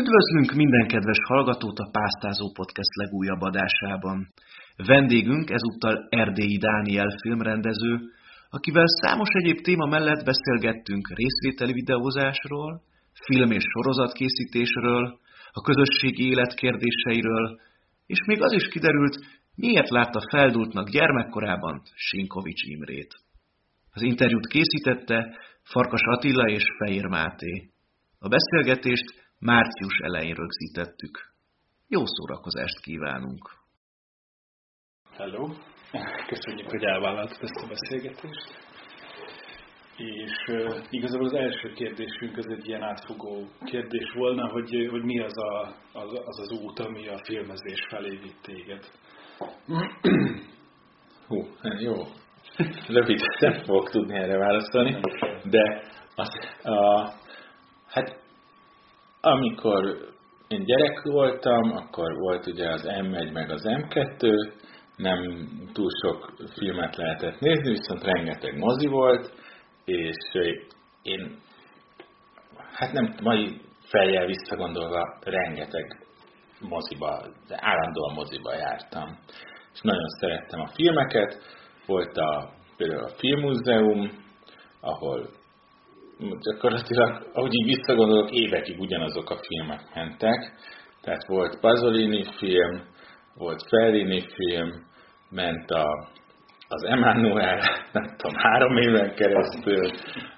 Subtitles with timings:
[0.00, 4.18] Üdvözlünk minden kedves hallgatót a Pásztázó Podcast legújabb adásában.
[4.76, 7.92] Vendégünk ezúttal Erdélyi Dániel filmrendező,
[8.50, 12.82] akivel számos egyéb téma mellett beszélgettünk részvételi videózásról,
[13.26, 15.18] film- és sorozatkészítésről,
[15.52, 17.60] a közösségi élet kérdéseiről,
[18.06, 19.16] és még az is kiderült,
[19.54, 23.14] miért látta feldultnak gyermekkorában Sinkovics Imrét.
[23.92, 27.70] Az interjút készítette Farkas Attila és Fehér Máté.
[28.18, 31.34] A beszélgetést március elején rögzítettük.
[31.88, 33.50] Jó szórakozást kívánunk!
[35.16, 35.48] Hello!
[36.26, 38.64] Köszönjük, hogy elvállaltad ezt a beszélgetést.
[39.96, 45.20] És uh, igazából az első kérdésünk az egy ilyen átfogó kérdés volna, hogy, hogy mi
[45.20, 48.90] az, a, az, az az út, ami a filmezés felé vitt téged.
[51.26, 51.46] Hú,
[51.78, 51.94] jó.
[52.88, 55.00] Rövid nem fogok tudni erre válaszolni,
[55.44, 55.82] de
[56.14, 56.28] az,
[56.62, 57.10] a,
[57.88, 58.24] hát
[59.26, 60.14] amikor
[60.48, 64.52] én gyerek voltam, akkor volt ugye az M1 meg az M2,
[64.96, 69.32] nem túl sok filmet lehetett nézni, viszont rengeteg mozi volt,
[69.84, 70.16] és
[71.02, 71.36] én,
[72.72, 76.06] hát nem mai fejjel visszagondolva, rengeteg
[76.60, 79.18] moziba, de állandóan moziba jártam.
[79.72, 81.42] És nagyon szerettem a filmeket,
[81.86, 84.10] volt a, például a Filmmúzeum,
[84.80, 85.30] ahol
[86.18, 90.52] gyakorlatilag, ahogy így visszagondolok, évekig ugyanazok a filmek mentek.
[91.00, 92.82] Tehát volt Pasolini film,
[93.34, 94.70] volt Fellini film,
[95.30, 96.08] ment a,
[96.68, 97.58] az Emmanuel,
[97.92, 99.90] nem tudom, három éven keresztül,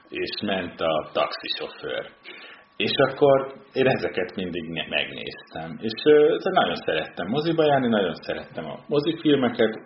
[0.08, 2.10] és ment a taxisofőr.
[2.76, 5.78] És akkor én ezeket mindig megnéztem.
[5.80, 5.92] És
[6.42, 9.78] nagyon szerettem moziba járni, nagyon szerettem a mozifilmeket,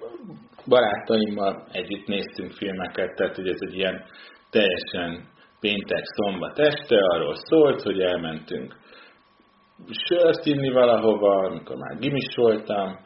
[0.69, 4.05] barátaimmal együtt néztünk filmeket, tehát hogy ez egy ilyen
[4.51, 5.31] teljesen
[5.63, 8.77] péntek, szombat este arról szólt, hogy elmentünk
[10.09, 12.99] sört inni valahova, amikor már gimis voltam,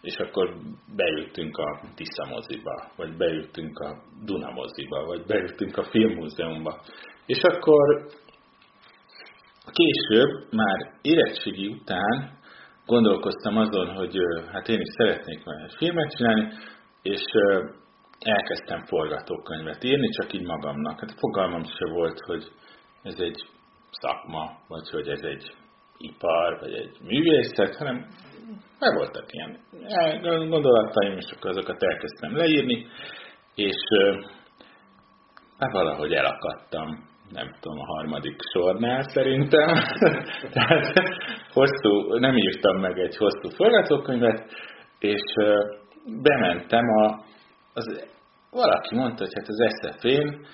[0.00, 0.54] és akkor
[0.96, 3.90] beültünk a Tisza moziba, vagy beültünk a
[4.24, 6.80] Duna moziba, vagy beültünk a Filmmúzeumba.
[7.26, 8.06] És akkor
[9.72, 12.38] később, már érettségi után
[12.86, 14.16] gondolkoztam azon, hogy
[14.52, 16.52] hát én is szeretnék majd egy filmet csinálni,
[17.02, 17.22] és
[18.24, 21.00] elkezdtem forgatókönyvet írni, csak így magamnak.
[21.00, 22.44] Hát fogalmam se volt, hogy
[23.02, 23.46] ez egy
[23.90, 25.54] szakma, vagy hogy ez egy
[25.98, 28.06] ipar, vagy egy művészet, hanem
[28.78, 29.58] meg voltak ilyen
[30.48, 32.86] gondolataim, és akkor azokat elkezdtem leírni,
[33.54, 33.76] és
[35.58, 39.68] hát valahogy elakadtam, nem tudom, a harmadik sornál szerintem.
[40.54, 40.92] Tehát
[41.52, 44.52] hosszú, nem írtam meg egy hosszú forgatókönyvet,
[44.98, 45.22] és
[46.22, 47.24] bementem a,
[47.74, 48.12] az
[48.54, 50.46] valaki mondta, hogy hát az SZF-én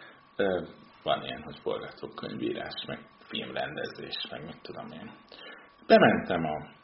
[1.03, 5.11] van ilyen, hogy forgatókönyvírás, meg filmrendezés, meg mit tudom én.
[5.87, 6.79] Bementem a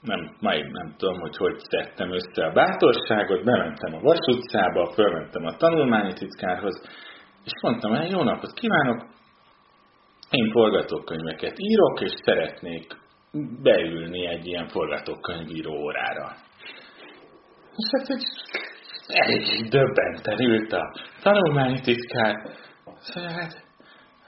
[0.00, 5.44] nem, majd nem tudom, hogy hogy szedtem össze a bátorságot, bementem a Vas utcába, fölmentem
[5.44, 6.82] a tanulmányi titkárhoz,
[7.44, 9.06] és mondtam, hogy jó napot kívánok,
[10.30, 12.96] én forgatókönyveket írok, és szeretnék
[13.62, 16.34] beülni egy ilyen forgatókönyvíró órára.
[17.76, 18.24] És hát egy
[19.12, 22.34] elég döbbenten ült a tanulmányi titkár.
[23.00, 23.64] Szóval hát,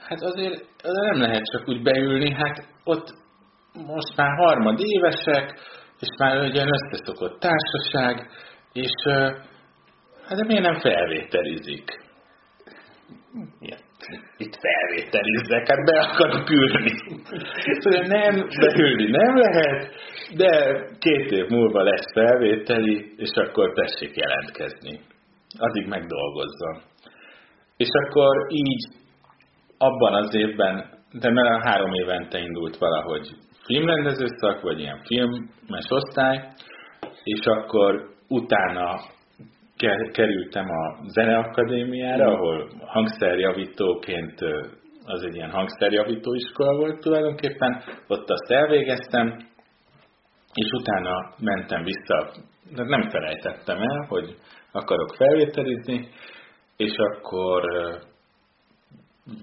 [0.07, 3.13] hát azért nem lehet csak úgy beülni, hát ott
[3.73, 5.59] most már harmad évesek,
[5.99, 8.29] és már egy olyan összeszokott társaság,
[8.73, 8.91] és
[10.27, 12.01] hát de miért nem felvételizik?
[14.37, 16.91] Itt felvételiznek, hát be akarok ülni.
[17.79, 19.93] Szóval nem, beülni nem lehet,
[20.35, 20.49] de
[20.99, 24.99] két év múlva lesz felvételi, és akkor tessék jelentkezni.
[25.57, 26.81] Addig megdolgozzon.
[27.77, 28.83] És akkor így
[29.77, 33.27] abban az évben, de mert három évente indult valahogy
[33.65, 36.47] filmrendező szak, vagy ilyen filmes osztály,
[37.23, 38.99] és akkor utána
[40.11, 44.39] kerültem a Zeneakadémiára, ahol hangszerjavítóként
[45.05, 49.37] az egy ilyen hangszerjavító iskola volt tulajdonképpen, ott azt elvégeztem,
[50.53, 52.31] és utána mentem vissza,
[52.75, 54.35] de nem felejtettem el, hogy
[54.71, 56.07] akarok felvételizni,
[56.77, 57.63] és akkor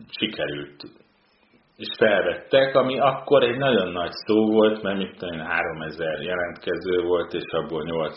[0.08, 0.82] sikerült.
[1.76, 7.32] És felvettek, ami akkor egy nagyon nagy szó volt, mert mit tudom, 3000 jelentkező volt,
[7.32, 8.14] és abból 8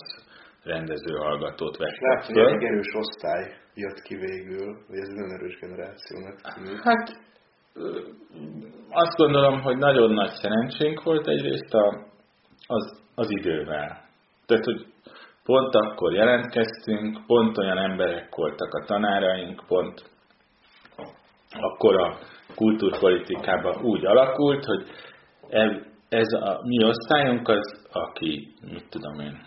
[0.63, 5.59] rendező hallgatót vettek Látom, hogy egy erős osztály jött ki végül, vagy ez nagyon erős
[5.59, 6.81] generációnak tűnik.
[6.83, 7.21] Hát
[8.89, 12.05] azt gondolom, hogy nagyon nagy szerencsénk volt egyrészt a,
[12.67, 14.01] az, az idővel.
[14.45, 14.85] Tehát, hogy
[15.43, 20.11] pont akkor jelentkeztünk, pont olyan emberek voltak a tanáraink, pont
[21.51, 22.17] akkor a
[22.55, 24.87] kultúrpolitikában úgy alakult, hogy
[26.09, 29.45] ez a mi osztályunk az, aki, mit tudom én,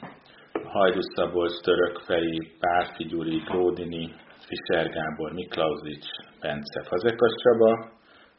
[0.68, 4.14] Hajdus Szabolcs, Török Feri, Párfi Gyuri, Gródini,
[4.46, 6.06] Fischer Gábor, Miklauzics,
[6.40, 7.90] Bence, Fazekas Csaba,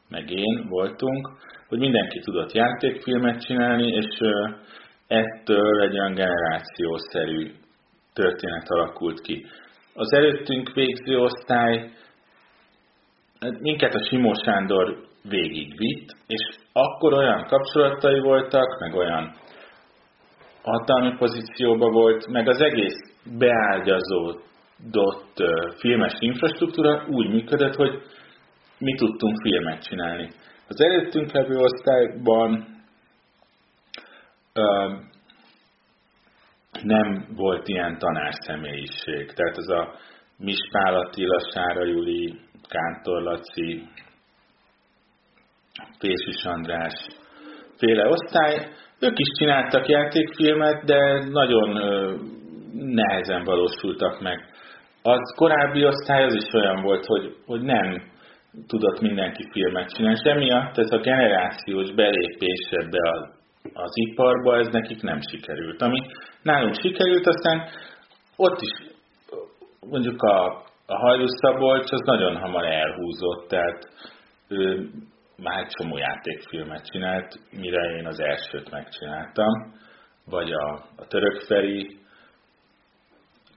[0.09, 1.29] meg én voltunk,
[1.67, 4.19] hogy mindenki tudott játékfilmet csinálni, és
[5.07, 7.51] ettől egy olyan generációszerű
[8.13, 9.45] történet alakult ki.
[9.93, 11.91] Az előttünk végző osztály
[13.39, 14.97] hát minket a Simó Sándor
[15.29, 19.35] végigvitt, és akkor olyan kapcsolatai voltak, meg olyan
[20.71, 24.43] hatalmi pozícióban volt, meg az egész beágyazódott
[25.77, 28.01] filmes infrastruktúra úgy működött, hogy
[28.77, 30.29] mi tudtunk filmet csinálni.
[30.67, 32.65] Az előttünk levő osztályban
[34.53, 34.93] ö,
[36.83, 39.31] nem volt ilyen tanárszemélyiség.
[39.33, 39.93] Tehát ez a
[40.37, 43.83] Mispál Attila, Sára Juli, Kántor Laci,
[45.99, 47.07] Pésis András
[47.77, 51.69] féle osztály, ők is csináltak játékfilmet, de nagyon
[52.73, 54.39] nehezen valósultak meg.
[55.01, 58.01] Az korábbi osztály az is olyan volt, hogy, hogy nem
[58.67, 63.29] tudott mindenki filmet csinálni, és emiatt ez a generációs belépés ebbe az,
[63.73, 65.81] az iparba, ez nekik nem sikerült.
[65.81, 65.99] Ami
[66.41, 67.67] nálunk sikerült, aztán
[68.35, 68.95] ott is
[69.89, 70.45] mondjuk a,
[70.85, 73.89] a Hajlus Szabolcs az nagyon hamar elhúzott, tehát
[74.47, 74.89] ő
[75.43, 79.73] már csomó játékfilmet csinált, mire én az elsőt megcsináltam,
[80.25, 81.97] vagy a, a Török Feri,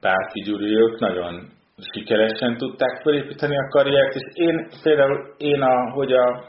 [0.00, 1.48] Párti Gyuri, ők nagyon
[1.92, 6.44] sikeresen tudták felépíteni a karriert, és én például, én a, hogy a,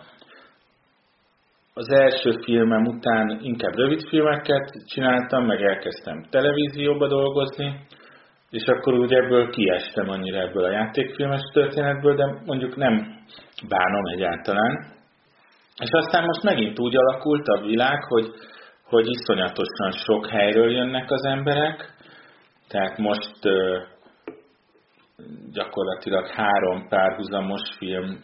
[1.74, 7.86] az első filmem után inkább rövid filmeket csináltam, meg elkezdtem televízióba dolgozni,
[8.50, 12.94] és akkor úgy ebből kiestem annyira ebből a játékfilmes történetből, de mondjuk nem
[13.68, 15.00] bánom egyáltalán.
[15.82, 18.28] És aztán most megint úgy alakult a világ, hogy,
[18.84, 21.94] hogy iszonyatosan sok helyről jönnek az emberek,
[22.68, 23.40] tehát most
[25.52, 28.24] gyakorlatilag három párhuzamos film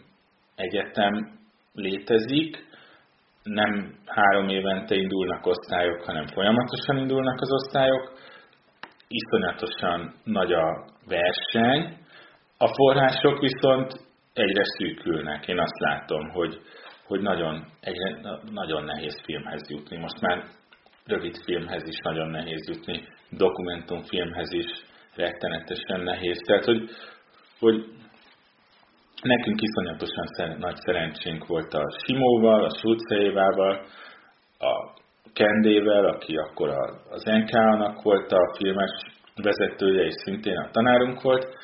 [0.56, 1.38] egyetem
[1.74, 2.66] létezik,
[3.42, 8.12] nem három évente indulnak osztályok, hanem folyamatosan indulnak az osztályok,
[9.08, 11.96] iszonyatosan nagy a verseny,
[12.58, 13.92] a források viszont
[14.32, 15.48] egyre szűkülnek.
[15.48, 16.60] Én azt látom, hogy,
[17.08, 18.20] hogy nagyon, egyre,
[18.50, 19.96] nagyon nehéz filmhez jutni.
[19.96, 20.44] Most már
[21.06, 24.66] rövid filmhez is nagyon nehéz jutni, dokumentumfilmhez is
[25.14, 26.38] rettenetesen nehéz.
[26.46, 26.90] Tehát, hogy,
[27.58, 27.84] hogy
[29.22, 33.86] nekünk iszonyatosan szer, nagy szerencsénk volt a Simóval, a Sulcejévával,
[34.58, 34.96] a
[35.32, 36.68] Kendével, aki akkor
[37.10, 38.90] az NK-nak volt a filmes
[39.42, 41.56] vezetője, és szintén a tanárunk volt,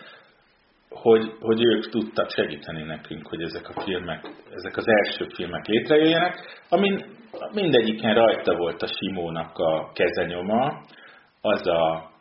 [0.94, 6.62] hogy, hogy ők tudtak segíteni nekünk, hogy ezek a filmek, ezek az első filmek létrejöjjenek,
[6.68, 7.04] amin
[7.52, 10.80] mindegyiken rajta volt a Simónak a kezenyoma,
[11.40, 12.12] az a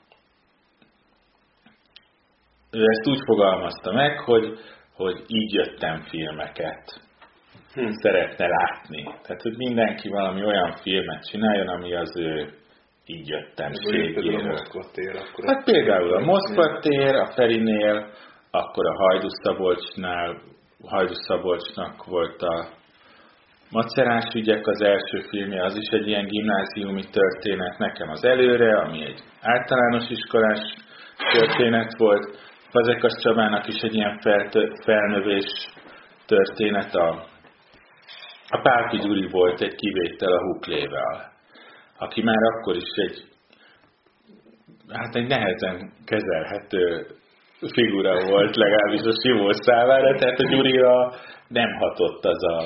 [2.72, 4.60] ő ezt úgy fogalmazta meg, hogy,
[4.96, 7.02] hogy így jöttem filmeket
[7.74, 7.90] hm.
[7.90, 9.04] szeretne látni.
[9.04, 12.54] Tehát, hogy mindenki valami olyan filmet csináljon, ami az ő
[13.06, 13.72] így jöttem.
[15.46, 18.12] Hát például a Moszkva tér, a Ferinél,
[18.56, 20.42] akkor a Hajdus Szabolcsnál,
[20.86, 22.68] Hajdus Szabolcsnak volt a
[23.70, 29.06] Macerás ügyek az első filmje, az is egy ilyen gimnáziumi történet, nekem az előre, ami
[29.06, 30.60] egy általános iskolás
[31.32, 32.38] történet volt.
[32.70, 34.20] Fazekas Csabának is egy ilyen
[34.84, 35.68] felnövés
[36.25, 36.96] történet.
[36.96, 37.10] A,
[38.50, 41.32] a Pálki Gyuri volt egy kivétel a Huklével,
[41.98, 43.24] aki már akkor is egy,
[44.89, 47.08] hát egy nehezen kezelhető
[47.72, 51.13] figura volt, legalábbis a Simó számára, tehát a Gyurira
[51.48, 52.58] nem hatott az a,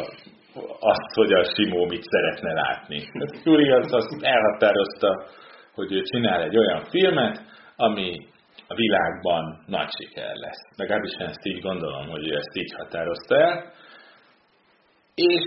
[0.79, 3.03] azt, hogy a Simó mit szeretne látni.
[3.13, 5.25] A Gyuri az azt elhatározta,
[5.73, 7.41] hogy ő csinál egy olyan filmet,
[7.75, 8.27] ami
[8.67, 10.61] a világban nagy siker lesz.
[10.75, 13.73] Legalábbis én ezt így gondolom, hogy ő ezt így határozta el.
[15.15, 15.43] És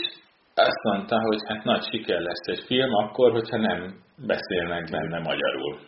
[0.55, 3.95] azt mondta, hogy hát nagy siker lesz egy film akkor, hogyha nem
[4.27, 5.79] beszélnek benne magyarul.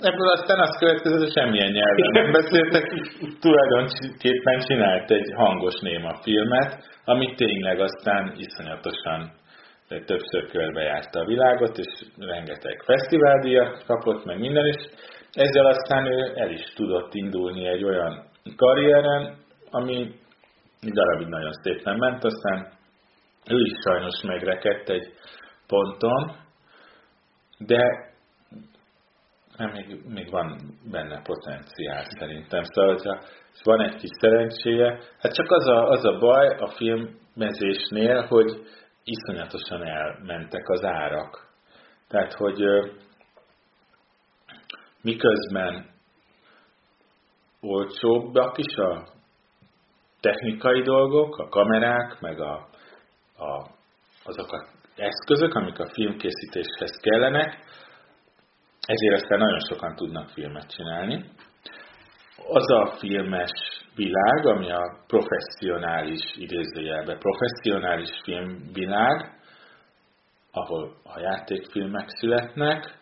[0.00, 2.84] Ebből aztán azt következett, hogy semmilyen nyelven nem beszéltek,
[3.40, 9.32] tulajdonképpen csinált egy hangos néma filmet, ami tényleg aztán iszonyatosan
[9.88, 14.76] többször körbejárta a világot, és rengeteg fesztiváldíjat kapott, meg minden, is.
[15.32, 18.24] ezzel aztán ő el is tudott indulni egy olyan
[18.56, 19.36] karrieren,
[19.70, 20.14] ami
[20.80, 22.68] darabig nagyon szépen ment, aztán
[23.50, 25.12] ő is sajnos megrekedt egy
[25.66, 26.36] ponton,
[27.58, 28.05] de
[29.56, 30.58] nem, még, még van
[30.90, 32.62] benne potenciál szerintem.
[32.62, 33.20] Szóval, hogyha
[33.64, 38.66] van egy kis szerencséje, hát csak az a, az a baj a filmezésnél, hogy
[39.04, 41.48] iszonyatosan elmentek az árak.
[42.08, 42.62] Tehát, hogy
[45.02, 45.86] miközben
[47.60, 49.08] olcsóbbak is a
[50.20, 52.68] technikai dolgok, a kamerák, meg a,
[53.36, 53.70] a,
[54.24, 57.64] azok az eszközök, amik a filmkészítéshez kellenek,
[58.86, 61.24] ezért aztán nagyon sokan tudnak filmet csinálni.
[62.48, 63.50] Az a filmes
[63.94, 69.38] világ, ami a professzionális, idézőjelbe professzionális filmvilág,
[70.50, 72.98] ahol a játékfilmek születnek,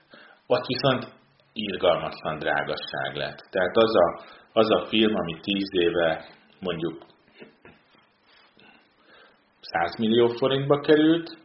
[0.46, 1.12] ott viszont
[1.52, 3.38] irgalmatlan drágasság lett.
[3.50, 6.24] Tehát az a, az a film, ami tíz éve
[6.60, 7.06] mondjuk
[9.60, 11.38] 100 millió forintba került,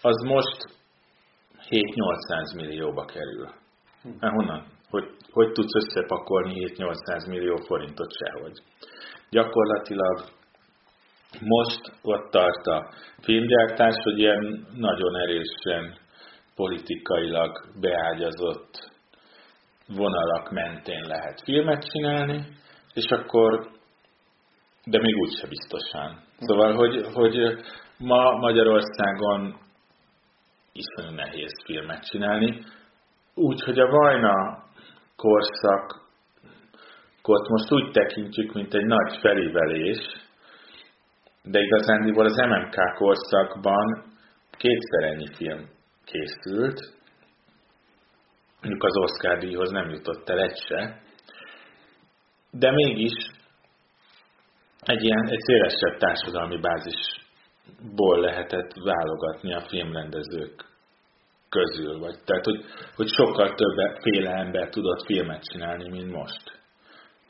[0.00, 0.76] az most
[1.68, 3.48] 7-800 millióba kerül.
[4.20, 4.64] Hát honnan?
[4.90, 8.62] Hogy, hogy tudsz összepakolni 7-800 millió forintot sehogy?
[9.30, 10.24] Gyakorlatilag
[11.40, 15.96] most ott tart a filmgyártás, hogy ilyen nagyon erősen
[16.54, 18.90] politikailag beágyazott
[19.86, 22.46] vonalak mentén lehet filmet csinálni,
[22.94, 23.68] és akkor,
[24.84, 26.22] de még úgyse biztosan.
[26.38, 27.64] Szóval, hogy, hogy
[27.98, 29.56] ma Magyarországon
[30.72, 32.62] iszonyú nehéz filmet csinálni,
[33.38, 34.64] úgy, hogy a Vajna
[35.16, 35.98] korszakot
[37.48, 39.98] most úgy tekintjük, mint egy nagy felívelés,
[41.42, 44.04] de igazándiból az MMK korszakban
[44.50, 45.68] kétszer ennyi film
[46.04, 46.80] készült,
[48.60, 51.00] mondjuk az Oscar díjhoz nem jutott el egy se,
[52.50, 53.12] de mégis
[54.80, 60.67] egy ilyen egy szélesebb társadalmi bázisból lehetett válogatni a filmrendezők
[61.48, 61.98] közül.
[61.98, 62.64] Vagy, tehát, hogy,
[62.96, 66.42] hogy sokkal több féle ember tudott filmet csinálni, mint most.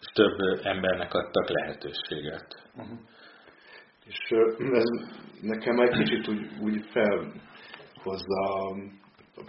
[0.00, 2.62] És több embernek adtak lehetőséget.
[2.76, 2.98] Uh-huh.
[4.06, 4.18] És
[4.72, 4.88] ez
[5.40, 8.76] nekem egy kicsit úgy, úgy felhozza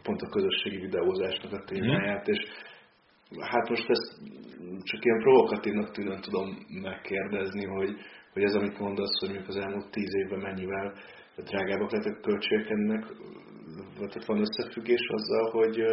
[0.04, 2.36] pont a közösségi videózásnak a témáját, uh-huh.
[2.36, 2.48] és
[3.40, 4.18] hát most ezt
[4.84, 7.96] csak ilyen provokatívnak tűnően tudom megkérdezni, hogy,
[8.34, 10.94] hogy ez, amit mondasz, hogy mondjuk az elmúlt tíz évben mennyivel
[11.36, 13.06] drágábbak lettek költségek ennek,
[13.98, 15.84] tehát van összefüggés azzal, hogy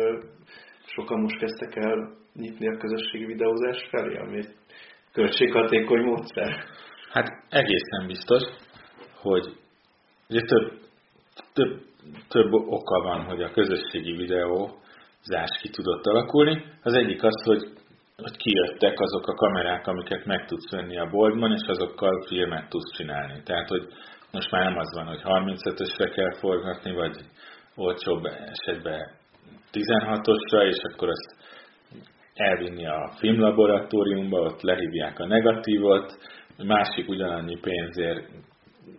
[0.87, 4.55] sokan most kezdtek el nyitni a közösségi videózás felé, ami egy
[5.13, 6.65] költséghatékony módszer.
[7.11, 8.43] Hát egészen biztos,
[9.21, 9.47] hogy
[10.29, 10.73] ugye több,
[11.53, 11.81] több,
[12.29, 16.65] több oka van, hogy a közösségi videózás ki tudott alakulni.
[16.83, 17.63] Az egyik az, hogy,
[18.17, 22.97] hogy kijöttek azok a kamerák, amiket meg tudsz venni a boltban, és azokkal filmet tudsz
[22.97, 23.43] csinálni.
[23.43, 23.87] Tehát, hogy
[24.33, 27.17] most már nem az van, hogy 35-ösre kell forgatni, vagy
[27.77, 29.11] olcsóbb esetben
[29.73, 31.37] 16-osra, és akkor azt
[32.35, 36.17] elvinni a filmlaboratóriumba, ott lehívják a negatívot,
[36.57, 38.29] másik ugyanannyi pénzért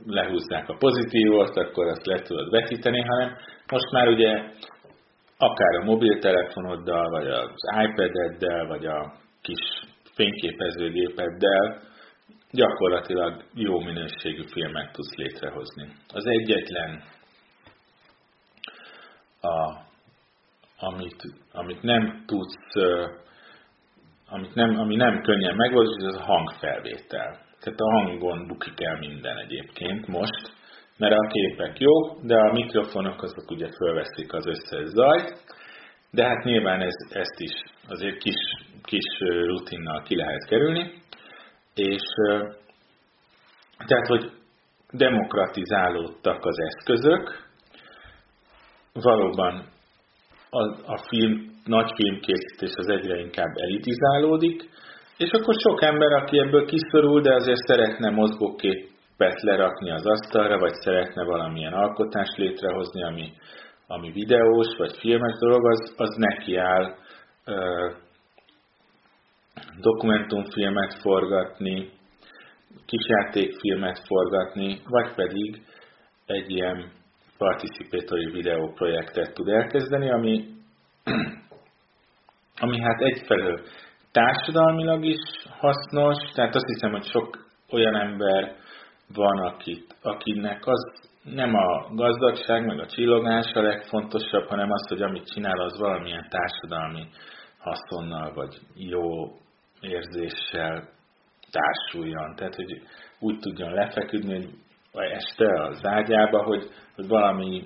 [0.05, 3.37] lehúzzák a pozitívot, akkor azt le tudod vetíteni, hanem
[3.71, 4.51] most már ugye
[5.37, 7.51] akár a mobiltelefonoddal, vagy az
[7.83, 9.81] iPad-eddel, vagy a kis
[10.15, 11.79] fényképezőgépeddel
[12.51, 15.87] gyakorlatilag jó minőségű filmet tudsz létrehozni.
[16.13, 17.03] Az egyetlen,
[19.47, 19.85] a,
[20.79, 22.73] amit, amit nem tudsz,
[24.29, 27.45] amit nem, ami nem könnyen megvalósítani, az a hangfelvétel.
[27.59, 30.51] Tehát a hangon bukik el minden egyébként most,
[30.97, 35.43] mert a képek jó, de a mikrofonok azok ugye fölveszik az összes zajt,
[36.11, 37.51] de hát nyilván ez, ezt is
[37.87, 38.35] azért kis,
[38.83, 39.05] kis
[39.45, 40.91] rutinnal ki lehet kerülni,
[41.73, 42.01] és
[43.87, 44.31] tehát, hogy
[44.91, 47.46] demokratizálódtak az eszközök,
[49.01, 49.65] valóban
[50.49, 50.63] a,
[50.93, 54.69] a film, nagy filmkészítés az egyre inkább elitizálódik,
[55.17, 60.73] és akkor sok ember, aki ebből kiszorul, de azért szeretne mozgóképet lerakni az asztalra, vagy
[60.73, 63.31] szeretne valamilyen alkotást létrehozni, ami,
[63.87, 66.95] ami videós, vagy filmes dolog, az, az neki áll
[67.45, 67.89] ö,
[69.81, 71.89] dokumentumfilmet forgatni,
[72.85, 75.61] kisjátékfilmet forgatni, vagy pedig
[76.25, 76.91] egy ilyen
[77.37, 80.45] participatory videó projektet tud elkezdeni, ami,
[82.63, 83.61] ami hát egyfelől
[84.11, 85.21] társadalmilag is
[85.59, 88.55] hasznos, tehát azt hiszem, hogy sok olyan ember
[89.13, 95.01] van, akit, akinek az nem a gazdagság, meg a csillogás a legfontosabb, hanem az, hogy
[95.01, 97.07] amit csinál, az valamilyen társadalmi
[97.59, 99.01] haszonnal, vagy jó
[99.81, 100.89] érzéssel
[101.51, 102.35] társuljon.
[102.35, 102.81] Tehát, hogy
[103.19, 104.49] úgy tudjon lefeküdni,
[104.97, 107.63] vagy este az ágyába, hogy, hogy valami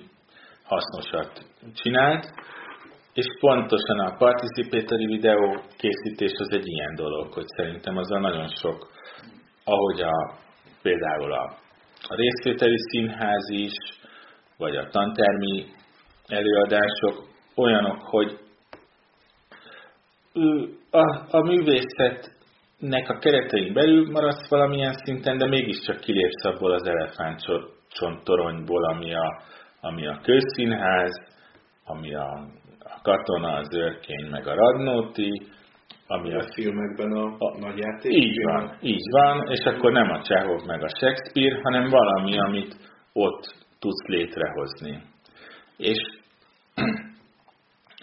[0.64, 2.24] hasznosat csinált,
[3.14, 8.48] és pontosan a participatory videó készítés az egy ilyen dolog, hogy szerintem az a nagyon
[8.48, 8.90] sok,
[9.64, 10.34] ahogy a,
[10.82, 11.56] például a,
[12.08, 13.72] a részvételi színház is,
[14.56, 15.66] vagy a tantermi
[16.26, 18.38] előadások olyanok, hogy
[20.90, 21.42] a, a
[22.82, 29.42] művészetnek a keretein belül maradsz valamilyen szinten, de mégiscsak kilépsz abból az elefántcsontoronyból, ami a,
[29.80, 31.10] ami a közszínház,
[31.84, 32.48] ami a,
[32.78, 35.42] a katona, az őrkény, meg a radnóti,
[36.06, 38.12] ami a, a filmekben a, a nagy játék.
[38.12, 42.76] Így van, így van, és akkor nem a Csehov meg a Shakespeare, hanem valami, amit
[43.12, 45.02] ott tudsz létrehozni.
[45.76, 45.98] És,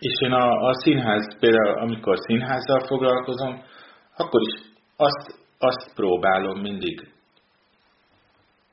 [0.08, 3.62] és én a, a színház, például amikor színházzal foglalkozom,
[4.18, 4.69] akkor is
[5.00, 7.08] azt, azt próbálom mindig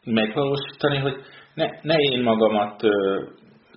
[0.05, 1.17] megvalósítani, hogy
[1.55, 3.23] ne, ne én magamat ö,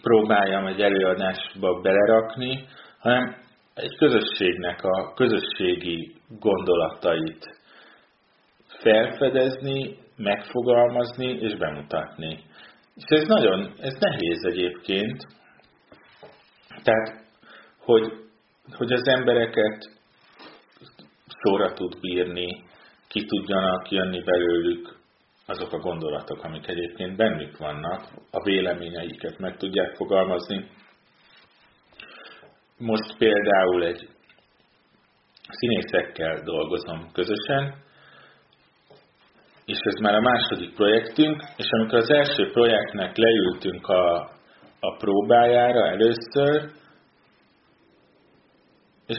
[0.02, 2.68] próbáljam egy előadásba belerakni,
[3.00, 3.36] hanem
[3.74, 7.60] egy közösségnek a közösségi gondolatait
[8.68, 12.40] felfedezni, megfogalmazni és bemutatni.
[12.96, 15.24] És ez nagyon, ez nehéz egyébként.
[16.84, 17.26] Tehát,
[17.78, 18.14] hogy,
[18.78, 19.99] hogy az embereket
[21.42, 22.64] szóra tud bírni,
[23.08, 24.98] ki tudjanak jönni belőlük
[25.46, 30.70] azok a gondolatok, amik egyébként bennük vannak, a véleményeiket meg tudják fogalmazni.
[32.78, 34.08] Most például egy
[35.50, 37.76] színészekkel dolgozom közösen,
[39.66, 44.16] és ez már a második projektünk, és amikor az első projektnek leültünk a,
[44.80, 46.72] a próbájára először,
[49.08, 49.18] és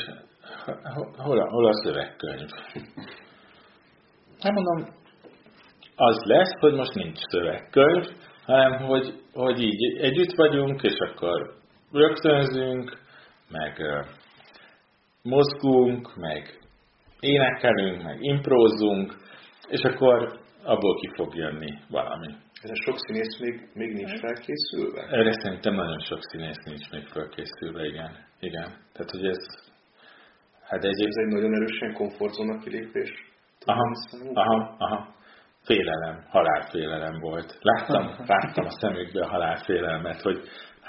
[1.16, 2.48] hol a, hol a szövegkönyv?
[4.40, 4.88] Hát mondom,
[5.94, 8.04] az lesz, hogy most nincs szövegkönyv,
[8.46, 11.54] hanem hogy, hogy így együtt vagyunk, és akkor
[11.92, 12.98] rögtönzünk,
[13.50, 13.82] meg
[15.22, 16.58] mozgunk, meg
[17.20, 19.14] énekelünk, meg imprózunk,
[19.68, 22.34] és akkor abból ki fog jönni valami.
[22.62, 25.02] Ez a sok színész még, még nincs felkészülve?
[25.10, 28.26] Erre szerintem nagyon sok színész nincs még felkészülve, igen.
[28.40, 28.68] igen.
[28.92, 29.69] Tehát, hogy ez...
[30.70, 31.02] Hát egy...
[31.06, 33.10] Ez egy nagyon erősen komfortzóna kilépés.
[33.64, 33.92] Aha,
[34.34, 35.14] aha, aha.
[35.64, 37.58] Félelem, halálfélelem volt.
[37.60, 40.40] Láttam, láttam a szemükbe a halálfélelmet, hogy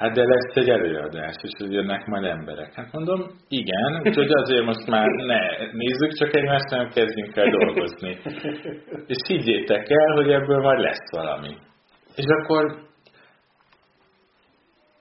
[0.02, 2.74] Hát de lesz egy előadás, és hogy jönnek majd emberek.
[2.74, 5.40] Hát mondom, igen, úgyhogy azért most már ne
[5.72, 8.18] nézzük csak egymást, hanem kezdjünk el dolgozni.
[9.06, 11.56] És higgyétek el, hogy ebből majd lesz valami.
[12.16, 12.78] És akkor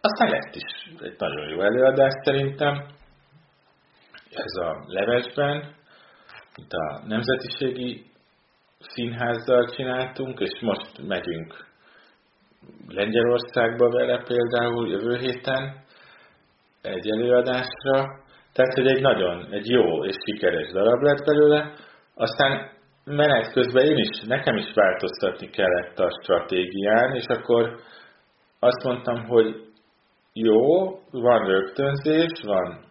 [0.01, 2.85] aztán lett is egy nagyon jó előadás szerintem.
[4.31, 5.75] Ez a Levesben,
[6.55, 8.05] itt a Nemzetiségi
[8.79, 11.69] Színházzal csináltunk, és most megyünk
[12.89, 15.85] Lengyelországba vele például jövő héten
[16.83, 18.19] egy előadásra,
[18.53, 21.73] tehát hogy egy nagyon, egy jó és sikeres darab lett belőle,
[22.15, 22.71] aztán
[23.05, 27.81] menet közben én is, nekem is változtatni kellett a stratégián, és akkor
[28.59, 29.69] azt mondtam, hogy
[30.33, 32.89] jó, van rögtönzés, van,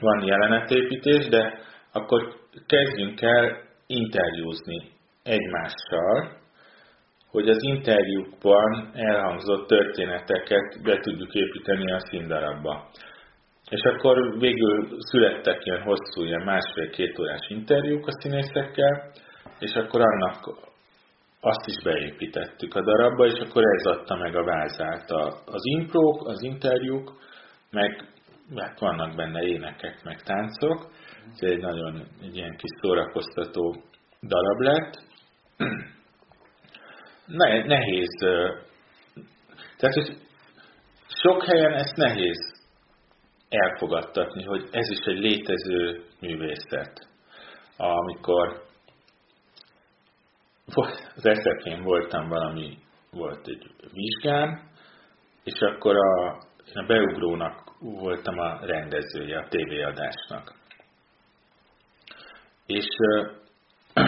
[0.00, 1.58] van jelenetépítés, de
[1.92, 2.34] akkor
[2.66, 4.90] kezdjünk el interjúzni
[5.22, 6.40] egymással,
[7.30, 12.88] hogy az interjúkban elhangzott történeteket be tudjuk építeni a színdarabba.
[13.70, 19.10] És akkor végül születtek ilyen hosszú, ilyen másfél-két órás interjúk a színészekkel,
[19.58, 20.70] és akkor annak
[21.40, 25.10] azt is beépítettük a darabba, és akkor ez adta meg a vázát.
[25.44, 27.12] Az imprók, az interjúk,
[27.70, 28.11] meg
[28.56, 30.92] hát vannak benne énekek, meg táncok.
[31.32, 33.82] Ez egy nagyon egy ilyen kis szórakoztató
[34.22, 35.02] darab lett
[37.26, 38.16] ne, nehéz.
[39.76, 40.16] Tehát, hogy
[41.22, 42.52] sok helyen ezt nehéz
[43.48, 47.08] elfogadtatni, hogy ez is egy létező művészet.
[47.76, 48.62] Amikor
[51.14, 52.78] az eszekén voltam valami,
[53.10, 54.70] volt egy vizsgám,
[55.44, 60.54] és akkor a, én a beugrónak voltam a rendezője a tévéadásnak.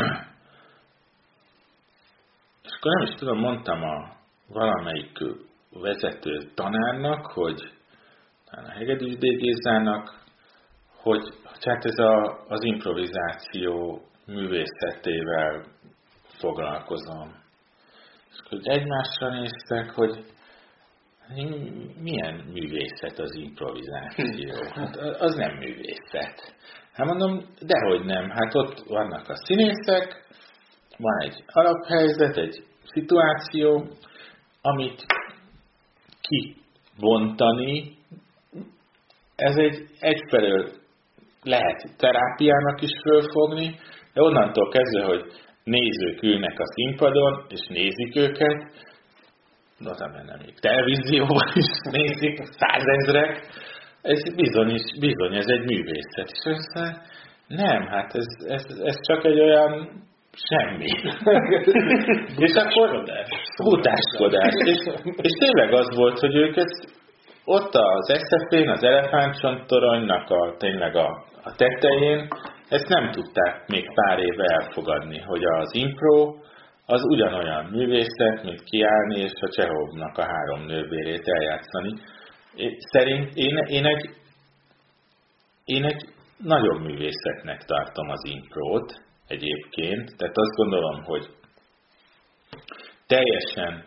[2.64, 4.16] És akkor nem is tudom, mondtam a
[4.48, 5.18] valamelyik
[5.70, 7.72] vezető tanárnak, hogy
[8.50, 10.22] a Hegedűs Gézának,
[10.96, 15.64] hogy, hogy hát ez a, az improvizáció művészetével
[16.38, 17.42] foglalkozom.
[18.30, 20.24] És hogy egymásra néztek, hogy
[22.02, 24.54] milyen művészet az improvizáció?
[24.74, 26.54] Hát az nem művészet.
[26.92, 28.30] Hát mondom, dehogy nem.
[28.30, 30.26] Hát ott vannak a színészek,
[30.96, 33.86] van egy alaphelyzet, egy szituáció,
[34.60, 35.04] amit
[36.20, 37.96] kibontani,
[39.36, 40.70] ez egy egyfelől
[41.42, 43.78] lehet terápiának is fölfogni,
[44.12, 45.24] de onnantól kezdve, hogy
[45.64, 48.72] nézők ülnek a színpadon, és nézik őket,
[49.84, 53.32] notabene még televízióban is nézik százezrek,
[54.02, 56.28] ez bizony, is, bizony, ez egy művészet.
[56.32, 57.02] És aztán
[57.46, 60.02] nem, hát ez, ez, ez csak egy olyan
[60.48, 60.90] semmi.
[62.46, 63.02] és akkor
[63.56, 64.52] futáskodás.
[64.64, 64.80] És,
[65.16, 67.02] és tényleg az volt, hogy ők ezt
[67.44, 71.08] ott az SZF-én, az elefántcsontoronynak a, tényleg a,
[71.42, 72.28] a tetején,
[72.68, 76.34] ezt nem tudták még pár éve elfogadni, hogy az impro
[76.86, 81.92] az ugyanolyan művészet, mint kiállni és a Csehovnak a három nővérét eljátszani.
[82.78, 84.10] Szerint én, én, egy,
[85.64, 86.02] én egy
[86.38, 91.26] nagyon művészetnek tartom az imprót egyébként, tehát azt gondolom, hogy
[93.06, 93.84] teljesen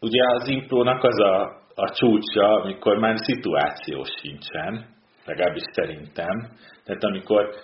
[0.00, 1.42] ugye az imprónak az a,
[1.74, 6.56] a csúcsa, amikor már szituáció sincsen, legalábbis szerintem.
[6.84, 7.54] Tehát amikor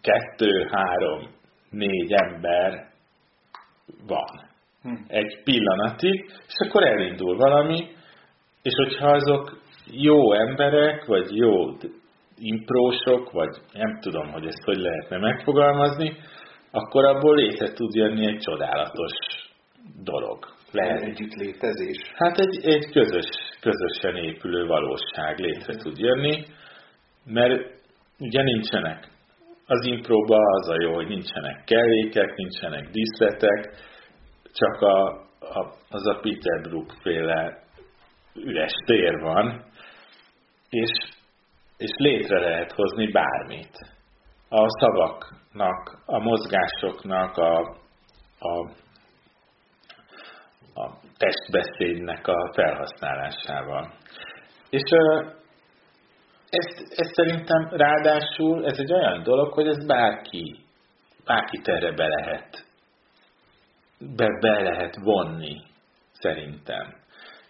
[0.00, 1.38] kettő, három,
[1.70, 2.88] négy ember
[4.06, 4.48] van
[4.82, 4.94] hm.
[5.06, 7.88] egy pillanatig, és akkor elindul valami,
[8.62, 11.76] és hogyha azok jó emberek, vagy jó
[12.38, 16.16] imprósok, vagy nem tudom, hogy ezt hogy lehetne megfogalmazni,
[16.70, 19.12] akkor abból létre tud jönni egy csodálatos
[20.04, 21.02] dolog lehet.
[21.02, 21.96] Együttlétezés?
[22.14, 23.26] Hát egy, egy közös,
[23.60, 26.44] közösen épülő valóság létre tud jönni,
[27.24, 27.80] mert
[28.18, 29.09] ugye nincsenek.
[29.70, 33.76] Az impróba az a jó, hogy nincsenek kellékek, nincsenek díszletek,
[34.52, 35.06] csak a,
[35.40, 37.62] a, az a Peter Brook féle
[38.34, 39.64] üres tér van,
[40.70, 40.90] és,
[41.76, 43.74] és létre lehet hozni bármit.
[44.48, 47.58] A szavaknak, a mozgásoknak, a,
[48.38, 48.70] a
[50.74, 53.92] a testbeszédnek a felhasználásával.
[54.70, 54.82] És
[56.50, 60.56] ezt, ezt szerintem ráadásul ez egy olyan dolog, hogy ez bárki,
[61.24, 62.64] bárkit erre be lehet,
[64.16, 65.62] be, be lehet vonni,
[66.12, 66.94] szerintem.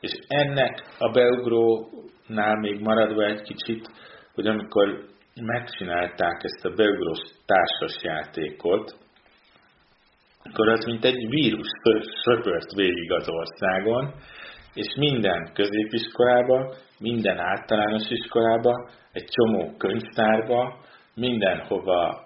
[0.00, 3.90] És ennek a beugrónál még maradva egy kicsit,
[4.34, 8.98] hogy amikor megcsinálták ezt a beugrós társasjátékot,
[10.42, 11.68] akkor az mint egy vírus
[12.22, 14.14] söpört végig az országon,
[14.74, 20.78] és minden középiskolába, minden általános iskolába, egy csomó könyvtárba,
[21.14, 22.24] mindenhova,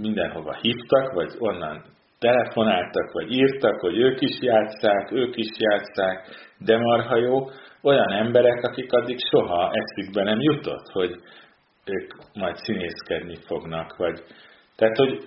[0.00, 1.84] mindenhova hívtak, vagy onnan
[2.18, 6.26] telefonáltak, vagy írtak, hogy ők is játszák, ők is játszák,
[6.58, 7.48] de marha jó,
[7.82, 11.20] olyan emberek, akik addig soha eszükbe nem jutott, hogy
[11.84, 14.22] ők majd színészkedni fognak, vagy
[14.76, 15.24] tehát, hogy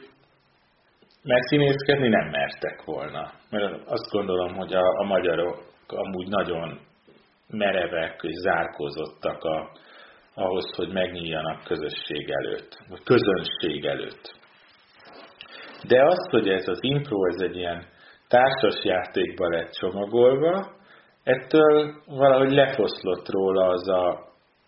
[1.23, 3.31] mert színészkedni nem mertek volna.
[3.49, 6.79] Mert azt gondolom, hogy a, a magyarok amúgy nagyon
[7.47, 9.71] merevek és zárkózottak a,
[10.33, 14.41] ahhoz, hogy megnyíljanak közösség előtt, vagy közönség előtt.
[15.87, 17.85] De az, hogy ez az impro, ez egy ilyen
[18.27, 20.71] társas játékba lett csomagolva,
[21.23, 24.09] ettől valahogy lefoszlott róla az a,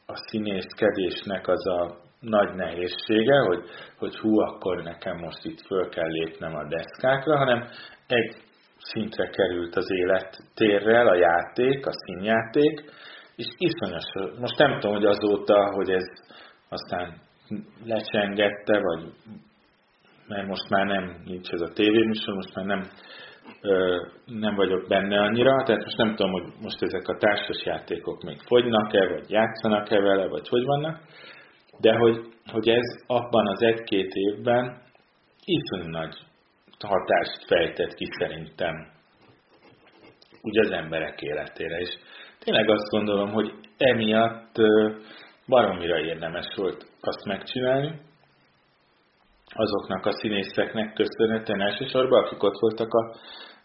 [0.06, 3.64] a színészkedésnek az a nagy nehézsége, hogy,
[3.98, 7.68] hogy hú, akkor nekem most itt föl kell lépnem a deszkákra, hanem
[8.08, 8.36] egy
[8.92, 12.84] szintre került az élettérrel a játék, a színjáték,
[13.36, 16.04] és iszonyos, most nem tudom, hogy azóta, hogy ez
[16.70, 17.22] aztán
[17.86, 19.14] lecsengette, vagy
[20.28, 22.90] mert most már nem nincs ez a tévéműsor, most már nem,
[23.62, 28.24] ö, nem vagyok benne annyira, tehát most nem tudom, hogy most ezek a társas játékok
[28.24, 31.00] még fogynak-e, vagy játszanak-e vele, vagy hogy vannak,
[31.80, 32.20] de hogy,
[32.52, 34.82] hogy ez abban az egy-két évben
[35.46, 36.16] iszonyú nagy
[36.84, 38.94] hatást fejtett ki szerintem
[40.42, 41.78] úgy az emberek életére.
[41.78, 41.90] És
[42.40, 44.56] tényleg azt gondolom, hogy emiatt
[45.48, 48.00] baromira érdemes volt azt megcsinálni,
[49.54, 53.16] azoknak a színészeknek köszönhetően elsősorban, akik ott voltak a,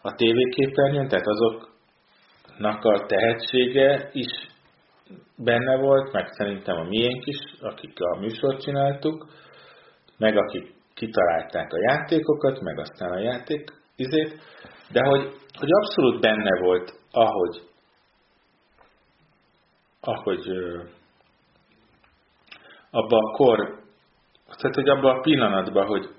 [0.01, 4.49] a tévéképernyőn, tehát azoknak a tehetsége is
[5.37, 9.25] benne volt, meg szerintem a miénk is, akik a műsort csináltuk,
[10.17, 14.39] meg akik kitalálták a játékokat, meg aztán a játék izét,
[14.91, 15.21] de hogy,
[15.59, 17.61] hogy abszolút benne volt, ahogy,
[20.01, 20.47] ahogy
[22.91, 23.57] abba a kor,
[24.45, 26.09] tehát hogy abba a pillanatban, hogy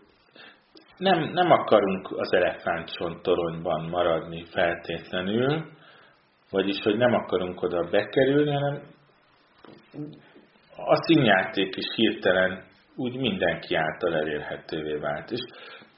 [0.96, 5.70] nem, nem akarunk az elefántcsontoronyban maradni feltétlenül,
[6.50, 8.82] vagyis, hogy nem akarunk oda bekerülni, hanem
[10.76, 15.30] a színjáték is hirtelen úgy mindenki által elérhetővé vált.
[15.30, 15.40] És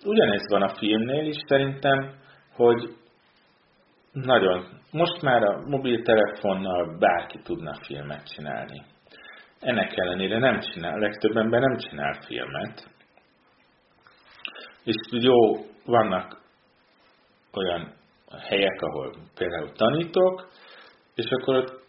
[0.05, 2.15] ugyanez van a filmnél is szerintem,
[2.53, 2.97] hogy
[4.13, 8.83] nagyon, most már a mobiltelefonnal bárki tudna filmet csinálni.
[9.61, 12.91] Ennek ellenére nem csinál, a legtöbb ember nem csinál filmet.
[14.85, 15.55] És jó,
[15.85, 16.43] vannak
[17.53, 17.93] olyan
[18.49, 20.49] helyek, ahol például tanítok,
[21.15, 21.83] és akkor ott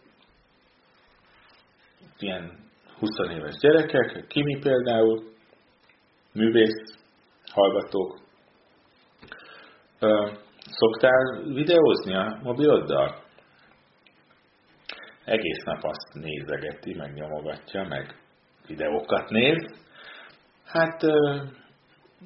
[2.18, 2.65] ilyen
[2.98, 5.22] 20 éves gyerekek, Kimi például,
[6.32, 6.98] művész,
[7.52, 8.18] hallgatók.
[10.70, 13.24] Szoktál videózni a mobiloddal?
[15.24, 18.14] Egész nap azt nézegeti, meg nyomogatja, meg
[18.66, 19.84] videókat néz.
[20.64, 21.02] Hát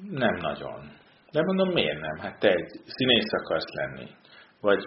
[0.09, 0.91] nem nagyon.
[1.31, 2.17] De mondom, miért nem?
[2.17, 4.09] Hát te egy színész akarsz lenni,
[4.61, 4.83] vagy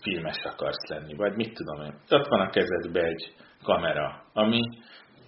[0.00, 1.94] filmes akarsz lenni, vagy mit tudom én.
[2.10, 4.60] Ott van a kezedbe egy kamera, ami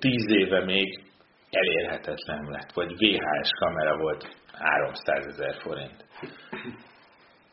[0.04, 1.04] tíz éve még
[1.50, 6.04] elérhetetlen lett, vagy VHS kamera volt 300 ezer forint.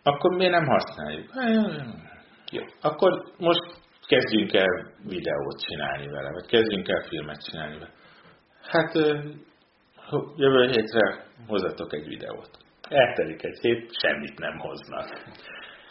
[0.03, 1.29] Akkor miért nem használjuk?
[2.51, 3.61] Jó, akkor most
[4.07, 7.91] kezdjünk el videót csinálni vele, vagy kezdjünk el filmet csinálni vele.
[8.61, 8.95] Hát
[10.35, 12.49] jövő hétre hozatok egy videót.
[12.89, 15.07] Eltelik egy hét, semmit nem hoznak.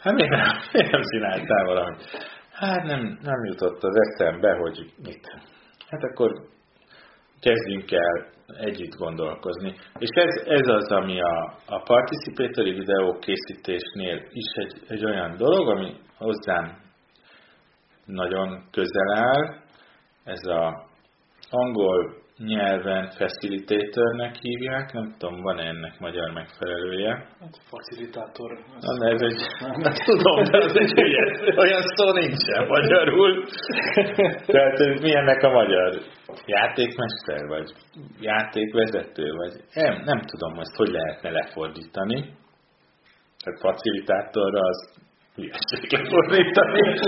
[0.00, 2.28] Hát miért nem, miért nem csináltál valamit?
[2.52, 5.26] Hát nem, nem jutott az eszembe, hogy mit.
[5.90, 6.31] Hát akkor
[7.40, 9.74] kezdjünk el együtt gondolkozni.
[9.98, 15.68] És ez, ez az, ami a, a participatory videó készítésnél is egy, egy olyan dolog,
[15.68, 16.79] ami hozzám
[18.05, 19.57] nagyon közel áll.
[20.24, 20.87] Ez a
[21.50, 22.14] angol
[22.46, 27.11] nyelven facilitatornek hívják, nem tudom, van -e ennek magyar megfelelője?
[27.40, 28.59] Hát facilitátor.
[28.81, 31.24] Na, ez egy, na, tudom, de az egy hülye,
[31.57, 33.44] olyan szó nincsen magyarul.
[34.46, 36.00] Tehát mi ennek a magyar?
[36.46, 37.70] Játékmester, vagy
[38.20, 42.18] játékvezető, vagy nem, nem tudom, ezt hogy lehetne lefordítani.
[43.42, 44.98] Tehát facilitátorra az
[45.35, 46.98] hülyeség lefordítani.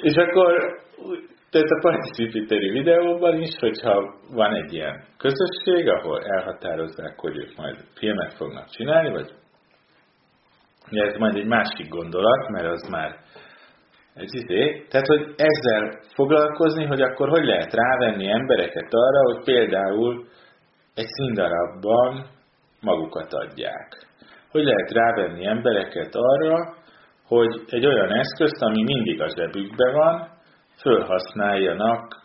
[0.00, 0.80] És akkor
[1.52, 7.76] tehát a participatory videóban is, hogyha van egy ilyen közösség, ahol elhatározzák, hogy ők majd
[7.94, 9.30] filmet fognak csinálni, vagy
[10.90, 13.16] de ez majd egy másik gondolat, mert az már
[14.14, 14.86] egy izé.
[14.90, 20.24] Tehát, hogy ezzel foglalkozni, hogy akkor hogy lehet rávenni embereket arra, hogy például
[20.94, 22.26] egy színdarabban
[22.80, 24.06] magukat adják.
[24.50, 26.74] Hogy lehet rávenni embereket arra,
[27.26, 30.31] hogy egy olyan eszközt, ami mindig a zsebükben van,
[30.82, 32.22] fölhasználjanak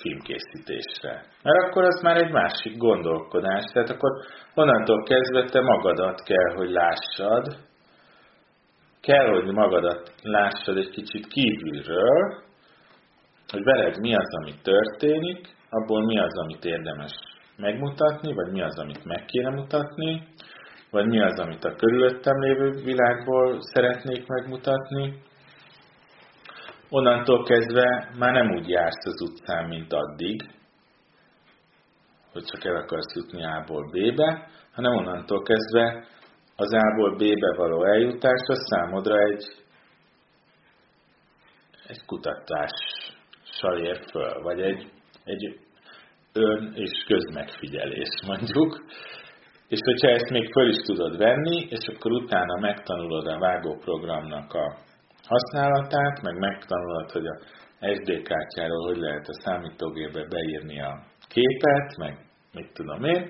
[0.00, 1.24] filmkészítésre.
[1.42, 3.64] Mert akkor az már egy másik gondolkodás.
[3.72, 4.10] Tehát akkor
[4.54, 7.56] onnantól kezdve te magadat kell, hogy lássad,
[9.00, 12.42] kell, hogy magadat lássad egy kicsit kívülről,
[13.48, 17.12] hogy veled mi az, ami történik, abból mi az, amit érdemes
[17.56, 20.28] megmutatni, vagy mi az, amit meg kéne mutatni,
[20.90, 25.22] vagy mi az, amit a körülöttem lévő világból szeretnék megmutatni,
[26.90, 30.42] onnantól kezdve már nem úgy jársz az utcán, mint addig,
[32.32, 36.06] hogy csak el akarsz jutni A-ból B-be, hanem onnantól kezdve
[36.56, 39.44] az A-ból B-be való eljutás az számodra egy,
[41.86, 44.90] egy kutatással ér föl, vagy egy,
[45.24, 45.58] egy
[46.32, 48.84] ön- és közmegfigyelés mondjuk.
[49.68, 54.76] És hogyha ezt még föl is tudod venni, és akkor utána megtanulod a vágóprogramnak a
[55.32, 57.36] használatát, meg megtanulod, hogy a
[57.94, 62.18] SD kártyáról hogy lehet a számítógépbe beírni a képet, meg
[62.52, 63.22] mit tudom én,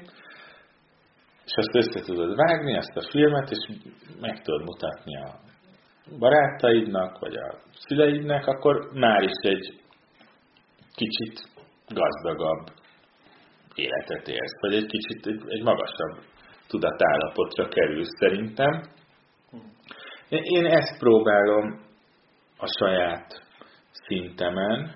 [1.44, 3.76] és azt össze tudod vágni, ezt a filmet, és
[4.20, 5.40] meg tudod mutatni a
[6.18, 9.80] barátaidnak, vagy a szüleidnek, akkor már is egy
[10.94, 11.48] kicsit
[11.88, 12.66] gazdagabb
[13.74, 16.24] életet élsz, vagy egy kicsit egy, magasabb
[16.68, 18.82] tudatállapotra kerülsz szerintem.
[20.28, 21.88] Én ezt próbálom
[22.60, 23.42] a saját
[23.92, 24.94] szintemen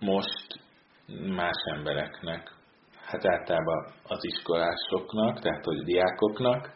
[0.00, 0.60] most
[1.36, 2.52] más embereknek,
[3.04, 6.74] hát általában az iskolásoknak, tehát hogy diákoknak,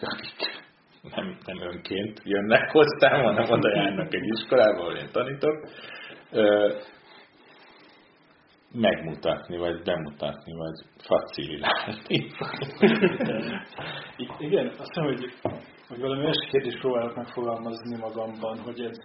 [0.00, 0.66] akik
[1.02, 5.68] nem, nem önként jönnek hozzám, hanem oda járnak egy iskolába, ahol én tanítok,
[8.72, 12.30] megmutatni, vagy bemutatni, vagy facilitálni.
[14.46, 15.32] Igen, azt hiszem, hogy
[15.88, 18.96] hogy valami olyan kérdést próbálok megfogalmazni magamban, hogy ez,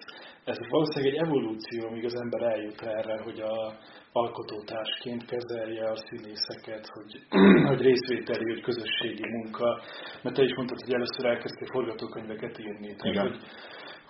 [0.44, 3.74] ez valószínűleg egy evolúció, amíg az ember eljut erre, hogy a
[4.12, 7.12] alkotótársként kezelje a színészeket, hogy,
[7.70, 9.82] hogy részvételi, hogy közösségi munka.
[10.22, 12.96] Mert te is mondtad, hogy először elkezdtél forgatókönyveket írni.
[12.96, 13.40] Tehát, hogy,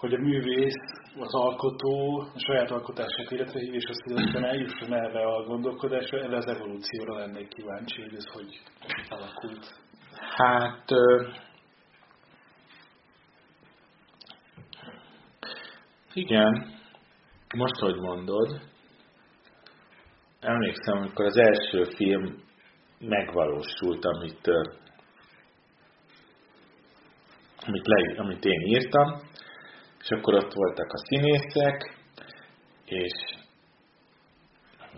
[0.04, 0.84] hogy a művész,
[1.20, 6.20] az alkotó a saját alkotását életre hív, és azt, hogy aztán eljusson erre a gondolkodásra,
[6.20, 8.62] erre az evolúcióra lennék kíváncsi, hogy ez hogy
[9.10, 9.82] alakult.
[10.36, 10.90] Hát
[16.14, 16.74] Igen,
[17.56, 18.62] most, hogy mondod,
[20.40, 22.44] emlékszem, amikor az első film
[23.00, 24.48] megvalósult, amit
[27.66, 29.22] amit, le, amit én írtam,
[30.04, 31.96] és akkor ott voltak a színészek,
[32.86, 33.14] és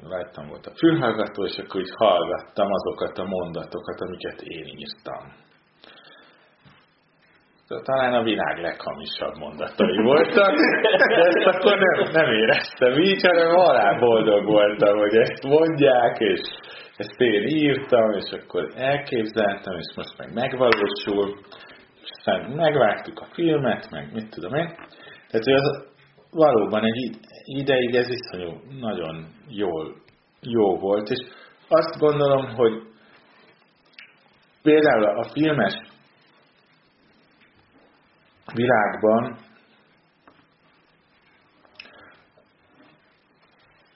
[0.04, 5.44] láttam volt a fülhallgató, és akkor így hallgattam azokat a mondatokat, amiket én írtam.
[7.84, 10.54] Talán a világ leghamisabb mondatai voltak,
[11.08, 16.40] de ezt akkor nem, nem éreztem így, hanem alá boldog voltam, hogy ezt mondják, és
[16.96, 21.40] ezt én írtam, és akkor elképzeltem, és most meg megvalósul,
[22.26, 24.76] aztán megvágtuk a filmet, meg mit tudom én.
[25.28, 25.88] Tehát, hogy az
[26.32, 29.96] valóban egy ideig ez iszonyú nagyon jól,
[30.42, 31.28] jó volt, és
[31.68, 32.82] azt gondolom, hogy
[34.62, 35.74] például a filmes
[38.54, 39.38] világban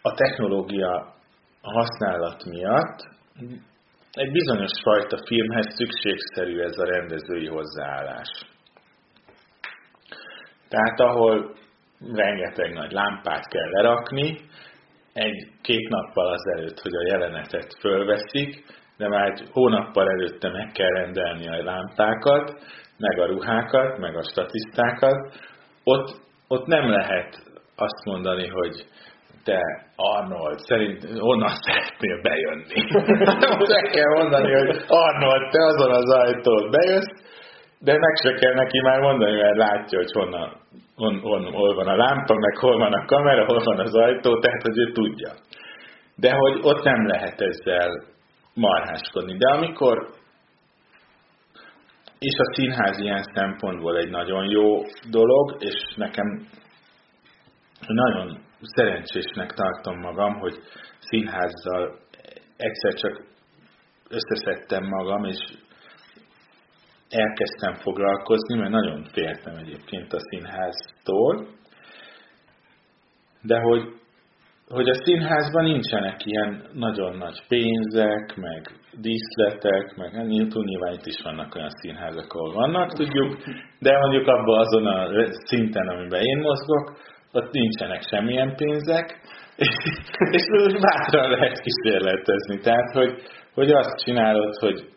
[0.01, 1.13] a technológia
[1.61, 3.07] használat miatt
[4.11, 8.29] egy bizonyos fajta filmhez szükségszerű ez a rendezői hozzáállás.
[10.69, 11.55] Tehát ahol
[12.13, 14.37] rengeteg nagy lámpát kell lerakni,
[15.13, 18.65] egy-két nappal azelőtt, hogy a jelenetet fölveszik,
[18.97, 22.63] de már egy hónappal előtte meg kell rendelni a lámpákat,
[22.97, 25.35] meg a ruhákat, meg a statisztákat,
[25.83, 27.43] ott, ott nem lehet
[27.75, 28.85] azt mondani, hogy
[29.43, 29.61] te
[29.95, 32.81] Arnold, szerint honnan szeretnél bejönni?
[33.59, 37.13] Most el kell mondani, hogy Arnold, te azon az ajtón bejössz,
[37.79, 40.49] de meg se kell neki már mondani, mert látja, hogy honnan,
[40.95, 44.39] hon, hon, hol van a lámpa, meg hol van a kamera, hol van az ajtó,
[44.39, 45.31] tehát hogy ő tudja.
[46.15, 48.03] De hogy ott nem lehet ezzel
[48.53, 49.37] marháskodni.
[49.37, 50.17] De amikor
[52.19, 56.47] és a színház ilyen szempontból egy nagyon jó dolog, és nekem
[57.87, 60.55] nagyon szerencsésnek tartom magam, hogy
[60.99, 61.99] színházzal
[62.57, 63.23] egyszer csak
[64.09, 65.37] összeszedtem magam, és
[67.09, 71.47] elkezdtem foglalkozni, mert nagyon féltem egyébként a színháztól,
[73.41, 73.99] de hogy
[74.69, 81.21] hogy a színházban nincsenek ilyen nagyon nagy pénzek, meg díszletek, meg hát nyilván itt is
[81.23, 83.37] vannak olyan színházak, ahol vannak, tudjuk,
[83.79, 85.07] de mondjuk abban azon a
[85.45, 86.97] szinten, amiben én mozgok,
[87.31, 89.19] ott nincsenek semmilyen pénzek,
[90.35, 90.45] és,
[90.81, 92.59] bátran lehet kísérletezni.
[92.61, 93.21] Tehát, hogy,
[93.53, 94.89] hogy azt csinálod, hogy,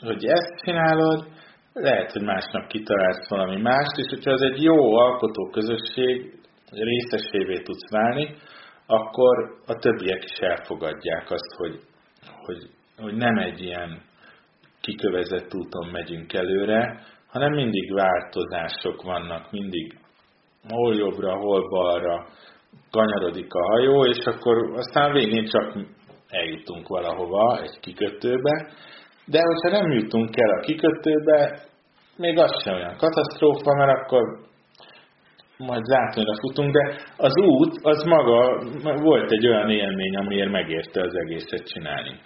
[0.00, 1.26] hogy ezt csinálod,
[1.72, 6.40] lehet, hogy másnap kitalálsz valami mást, és hogyha az egy jó alkotó közösség
[6.70, 8.34] részesévé tudsz válni,
[8.86, 11.80] akkor a többiek is elfogadják azt, hogy,
[12.44, 14.00] hogy, hogy nem egy ilyen
[14.80, 19.98] kikövezett úton megyünk előre, hanem mindig változások vannak, mindig
[20.68, 22.26] hol jobbra, hol balra
[22.90, 25.76] kanyarodik a hajó, és akkor aztán végén csak
[26.28, 28.68] eljutunk valahova, egy kikötőbe,
[29.24, 31.68] de hogyha nem jutunk el a kikötőbe,
[32.16, 34.22] még az sem olyan katasztrófa, mert akkor
[35.56, 38.62] majd zátonyra futunk, de az út, az maga,
[39.02, 42.20] volt egy olyan élmény, amiért megérte az egészet csinálni.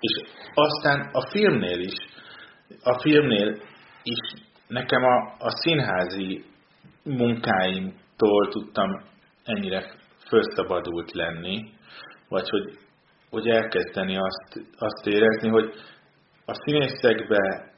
[0.00, 1.94] És aztán a filmnél is,
[2.82, 3.56] a filmnél
[4.02, 6.44] is nekem a, a színházi
[7.04, 8.90] munkáimtól tudtam
[9.44, 11.72] ennyire felszabadult lenni,
[12.28, 12.78] vagy hogy,
[13.30, 15.72] hogy elkezdeni azt, azt érezni, hogy
[16.46, 17.70] a színészekbe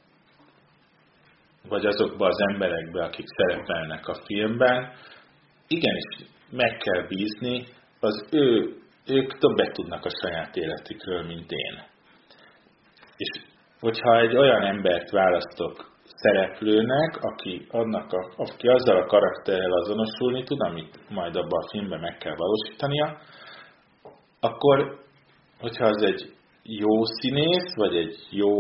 [1.68, 4.92] vagy azokba az emberekbe, akik szerepelnek a filmben,
[5.68, 7.66] igenis meg kell bízni,
[8.00, 11.82] az ő, ők többet tudnak a saját életükről, mint én.
[13.16, 13.42] És
[13.80, 15.93] hogyha egy olyan embert választok
[16.24, 22.00] szereplőnek, aki, annak a, aki azzal a karakterrel azonosulni tud, amit majd abban a filmben
[22.00, 23.18] meg kell valósítania,
[24.40, 24.98] akkor,
[25.60, 26.32] hogyha az egy
[26.62, 28.50] jó színész, vagy egy jó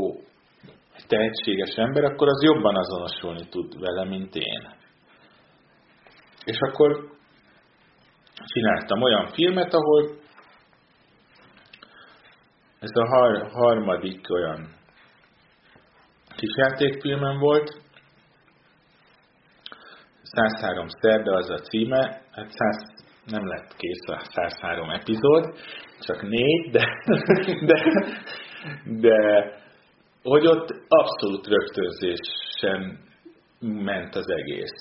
[1.06, 4.68] tehetséges ember, akkor az jobban azonosulni tud vele, mint én.
[6.44, 7.08] És akkor
[8.36, 10.22] csináltam olyan filmet, ahol
[12.80, 14.68] ez a har- harmadik olyan
[16.44, 17.82] kisjátékfilmem volt,
[20.22, 25.54] 103 szerda az a címe, hát 100, nem lett kész a 103 epizód,
[26.00, 26.84] csak négy, de,
[27.68, 27.82] de,
[28.84, 29.52] de
[30.22, 32.98] hogy ott abszolút rögtönzésen
[33.60, 34.76] ment az egész.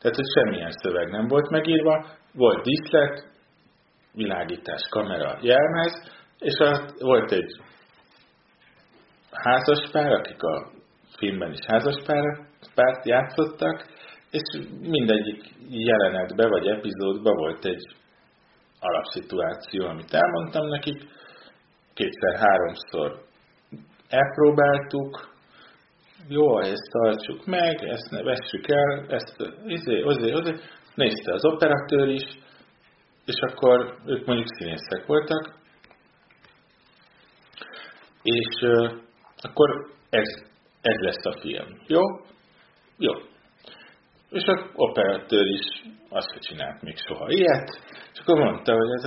[0.00, 3.34] Tehát, hogy semmilyen szöveg nem volt megírva, volt diszlet,
[4.12, 7.60] világítás, kamera, jelmez, és a, volt egy
[9.30, 10.75] házaspár, akik a
[11.18, 13.86] filmben is házaspárt játszottak,
[14.30, 17.96] és mindegyik jelenetbe vagy epizódban volt egy
[18.80, 21.02] alapszituáció, amit elmondtam nekik,
[21.94, 23.24] kétszer-háromszor
[24.08, 25.34] elpróbáltuk,
[26.28, 29.36] jó, ezt tartsuk meg, ezt ne vessük el, ezt
[29.66, 30.54] izé, izé, izé.
[30.94, 32.38] Nézte az operatőr is,
[33.24, 35.54] és akkor ők mondjuk színészek voltak,
[38.22, 38.92] és uh,
[39.36, 40.28] akkor ez,
[40.86, 41.80] ez lesz a film.
[41.86, 42.00] Jó?
[42.98, 43.12] Jó.
[44.30, 47.80] És az operatőr is azt, hogy csinált még soha ilyet,
[48.12, 49.04] és akkor mondta, hogy ez,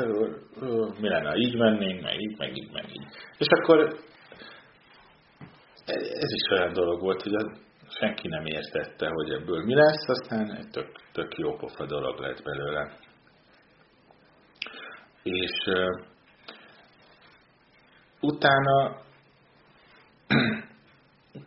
[0.99, 3.07] mi lenne, így mennénk, meg így, meg így, meg így.
[3.37, 3.99] És akkor
[5.95, 7.33] ez is olyan dolog volt, hogy
[7.99, 12.43] senki nem értette, hogy ebből mi lesz, aztán egy tök, tök jó pofa dolog lett
[12.43, 12.91] belőle.
[15.23, 16.05] És uh,
[18.21, 19.01] utána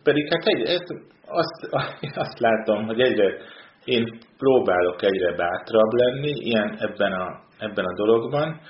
[0.03, 0.83] pedig hát egy,
[1.26, 1.74] azt,
[2.14, 3.37] azt látom, hogy egyre
[3.85, 8.61] én próbálok egyre bátrabb lenni ilyen ebben a, ebben a dologban.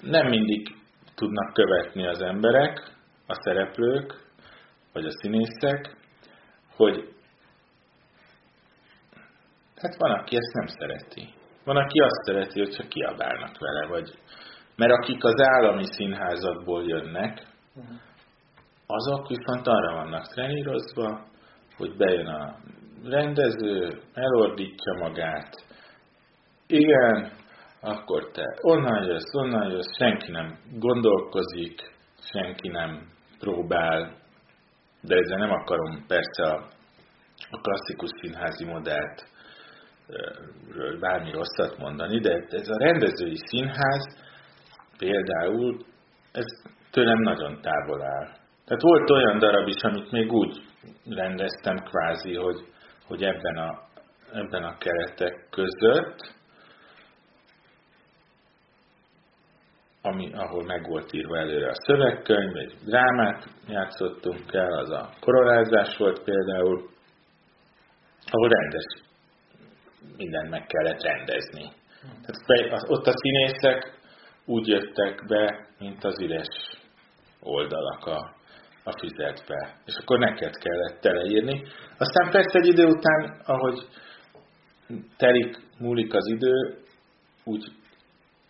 [0.00, 0.68] Nem mindig
[1.14, 2.92] tudnak követni az emberek,
[3.26, 4.28] a szereplők,
[4.92, 5.96] vagy a színészek,
[6.76, 7.08] hogy
[9.76, 11.28] hát van, aki ezt nem szereti.
[11.64, 14.18] Van, aki azt szereti, hogy csak kiabálnak vele, vagy
[14.76, 17.46] mert akik az állami színházakból jönnek,
[18.90, 21.26] azok viszont arra vannak trenírozva,
[21.76, 22.56] hogy bejön a
[23.04, 25.64] rendező, elordítja magát,
[26.66, 27.30] igen,
[27.80, 31.92] akkor te onnan jössz, onnan jössz, senki nem gondolkozik,
[32.32, 34.18] senki nem próbál
[35.00, 36.68] de ezzel nem akarom persze a,
[37.50, 39.28] a klasszikus színházi modellt
[41.00, 44.16] bármi rosszat mondani, de ez a rendezői színház
[44.98, 45.84] például,
[46.32, 46.44] ez
[46.90, 48.28] tőlem nagyon távol áll.
[48.70, 50.62] Tehát volt olyan darab is, amit még úgy
[51.08, 52.60] rendeztem kvázi, hogy,
[53.06, 53.82] hogy ebben, a,
[54.32, 56.34] ebben a keretek között,
[60.02, 65.96] ami, ahol meg volt írva előre a szövegkönyv, egy drámát játszottunk el, az a koronázás
[65.96, 66.88] volt például,
[68.30, 68.84] ahol rendes,
[70.16, 71.72] mindent meg kellett rendezni.
[72.02, 73.98] Tehát ott a színészek
[74.44, 76.48] úgy jöttek be, mint az üres
[77.40, 78.38] oldalak a,
[78.84, 79.76] a füzetbe.
[79.84, 81.62] És akkor neked kellett teleírni.
[81.98, 83.78] Aztán persze egy idő után, ahogy
[85.16, 86.78] telik, múlik az idő,
[87.44, 87.64] úgy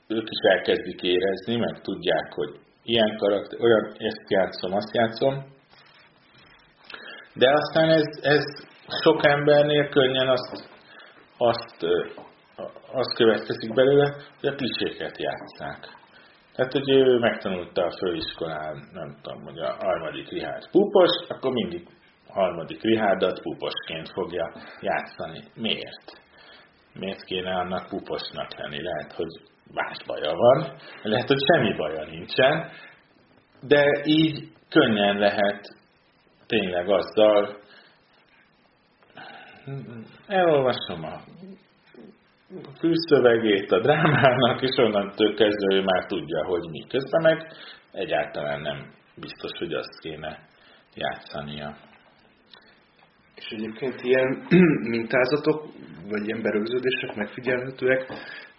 [0.06, 5.44] ők is elkezdik érezni, meg tudják, hogy ilyen karakter, olyan, ezt játszom, azt játszom.
[7.34, 8.44] De aztán ez, ez
[9.02, 10.68] sok embernél könnyen azt,
[11.36, 11.86] azt,
[12.92, 15.99] azt következik belőle, hogy a kliséket játszák.
[16.54, 21.88] Tehát, hogy ő megtanulta a főiskolán, nem tudom, hogy a harmadik Rihárd púpos, akkor mindig
[22.28, 25.42] harmadik Rihárdat púposként fogja játszani.
[25.54, 26.20] Miért?
[26.94, 28.82] Miért kéne annak puposnak lenni?
[28.82, 29.40] Lehet, hogy
[29.72, 32.70] más baja van, lehet, hogy semmi baja nincsen,
[33.60, 35.60] de így könnyen lehet
[36.46, 37.58] tényleg azzal,
[40.26, 41.20] elolvasom a
[42.78, 46.86] fűszövegét a drámának, és onnantól kezdve ő már tudja, hogy mi.
[46.88, 47.52] Közben meg
[47.92, 50.38] egyáltalán nem biztos, hogy azt kéne
[50.94, 51.76] játszania.
[53.34, 54.46] És egyébként ilyen
[54.96, 55.64] mintázatok,
[56.08, 58.06] vagy ilyen berögződések megfigyelhetőek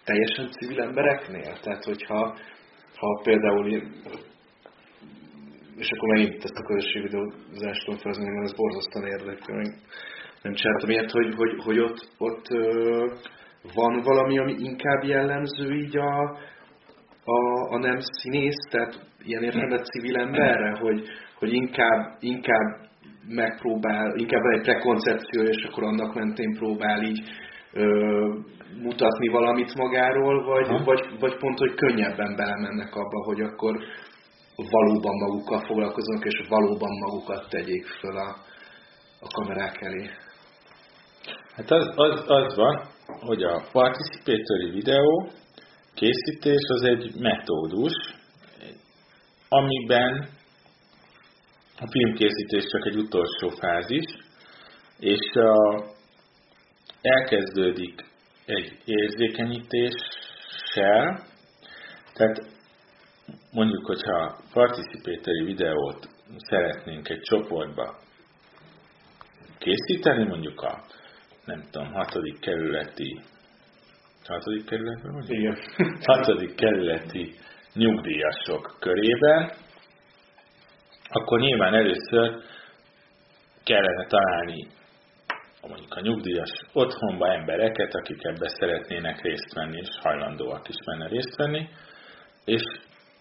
[0.04, 1.58] teljesen civil embereknél?
[1.62, 2.38] Tehát, hogyha
[2.96, 3.82] ha például
[5.78, 9.64] és akkor megint ezt a közösségi videózást tudom felhozni, mert ez borzasztóan érdekel,
[10.42, 12.48] nem csináltam ilyet, hogy, hogy, hogy ott, ott
[13.74, 16.38] van valami, ami inkább jellemző így a,
[17.24, 21.08] a, a nem színész, tehát ilyen értelemben civil emberre, hogy,
[21.40, 22.90] hogy inkább, inkább
[23.28, 27.22] megpróbál, inkább egy prekoncepció, és akkor annak mentén próbál így
[27.74, 27.84] ö,
[28.82, 33.78] mutatni valamit magáról, vagy, vagy, vagy pont, hogy könnyebben belemennek abba, hogy akkor
[34.56, 38.36] valóban magukkal foglalkoznak, és valóban magukat tegyék föl a,
[39.20, 40.10] a kamerák elé.
[41.56, 42.82] Hát az, az, az van,
[43.20, 45.32] hogy a participatory videó
[45.94, 47.94] készítés az egy metódus,
[49.50, 50.30] amiben
[51.80, 54.06] a filmkészítés csak egy utolsó fázis,
[55.00, 55.84] és a,
[57.02, 58.06] elkezdődik
[58.46, 61.26] egy érzékenyítéssel,
[62.14, 62.50] tehát
[63.52, 66.08] mondjuk, hogyha participatory videót
[66.38, 68.00] szeretnénk egy csoportba
[69.58, 70.84] készíteni, mondjuk a
[71.46, 73.22] nem tudom, hatodik kerületi
[74.28, 75.38] hatodik kerületben mondjuk?
[75.38, 75.58] Igen.
[76.12, 77.36] hatodik kerületi
[77.74, 79.52] nyugdíjasok körében,
[81.10, 82.42] akkor nyilván először
[83.64, 84.68] kellene találni
[85.68, 91.36] mondjuk a nyugdíjas otthonba embereket, akik ebbe szeretnének részt venni, és hajlandóak is benne részt
[91.36, 91.70] venni,
[92.46, 92.62] és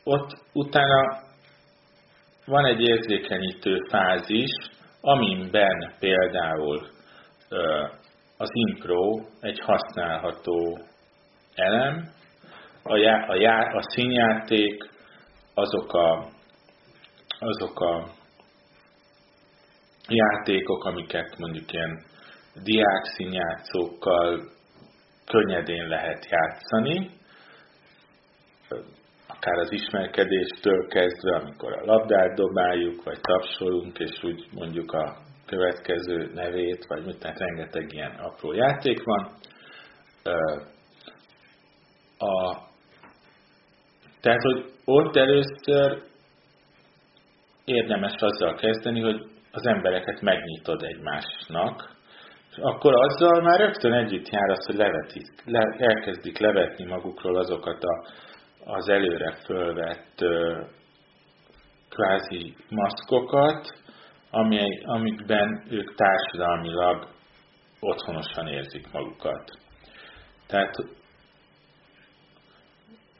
[0.04, 1.22] ott utána
[2.46, 4.50] van egy érzékenyítő fázis,
[5.00, 6.86] amiben például
[8.40, 10.78] az impro egy használható
[11.54, 12.08] elem,
[12.82, 14.90] a, já, a, já, a színjáték,
[15.54, 16.28] azok a,
[17.38, 18.06] azok a
[20.08, 22.02] játékok, amiket mondjuk ilyen
[22.62, 24.42] diák színjátszókkal
[25.26, 27.10] könnyedén lehet játszani,
[29.26, 35.16] akár az ismerkedéstől kezdve, amikor a labdát dobáljuk, vagy tapsolunk, és úgy mondjuk a
[35.50, 39.30] következő nevét, vagy mit, tehát rengeteg ilyen apró játék van.
[42.18, 42.56] A,
[44.20, 46.02] tehát, hogy ott először
[47.64, 49.20] érdemes azzal kezdeni, hogy
[49.52, 51.98] az embereket megnyitod egymásnak,
[52.50, 57.82] és akkor azzal már rögtön együtt jár az, hogy levetik, le, elkezdik levetni magukról azokat
[57.82, 58.06] a,
[58.64, 60.24] az előre fölvett
[61.88, 63.79] kvázi maszkokat,
[64.30, 67.08] ami, amikben ők társadalmilag
[67.80, 69.58] otthonosan érzik magukat.
[70.46, 70.74] Tehát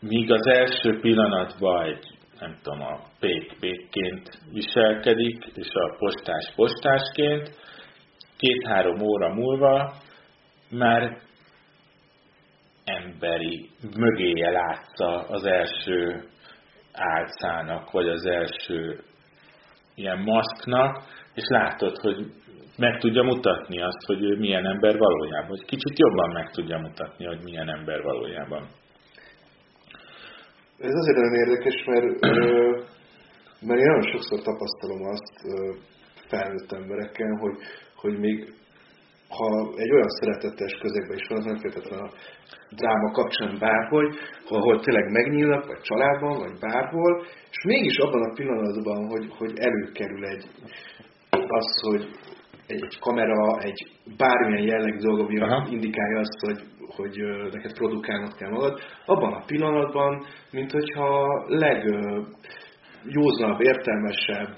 [0.00, 7.56] míg az első pillanatban egy, nem tudom, a pék pékként viselkedik, és a postás postásként,
[8.36, 9.94] két-három óra múlva
[10.70, 11.18] már
[12.84, 16.28] emberi mögéje látsza az első
[16.92, 19.04] álcának, vagy az első
[20.00, 20.92] ilyen maszknak,
[21.34, 22.18] és látod, hogy
[22.76, 27.24] meg tudja mutatni azt, hogy ő milyen ember valójában, hogy kicsit jobban meg tudja mutatni,
[27.24, 28.62] hogy milyen ember valójában.
[30.78, 32.20] Ez azért nagyon érdekes, mert,
[33.66, 35.36] mert én nagyon sokszor tapasztalom azt
[36.28, 37.56] felnőtt embereken, hogy,
[37.94, 38.54] hogy még
[39.36, 42.12] ha egy olyan szeretetes közegben is van, nem feltétlenül a
[42.70, 44.14] dráma kapcsán bárhogy,
[44.48, 50.24] ahol tényleg megnyílnak, vagy családban, vagy bárhol, és mégis abban a pillanatban, hogy, hogy előkerül
[50.24, 50.44] egy
[51.30, 52.08] az, hogy
[52.66, 55.66] egy, egy kamera, egy bármilyen jellegű dolog, ami Aha.
[55.70, 56.60] indikálja azt, hogy,
[56.96, 57.16] hogy
[57.52, 64.56] neked produkálnod kell magad, abban a pillanatban, mint hogyha legjózanabb, értelmesebb,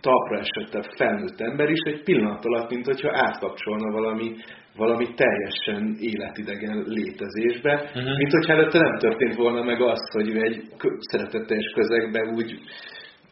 [0.00, 4.36] talpra esettebb felnőtt ember is egy pillanat alatt, mint hogyha átkapcsolna valami,
[4.76, 8.16] valami teljesen életidegen létezésbe, uh-huh.
[8.16, 10.62] mint hogyha előtte nem történt volna meg az, hogy ő egy
[10.98, 12.58] szeretetteljes közegben úgy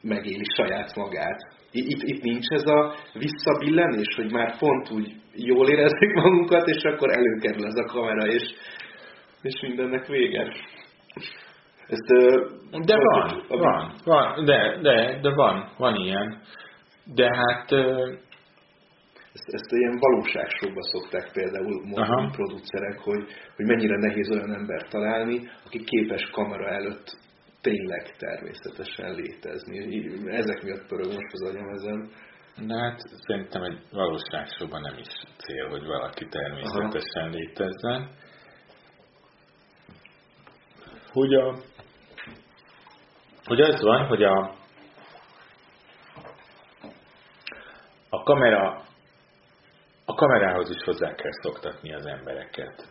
[0.02, 1.38] megéli saját magát.
[1.70, 7.10] Itt, itt nincs ez a visszabillenés, hogy már pont úgy jól érezzük magunkat, és akkor
[7.10, 8.42] előkerül ez a kamera, és,
[9.42, 10.52] és mindennek vége.
[11.88, 12.06] Ezt,
[12.84, 16.40] de van, a, van, van, de, de, de van, van ilyen.
[17.14, 17.72] De hát...
[19.32, 23.24] Ezt, ezt ilyen valóságsóba szokták például mondani producerek, hogy,
[23.56, 27.16] hogy mennyire nehéz olyan embert találni, aki képes kamera előtt
[27.60, 29.76] tényleg természetesen létezni.
[30.30, 32.10] Ezek miatt pörög most az agyam ezen.
[32.66, 37.30] De hát szerintem egy valóságsóban nem is cél, hogy valaki természetesen Aha.
[37.30, 38.10] létezzen.
[41.12, 41.54] Hogy a
[43.48, 44.54] hogy az van, hogy a,
[48.08, 48.86] a kamera
[50.04, 52.88] a kamerához is hozzá kell szoktatni az embereket.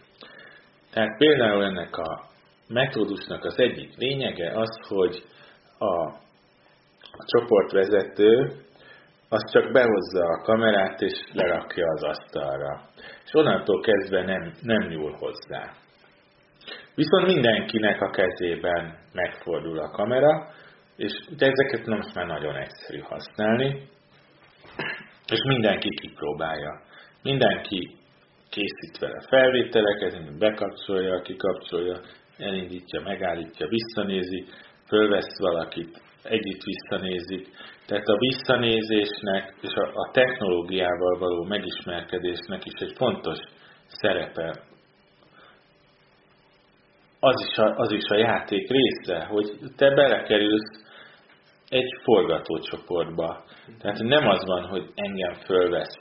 [0.91, 2.22] Tehát például ennek a
[2.68, 5.24] metódusnak az egyik lényege az, hogy
[5.78, 6.05] a,
[7.01, 8.62] a csoportvezető
[9.30, 12.82] az csak behozza a kamerát és lerakja az asztalra.
[13.26, 15.74] És onnantól kezdve nem, nem nyúl hozzá.
[17.02, 20.48] Viszont mindenkinek a kezében megfordul a kamera,
[20.95, 23.89] és de ezeket most már nagyon egyszerű használni,
[25.32, 26.82] és mindenki kipróbálja.
[27.24, 27.95] Mindenki
[28.50, 32.00] készít vele felvételeket, bekapcsolja, kikapcsolja,
[32.38, 34.45] elindítja, megállítja, visszanézi,
[34.88, 37.48] fölvesz valakit, együtt visszanézik.
[37.86, 43.38] Tehát a visszanézésnek és a, a technológiával való megismerkedésnek is egy fontos
[43.88, 44.66] szerepe
[47.20, 50.86] az is, a, az is a játék része, hogy te belekerülsz
[51.70, 53.43] egy forgatócsoportba.
[53.80, 55.97] Tehát nem az van, hogy engem fölvesz.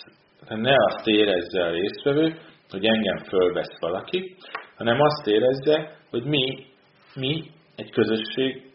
[0.46, 2.38] Tehát ne azt érezze a résztvevő,
[2.70, 4.36] hogy engem fölvesz valaki,
[4.76, 6.66] hanem azt érezze, hogy mi,
[7.14, 8.72] mi egy közösség,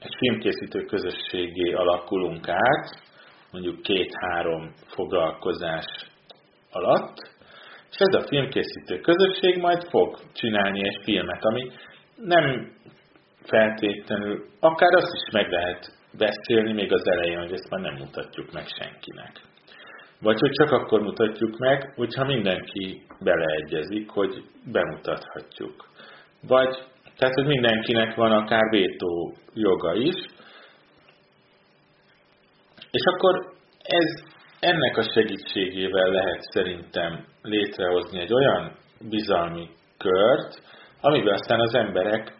[0.00, 3.02] egy filmkészítő közösségé alakulunk át,
[3.50, 5.84] mondjuk két-három foglalkozás
[6.70, 7.35] alatt,
[7.90, 11.70] és ez a filmkészítő közösség majd fog csinálni egy filmet, ami
[12.16, 12.72] nem
[13.42, 18.52] feltétlenül, akár azt is meg lehet beszélni még az elején, hogy ezt már nem mutatjuk
[18.52, 19.40] meg senkinek.
[20.20, 25.88] Vagy hogy csak akkor mutatjuk meg, hogyha mindenki beleegyezik, hogy bemutathatjuk.
[26.48, 26.76] Vagy,
[27.16, 30.14] tehát, hogy mindenkinek van akár vétó joga is,
[32.90, 38.72] és akkor ez ennek a segítségével lehet szerintem létrehozni egy olyan
[39.08, 39.68] bizalmi
[39.98, 40.62] kört,
[41.00, 42.34] amiben aztán az emberek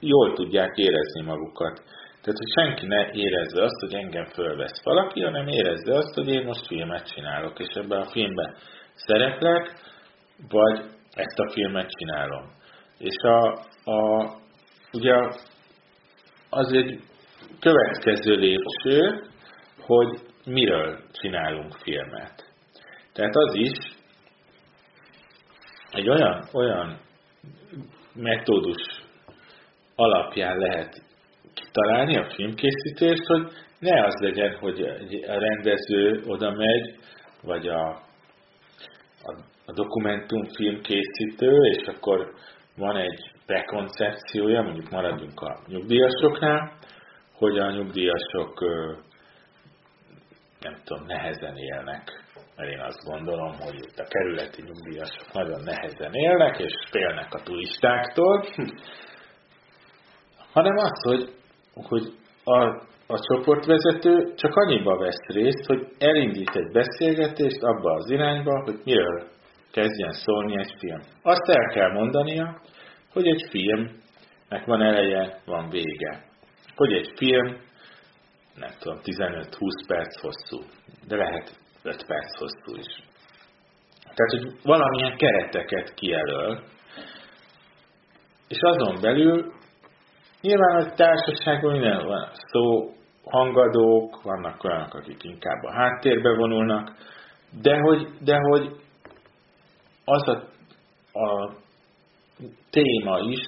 [0.00, 1.82] jól tudják érezni magukat.
[2.20, 6.44] Tehát, hogy senki ne érezze azt, hogy engem fölvesz valaki, hanem érezze azt, hogy én
[6.44, 8.54] most filmet csinálok, és ebben a filmben
[8.94, 9.74] szereplek,
[10.48, 10.78] vagy
[11.14, 12.50] ezt a filmet csinálom.
[12.98, 14.30] És a, a,
[14.92, 15.14] ugye
[16.50, 17.00] az egy
[17.60, 19.22] következő lépcső,
[19.80, 22.44] hogy miről csinálunk filmet.
[23.12, 23.99] Tehát az is
[25.92, 26.98] egy olyan, olyan
[28.14, 29.02] metódus
[29.94, 31.02] alapján lehet
[31.54, 33.46] kitalálni a filmkészítést, hogy
[33.78, 34.80] ne az legyen, hogy
[35.26, 36.94] a rendező oda megy,
[37.42, 37.88] vagy a,
[39.22, 39.32] a,
[39.66, 42.34] a dokumentumfilm készítő, és akkor
[42.76, 46.72] van egy prekoncepciója, mondjuk maradjunk a nyugdíjasoknál,
[47.32, 48.60] hogy a nyugdíjasok
[50.60, 52.24] nem tudom, nehezen élnek.
[52.60, 57.42] Mert én azt gondolom, hogy itt a kerületi nyugdíjasok nagyon nehezen élnek, és félnek a
[57.42, 58.44] turistáktól,
[60.52, 61.34] hanem az, hogy,
[61.74, 62.12] hogy
[62.44, 62.58] a,
[63.06, 69.26] a csoportvezető csak annyiba vesz részt, hogy elindít egy beszélgetést abba az irányba, hogy miről
[69.72, 71.00] kezdjen szólni egy film.
[71.22, 72.60] Azt el kell mondania,
[73.12, 76.24] hogy egy filmnek van eleje, van vége.
[76.74, 77.56] Hogy egy film,
[78.54, 80.64] nem tudom, 15-20 perc hosszú,
[81.08, 83.02] de lehet 5 perc hosszú is.
[84.02, 86.62] Tehát, hogy valamilyen kereteket kijelöl,
[88.48, 89.52] és azon belül
[90.40, 96.96] nyilván a társaságban minden van szó, hangadók, vannak olyanok, akik inkább a háttérbe vonulnak,
[97.62, 98.76] de hogy, de hogy
[100.04, 100.42] az a,
[101.18, 101.56] a
[102.70, 103.40] téma is,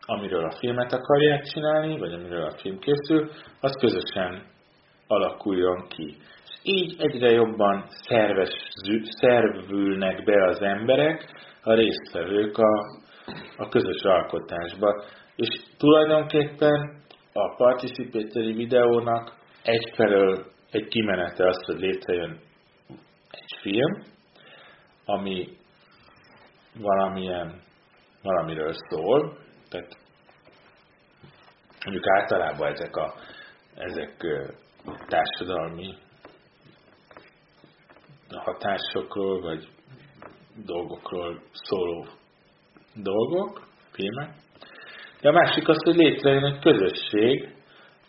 [0.00, 3.30] amiről a filmet akarják csinálni, vagy amiről a film készül,
[3.60, 4.42] az közösen
[5.06, 6.16] alakuljon ki.
[6.68, 8.50] Így egyre jobban szerves,
[9.20, 11.30] szervülnek be az emberek,
[11.62, 13.02] a résztvevők a,
[13.56, 15.04] a közös alkotásba.
[15.36, 17.02] És tulajdonképpen
[17.32, 22.40] a participatory videónak egyfelől egy kimenete az, hogy létrejön
[23.30, 24.02] egy film,
[25.04, 25.48] ami
[26.78, 27.60] valamilyen
[28.22, 29.38] valamiről szól,
[29.70, 29.96] tehát
[31.84, 33.14] mondjuk általában ezek a
[33.74, 34.16] ezek
[35.08, 35.94] társadalmi
[38.28, 39.68] hatásokról, vagy
[40.64, 42.06] dolgokról szóló
[42.94, 44.30] dolgok, filmek.
[45.20, 47.54] De a másik az, hogy létrejön egy közösség,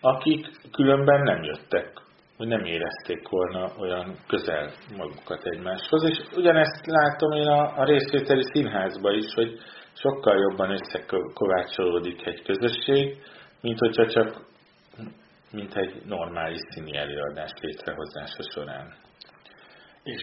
[0.02, 2.02] akik különben nem jöttek,
[2.38, 6.04] hogy nem érezték volna olyan közel magukat egymáshoz.
[6.04, 9.60] És ugyanezt látom én a, a részvételi színházban is, hogy
[9.94, 13.18] sokkal jobban összekovácsolódik egy közösség,
[13.62, 14.46] mint hogyha csak
[15.52, 18.94] mint egy normális színi előadás létrehozása során.
[20.08, 20.22] És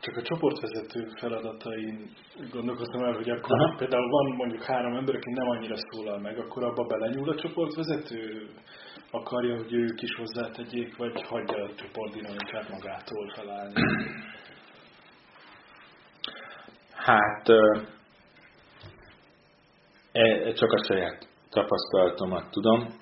[0.00, 2.10] csak a csoportvezető feladatain
[2.50, 3.74] gondolkoztam el, hogy akkor Aha.
[3.76, 8.48] például van mondjuk három ember, aki nem annyira szólal meg, akkor abba belenyúl a csoportvezető?
[9.10, 13.74] Akarja, hogy ők is hozzátegyék, vagy hagyja a csoportdinamikát magától felállni?
[16.94, 17.48] Hát
[20.12, 22.94] E, csak a saját tapasztalatomat tudom.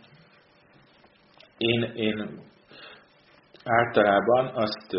[1.57, 2.43] Én, én
[3.64, 4.97] általában azt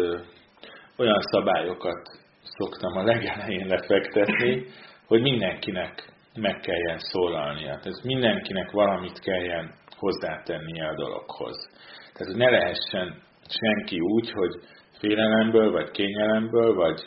[1.00, 2.02] olyan szabályokat
[2.44, 4.66] szoktam a legelején lefektetni,
[5.08, 7.80] hogy mindenkinek meg kelljen szólalnia.
[7.80, 11.70] Tehát mindenkinek valamit kelljen hozzátennie a dologhoz.
[12.14, 14.54] Tehát ne lehessen senki úgy, hogy
[15.00, 17.02] félelemből, vagy kényelemből, vagy,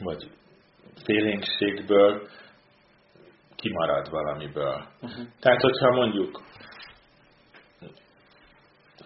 [0.00, 0.30] vagy
[1.04, 2.28] félénkségből
[3.56, 4.86] kimarad valamiből.
[5.00, 5.26] Uh-huh.
[5.40, 6.42] Tehát, hogyha mondjuk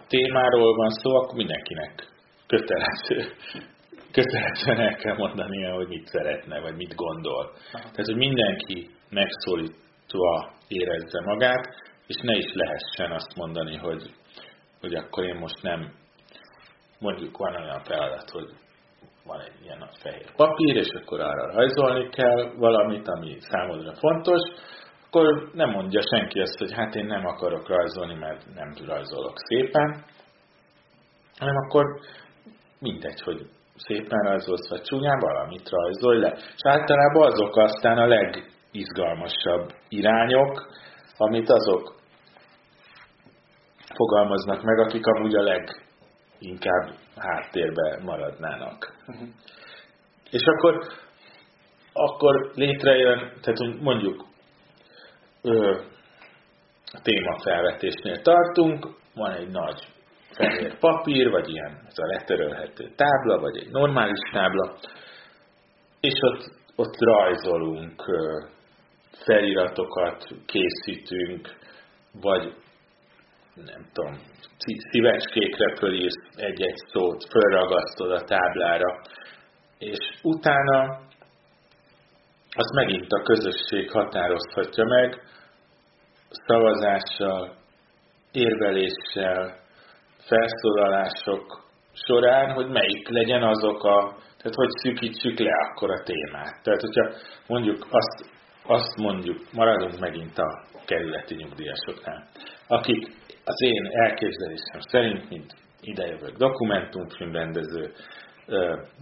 [0.08, 2.07] témáról van szó, akkor mindenkinek
[2.48, 3.18] kötelező,
[4.12, 7.52] kötelezően el kell mondania, hogy mit szeretne, vagy mit gondol.
[7.72, 11.64] Tehát, hogy mindenki megszólítva érezze magát,
[12.06, 14.02] és ne is lehessen azt mondani, hogy,
[14.80, 15.92] hogy akkor én most nem,
[16.98, 18.48] mondjuk van olyan feladat, hogy
[19.24, 24.40] van egy ilyen nagy fehér papír, és akkor arra rajzolni kell valamit, ami számodra fontos,
[25.06, 30.04] akkor nem mondja senki azt, hogy hát én nem akarok rajzolni, mert nem rajzolok szépen,
[31.38, 32.00] hanem akkor
[32.80, 36.32] mindegy, hogy szépen rajzolsz, vagy csúnyán valamit rajzolj le.
[36.32, 40.70] És általában azok aztán a legizgalmasabb irányok,
[41.16, 41.96] amit azok
[43.94, 45.82] fogalmaznak meg, akik amúgy a leg
[46.38, 48.96] inkább háttérbe maradnának.
[49.06, 49.28] Uh-huh.
[50.30, 50.78] És akkor,
[51.92, 54.24] akkor létrejön, tehát mondjuk
[55.42, 55.78] ö,
[56.92, 59.86] a témafelvetésnél tartunk, van egy nagy
[60.38, 64.76] fehér papír, vagy ilyen ez a letörölhető tábla, vagy egy normális tábla,
[66.00, 68.04] és ott, ott rajzolunk,
[69.24, 71.56] feliratokat készítünk,
[72.20, 72.54] vagy
[73.54, 74.14] nem tudom,
[74.90, 79.00] szívecskékre fölírsz egy-egy szót, fölragasztod a táblára,
[79.78, 81.06] és utána
[82.50, 85.22] azt megint a közösség határozhatja meg,
[86.30, 87.56] szavazással,
[88.32, 89.66] érveléssel,
[90.28, 93.98] felszólalások során, hogy melyik legyen azok a,
[94.38, 96.62] tehát hogy szűkítsük le akkor a témát.
[96.62, 97.10] Tehát, hogyha
[97.46, 98.30] mondjuk azt,
[98.62, 102.28] azt mondjuk, maradunk megint a kerületi nyugdíjasoknál,
[102.66, 103.06] akik
[103.44, 107.92] az én elképzelésem szerint, mint idejövök dokumentumfilmrendező,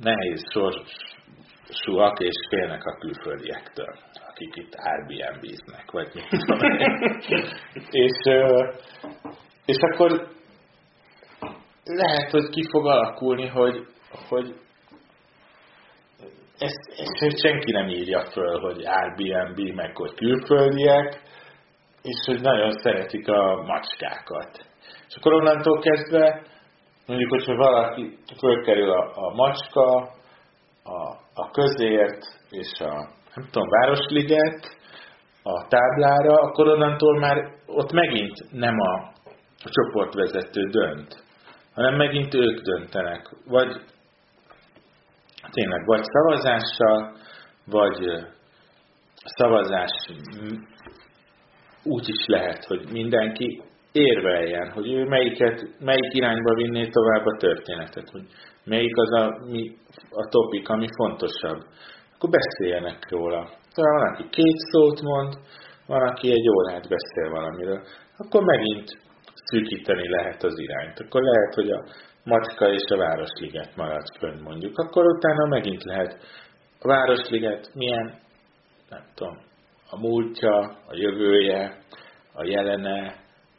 [0.03, 3.95] nehéz sorsúak és félnek a külföldiektől,
[4.29, 6.29] akik itt Airbnb-znek, vagy mit
[8.05, 8.19] és,
[9.65, 10.29] és akkor
[11.87, 13.87] lehet, hogy ki fog alakulni, hogy,
[14.29, 14.55] hogy
[16.59, 21.21] ezt, ezt senki nem írja föl, hogy Airbnb, meg hogy külföldiek,
[22.03, 24.67] és hogy nagyon szeretik a macskákat.
[25.09, 26.43] És akkor onnantól kezdve,
[27.07, 30.15] mondjuk, hogyha valaki fölkerül a, a macska,
[30.85, 30.99] a,
[31.35, 32.95] a közért és a,
[33.35, 34.77] nem tudom, Városliget
[35.43, 38.95] a táblára, akkor onnantól már ott megint nem a,
[39.65, 41.25] a csoportvezető dönt,
[41.77, 43.29] hanem megint ők döntenek.
[43.45, 43.81] Vagy
[45.51, 47.17] tényleg vagy szavazással,
[47.67, 47.99] vagy
[49.25, 49.91] szavazás
[51.83, 53.63] úgy is lehet, hogy mindenki
[53.93, 58.25] érveljen, hogy ő melyiket, melyik irányba vinné tovább a történetet, hogy
[58.65, 59.77] melyik az a, mi,
[60.11, 61.61] a topik, ami fontosabb.
[62.15, 63.51] Akkor beszéljenek róla.
[63.75, 65.35] Tehát van, aki két szót mond,
[65.87, 67.83] van, aki egy órát beszél valamiről.
[68.17, 69.06] Akkor megint
[69.51, 70.99] szűkíteni lehet az irányt.
[70.99, 71.85] Akkor lehet, hogy a
[72.25, 74.79] Macska és a Városliget marad fönn mondjuk.
[74.79, 76.19] Akkor utána megint lehet
[76.81, 78.19] a Városliget milyen,
[78.91, 79.39] nem tudom,
[79.91, 81.79] a múltja, a jövője,
[82.33, 83.15] a jelene,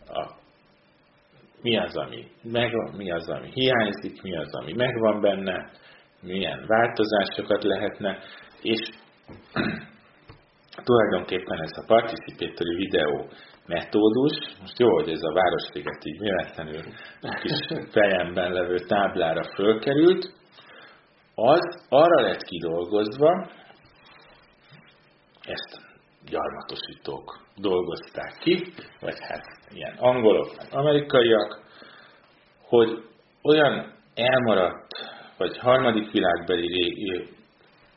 [0.07, 0.35] a,
[1.61, 5.71] mi az, ami megvan, mi az, ami hiányzik, mi az, ami megvan benne,
[6.21, 8.17] milyen változásokat lehetne,
[8.61, 8.79] és
[10.85, 13.29] tulajdonképpen ez a participatory videó
[13.67, 16.83] metódus, most jó, hogy ez a Városliget így véletlenül
[17.41, 20.33] kis fejemben levő táblára fölkerült,
[21.35, 23.49] az arra lett kidolgozva,
[25.41, 25.85] ezt
[26.29, 31.61] gyarmatosítók dolgozták ki, vagy hát ilyen angolok, amerikaiak,
[32.61, 33.03] hogy
[33.43, 34.87] olyan elmaradt,
[35.37, 37.27] vagy harmadik világbeli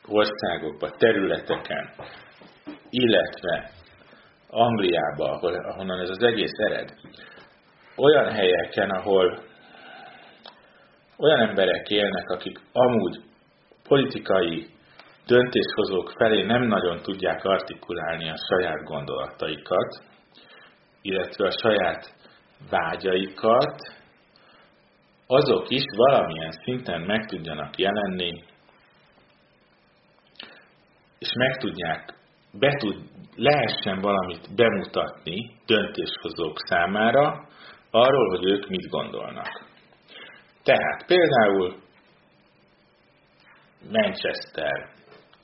[0.07, 1.89] országokban, területeken,
[2.89, 3.71] illetve
[4.51, 6.93] Angliába, ahol, ahonnan ez az egész ered,
[7.95, 9.43] olyan helyeken, ahol
[11.17, 13.19] olyan emberek élnek, akik amúgy
[13.87, 14.67] politikai
[15.25, 20.03] döntéshozók felé nem nagyon tudják artikulálni a saját gondolataikat,
[21.01, 22.15] illetve a saját
[22.69, 23.99] vágyaikat,
[25.27, 28.43] azok is valamilyen szinten meg tudjanak jelenni,
[31.19, 32.13] és meg tudják,
[32.59, 32.95] be tud,
[33.35, 37.47] lehessen valamit bemutatni döntéshozók számára
[37.91, 39.65] arról, hogy ők mit gondolnak.
[40.63, 41.75] Tehát például
[43.91, 44.89] Manchester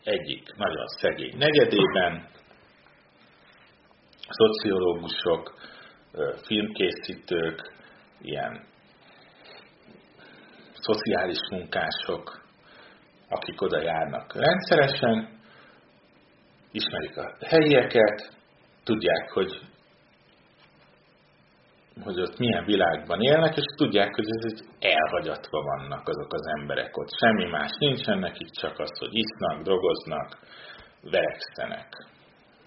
[0.03, 2.27] egyik nagyon szegény negyedében
[4.29, 5.55] szociológusok,
[6.45, 7.73] filmkészítők,
[8.21, 8.65] ilyen
[10.73, 12.45] szociális munkások,
[13.29, 15.36] akik oda járnak rendszeresen,
[16.71, 18.35] ismerik a helyieket,
[18.83, 19.61] tudják, hogy,
[22.03, 26.97] hogy ott milyen világban élnek, és tudják, hogy ez egy elhagyatva vannak azok az emberek
[26.97, 27.09] ott.
[27.19, 30.37] Semmi más nincsen nekik, csak az, hogy isznak, drogoznak,
[31.01, 31.87] verekszenek.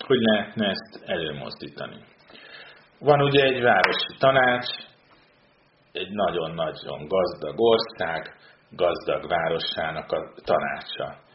[0.06, 2.04] Hogy lehetne ezt előmozdítani?
[2.98, 4.68] Van ugye egy városi tanács,
[5.92, 8.36] egy nagyon-nagyon gazdag ország,
[8.70, 11.28] gazdag városának a tanácsa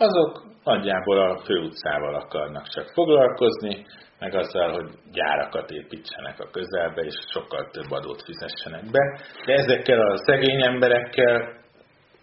[0.00, 0.32] azok
[0.64, 3.86] nagyjából a főutcával akarnak csak foglalkozni,
[4.18, 9.20] meg azzal, hogy gyárakat építsenek a közelbe, és sokkal több adót fizessenek be.
[9.46, 11.58] De ezekkel a szegény emberekkel,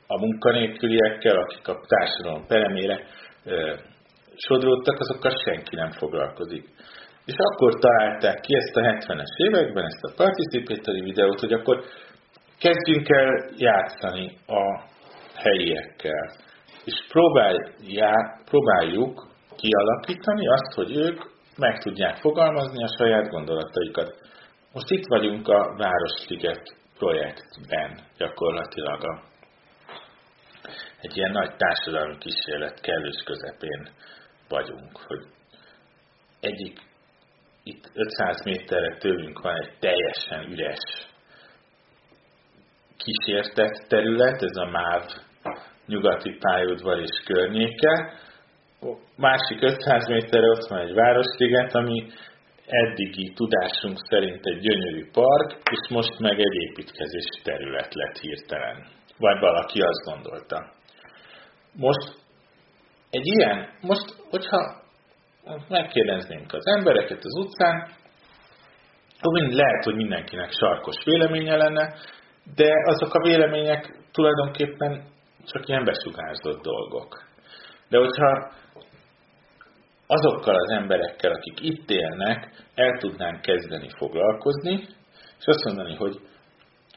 [0.07, 2.99] a munkanélküliekkel, akik a társadalom peremére
[3.45, 3.73] ö,
[4.35, 6.69] sodródtak, azokkal senki nem foglalkozik.
[7.25, 11.83] És akkor találták ki ezt a 70-es években, ezt a participatory videót, hogy akkor
[12.59, 14.81] kezdjünk el játszani a
[15.35, 16.45] helyiekkel
[16.87, 17.07] és
[18.49, 21.21] próbáljuk kialakítani azt, hogy ők
[21.57, 24.15] meg tudják fogalmazni a saját gondolataikat.
[24.73, 29.21] Most itt vagyunk a Városliget projektben gyakorlatilag a,
[31.01, 33.89] egy ilyen nagy társadalmi kísérlet kellős közepén
[34.49, 35.25] vagyunk, hogy
[36.39, 36.79] egyik
[37.63, 41.07] itt 500 méterre tőlünk van egy teljesen üres
[42.97, 45.26] kísértett terület, ez a MÁV
[45.87, 48.13] nyugati pályaudvar és környéke.
[49.15, 52.07] Másik 500 méterre ott van egy városliget, ami
[52.65, 58.85] eddigi tudásunk szerint egy gyönyörű park, és most meg egy építkezési terület lett hirtelen.
[59.17, 60.71] Vagy valaki azt gondolta.
[61.73, 62.15] Most
[63.09, 64.81] egy ilyen, most, hogyha
[65.67, 67.89] megkérdeznénk az embereket az utcán,
[69.19, 71.93] akkor lehet, hogy mindenkinek sarkos véleménye lenne,
[72.55, 75.03] de azok a vélemények tulajdonképpen
[75.51, 77.25] csak ilyen besugárzott dolgok.
[77.89, 78.51] De hogyha
[80.07, 84.73] azokkal az emberekkel, akik itt élnek, el tudnánk kezdeni foglalkozni,
[85.39, 86.19] és azt mondani, hogy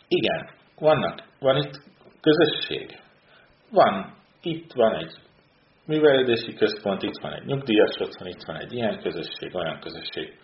[0.08, 1.82] igen, vannak, van itt
[2.20, 2.98] közösség.
[3.70, 5.12] Van, itt van egy
[5.86, 10.38] művelődési központ, itt van egy nyugdíjas otthon, itt van egy ilyen közösség, olyan közösség.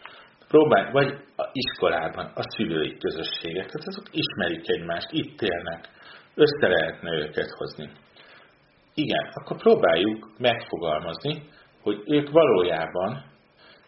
[0.48, 5.88] Próbálj, vagy a iskolában a szülői közösségek, tehát azok ismerik egymást, itt élnek,
[6.36, 7.90] össze lehetne őket hozni.
[8.94, 11.42] Igen, akkor próbáljuk megfogalmazni,
[11.82, 13.24] hogy ők valójában,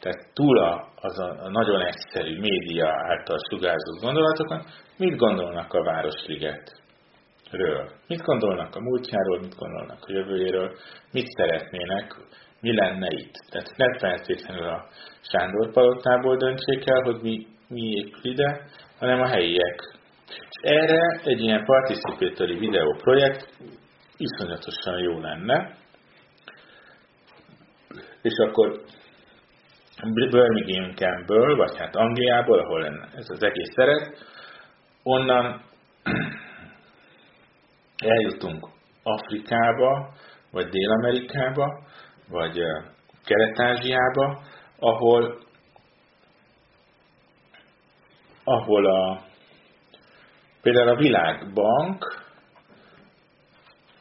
[0.01, 4.64] tehát túl a, az a, nagyon egyszerű média által sugárzott gondolatokon,
[4.96, 7.90] mit gondolnak a Városligetről?
[8.07, 10.72] Mit gondolnak a múltjáról, mit gondolnak a jövőjéről,
[11.12, 12.16] mit szeretnének,
[12.61, 13.34] mi lenne itt.
[13.51, 14.86] Tehát nem feltétlenül a
[15.20, 18.64] Sándor palotából döntsék el, hogy mi, mi épül ide,
[18.99, 19.97] hanem a helyiek.
[20.29, 23.57] És erre egy ilyen participatory videó projekt
[24.16, 25.76] iszonyatosan jó lenne,
[28.22, 28.81] és akkor
[30.31, 34.26] Birminghamből, vagy hát Angliából, ahol ez az egész szeret,
[35.03, 35.62] onnan
[37.97, 38.68] eljutunk
[39.03, 40.12] Afrikába,
[40.51, 41.83] vagy Dél-Amerikába,
[42.29, 42.61] vagy
[43.24, 44.43] Kelet-Ázsiába,
[44.79, 45.39] ahol,
[48.45, 49.28] ahol a,
[50.71, 52.27] például a Világbank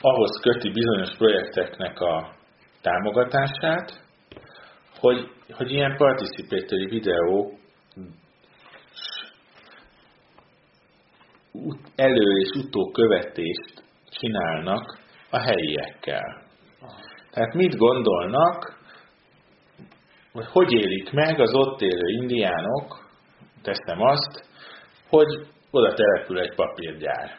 [0.02, 2.34] ahhoz köti bizonyos projekteknek a
[2.82, 4.04] támogatását,
[5.00, 7.58] hogy, hogy ilyen participatory videó
[11.96, 15.00] elő- és utókövetést csinálnak
[15.30, 16.44] a helyiekkel.
[17.32, 18.80] Tehát mit gondolnak,
[20.32, 23.10] hogy hogy élik meg az ott élő indiánok,
[23.62, 24.46] teszem azt,
[25.10, 27.38] hogy oda települ egy papírgyár.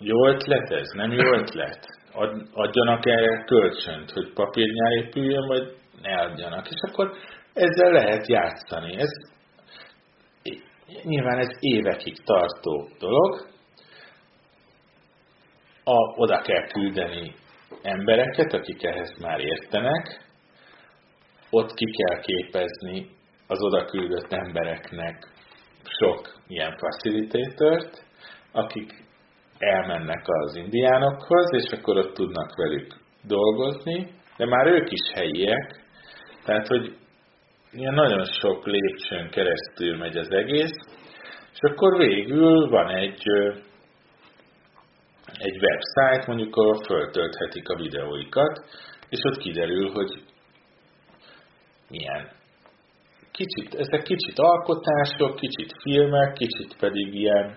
[0.00, 0.88] Jó ötlet ez?
[0.88, 1.86] Nem jó ötlet?
[2.52, 6.68] Adjanak erre kölcsönt, hogy papírgyár épüljön, vagy ne adjanak.
[6.68, 7.12] És akkor
[7.52, 8.96] ezzel lehet játszani.
[8.96, 9.10] Ez
[11.02, 13.46] nyilván ez évekig tartó dolog.
[15.84, 17.34] A, oda kell küldeni
[17.82, 20.26] embereket, akik ehhez már értenek,
[21.50, 23.10] ott ki kell képezni
[23.46, 25.28] az oda küldött embereknek
[25.98, 28.04] sok ilyen facilitatort,
[28.52, 28.92] akik
[29.58, 35.84] elmennek az indiánokhoz, és akkor ott tudnak velük dolgozni, de már ők is helyiek,
[36.44, 36.96] tehát hogy
[37.72, 40.76] ilyen nagyon sok lépcsőn keresztül megy az egész,
[41.52, 43.22] és akkor végül van egy
[45.38, 48.64] egy website, mondjuk ahol föltölthetik a videóikat,
[49.08, 50.22] és ott kiderül, hogy
[51.88, 52.37] milyen.
[53.38, 57.56] Kicsit, ezek kicsit alkotások, kicsit filmek, kicsit pedig ilyen,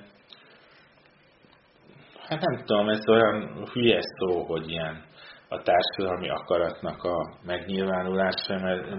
[2.28, 5.04] hát nem tudom, ez olyan hülye szó, hogy ilyen
[5.50, 8.90] a társadalmi akaratnak a megnyilvánulása, mert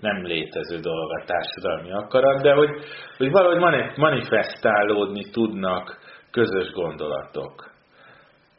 [0.00, 2.70] nem létező dolog a társadalmi akarat, de hogy,
[3.16, 5.98] hogy valahogy manifestálódni tudnak
[6.30, 7.74] közös gondolatok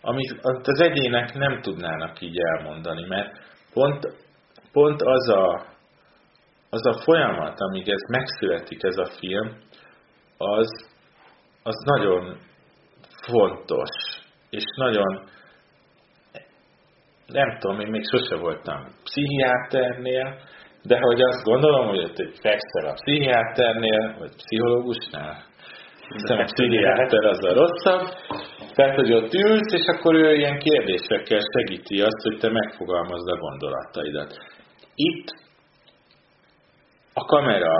[0.01, 3.39] amit az egyének nem tudnának így elmondani, mert
[3.73, 4.07] pont,
[4.71, 5.65] pont az, a,
[6.69, 9.57] az a folyamat, amíg ez megszületik ez a film,
[10.37, 10.89] az,
[11.63, 12.37] az nagyon
[13.25, 13.89] fontos,
[14.49, 15.29] és nagyon,
[17.27, 20.39] nem tudom, én még sose voltam pszichiáternél,
[20.83, 25.43] de hogy azt gondolom, hogy ott egy fekszel a pszichiáternél, vagy pszichológusnál,
[26.09, 28.07] hiszen a pszichiáter az a rosszabb,
[28.75, 33.37] tehát, hogy ott ülsz, és akkor ő ilyen kérdésekkel segíti azt, hogy te megfogalmazd a
[33.37, 34.37] gondolataidat.
[34.95, 35.27] Itt
[37.19, 37.75] a kamera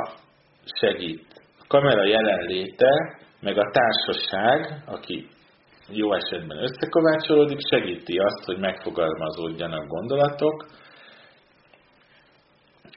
[0.80, 1.26] segít,
[1.60, 5.28] a kamera jelenléte, meg a társaság, aki
[5.90, 10.66] jó esetben összekovácsolódik, segíti azt, hogy megfogalmazódjanak gondolatok,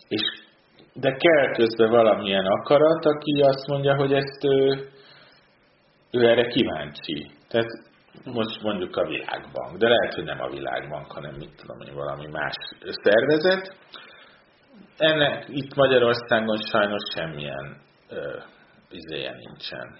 [0.08, 0.22] és
[0.94, 4.88] de kell közben valamilyen akarat, aki azt mondja, hogy ezt ő,
[6.10, 7.30] ő erre kíváncsi.
[7.48, 7.70] Tehát
[8.24, 12.26] most mondjuk a világbank, de lehet, hogy nem a világbank, hanem mit tudom hogy valami
[12.26, 13.76] más szervezet.
[15.00, 17.76] Ennek itt Magyarországon sajnos semmilyen
[18.08, 18.36] ö,
[18.90, 19.96] izéje nincsen.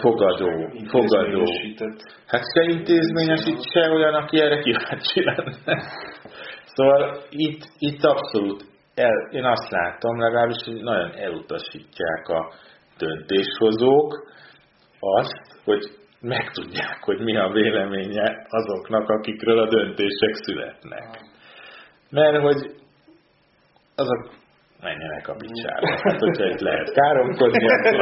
[0.00, 0.50] Fogadó,
[0.88, 1.44] fogadó.
[2.26, 5.82] Hát se intézményesít, se olyan, aki erre kíváncsi lenne.
[6.64, 8.64] Szóval itt, itt abszolút,
[8.94, 12.52] el, én azt látom legalábbis, hogy nagyon elutasítják a
[12.98, 14.28] döntéshozók
[15.00, 15.82] azt, hogy
[16.20, 21.20] megtudják, hogy mi a véleménye azoknak, akikről a döntések születnek.
[22.10, 22.79] Mert hogy
[24.00, 24.20] azok
[24.80, 25.86] menjenek a bicsába.
[26.02, 27.98] Hát, hogyha itt lehet káromkodni, akkor,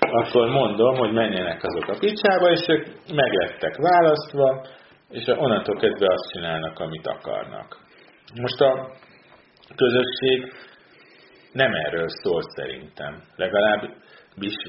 [0.20, 4.66] akkor mondom, hogy menjenek azok a bicsába, és ők meglettek választva,
[5.10, 7.78] és onnantól kezdve azt csinálnak, amit akarnak.
[8.40, 8.90] Most a
[9.76, 10.52] közösség
[11.52, 13.22] nem erről szól szerintem.
[13.36, 13.80] Legalább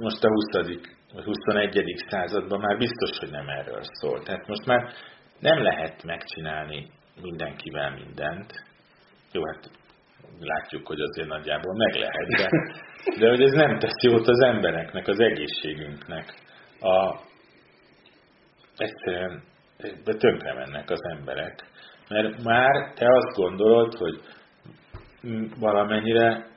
[0.02, 0.80] most a 20.
[1.14, 2.06] vagy 21.
[2.10, 4.24] században már biztos, hogy nem erről szól.
[4.24, 4.92] Tehát most már
[5.40, 6.88] nem lehet megcsinálni
[7.22, 8.54] mindenkivel mindent.
[9.32, 9.70] Jó, hát
[10.40, 12.50] látjuk, hogy azért nagyjából meg lehet, de,
[13.20, 16.34] de hogy ez nem tesz jót az embereknek, az egészségünknek.
[16.80, 17.20] A,
[18.78, 19.44] egyszerűen
[20.04, 21.66] de tönkre mennek az emberek.
[22.10, 24.20] Mert már te azt gondolod, hogy
[25.60, 26.51] valamennyire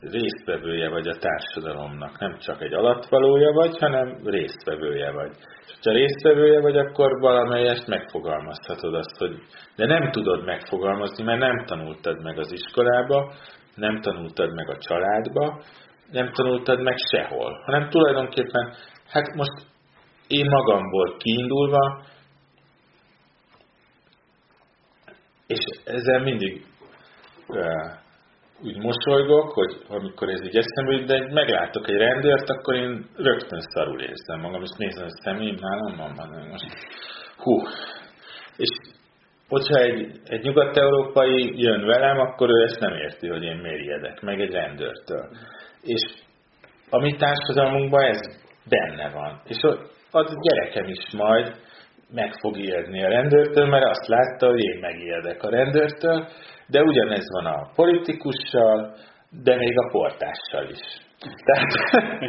[0.00, 2.18] résztvevője vagy a társadalomnak.
[2.18, 5.30] Nem csak egy alatvalója vagy, hanem résztvevője vagy.
[5.66, 9.38] És ha résztvevője vagy, akkor valamelyest megfogalmazhatod azt, hogy
[9.76, 13.32] de nem tudod megfogalmazni, mert nem tanultad meg az iskolába,
[13.74, 15.62] nem tanultad meg a családba,
[16.10, 18.74] nem tanultad meg sehol, hanem tulajdonképpen,
[19.08, 19.66] hát most
[20.28, 22.04] én magamból kiindulva,
[25.46, 26.64] és ezzel mindig
[28.62, 33.60] úgy mosolygok, hogy amikor ez így eszembe jut, de meglátok egy rendőrt, akkor én rögtön
[33.60, 36.64] szarul érzem magam, és nézem a személyim, nálam van, van, most
[37.36, 37.62] hú.
[38.56, 38.68] És
[39.48, 44.40] hogyha egy, egy nyugat-európai jön velem, akkor ő ezt nem érti, hogy én mérjedek, meg
[44.40, 45.28] egy rendőrtől.
[45.82, 46.02] És
[46.90, 48.20] a mi társadalmunkban ez
[48.68, 49.40] benne van.
[49.44, 49.62] És
[50.10, 51.54] a gyerekem is majd
[52.14, 56.28] meg fog ijedni a rendőrtől, mert azt látta, hogy én megijedek a rendőrtől,
[56.68, 58.94] de ugyanez van a politikussal,
[59.42, 60.84] de még a portással is.
[61.44, 61.72] Tehát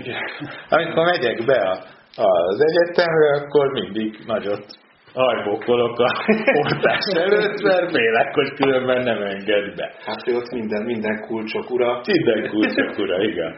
[0.77, 1.83] amikor megyek be a,
[2.15, 4.65] az egyetemre, akkor mindig nagyot
[5.13, 9.93] hajbókolok a portás előtt, mert félek, hogy különben nem enged be.
[10.05, 12.01] Hát hogy ott minden, minden kulcsok ura.
[12.05, 13.55] Minden kulcsok ura, igen.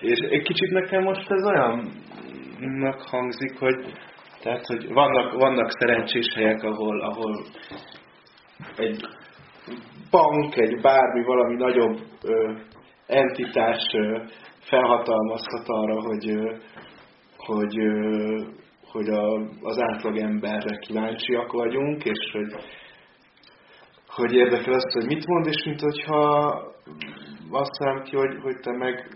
[0.00, 3.76] És egy kicsit nekem most ez olyannak hangzik, hogy
[4.42, 7.44] tehát, hogy vannak, vannak szerencsés helyek, ahol, ahol
[8.76, 9.00] egy
[10.10, 12.52] bank, egy bármi, valami nagyobb ö,
[13.06, 14.18] entitás ö,
[14.60, 16.54] felhatalmazhat arra, hogy, ö,
[17.36, 18.40] hogy, ö,
[18.92, 22.52] hogy a, az átlag emberre kíváncsiak vagyunk, és hogy,
[24.08, 26.52] hogy érdekel azt, hogy mit mond, és mint hogyha
[27.50, 29.08] azt jelenti, hogy, hogy te meg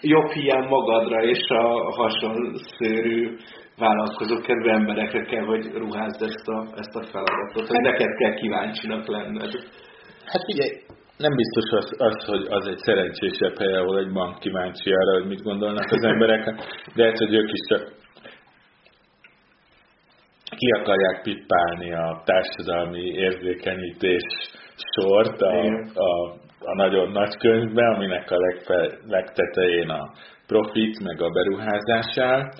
[0.00, 3.36] jobb hiány magadra és a hasonszörű
[3.78, 9.52] vállalkozókedvű emberekre kell, hogy ruházd ezt a, ezt a feladatot, hogy neked kell kíváncsinak lenned.
[10.24, 10.66] Hát ugye,
[11.16, 15.28] nem biztos az, az, hogy az egy szerencsésebb hely, ahol egy bank kíváncsi arra, hogy
[15.28, 16.44] mit gondolnak az emberek,
[16.94, 17.82] de hát, hogy ők is csak
[20.56, 24.22] ki akarják pippálni a társadalmi érzékenyítés
[24.94, 25.52] sort a,
[25.94, 30.12] a, a nagyon nagy könyvbe, aminek a legfe, legtetején a
[30.46, 32.50] profit meg a beruházás áll,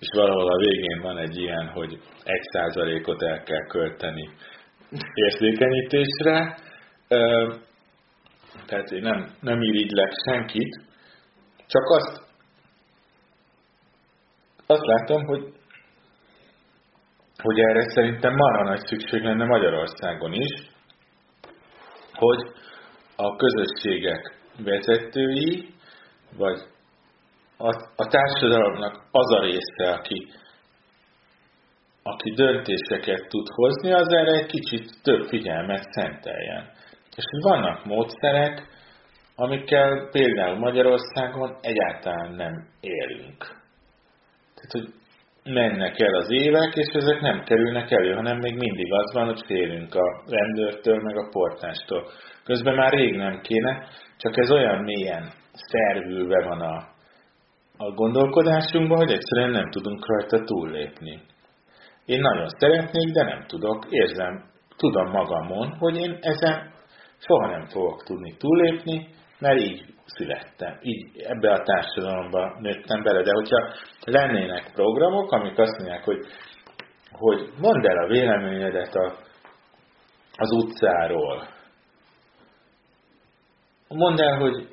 [0.00, 1.92] és valahol a végén van egy ilyen, hogy
[2.22, 4.30] egy százalékot el kell költeni
[5.14, 6.58] érzékenyítésre.
[8.66, 10.80] Tehát én nem, nem irigylek senkit,
[11.66, 12.22] csak azt,
[14.66, 15.52] azt látom, hogy,
[17.36, 20.70] hogy erre szerintem marha nagy szükség lenne Magyarországon is,
[22.12, 22.52] hogy
[23.16, 25.74] a közösségek vezetői,
[26.36, 26.58] vagy
[27.60, 30.26] a, a társadalomnak az a része, aki,
[32.02, 36.70] aki döntéseket tud hozni, az erre egy kicsit több figyelmet szenteljen.
[37.16, 38.66] És vannak módszerek,
[39.34, 43.38] amikkel például Magyarországon egyáltalán nem élünk.
[44.54, 44.88] Tehát, hogy
[45.44, 49.42] mennek el az évek, és ezek nem kerülnek elő, hanem még mindig az van, hogy
[49.46, 52.10] félünk a rendőrtől, meg a portástól.
[52.44, 56.88] Közben már rég nem kéne, csak ez olyan mélyen szervülve van a,
[57.82, 61.20] a gondolkodásunkban, hogy egyszerűen nem tudunk rajta túllépni.
[62.04, 63.86] Én nagyon szeretnék, de nem tudok.
[63.88, 64.44] Érzem,
[64.76, 66.72] tudom magamon, hogy én ezen
[67.18, 69.08] soha nem fogok tudni túllépni,
[69.38, 70.78] mert így születtem.
[70.82, 73.22] Így ebbe a társadalomba nőttem bele.
[73.22, 73.74] De hogyha
[74.04, 76.26] lennének programok, amik azt mondják, hogy,
[77.10, 79.14] hogy mondd el a véleményedet a,
[80.36, 81.48] az utcáról.
[83.88, 84.68] Mondd el, hogy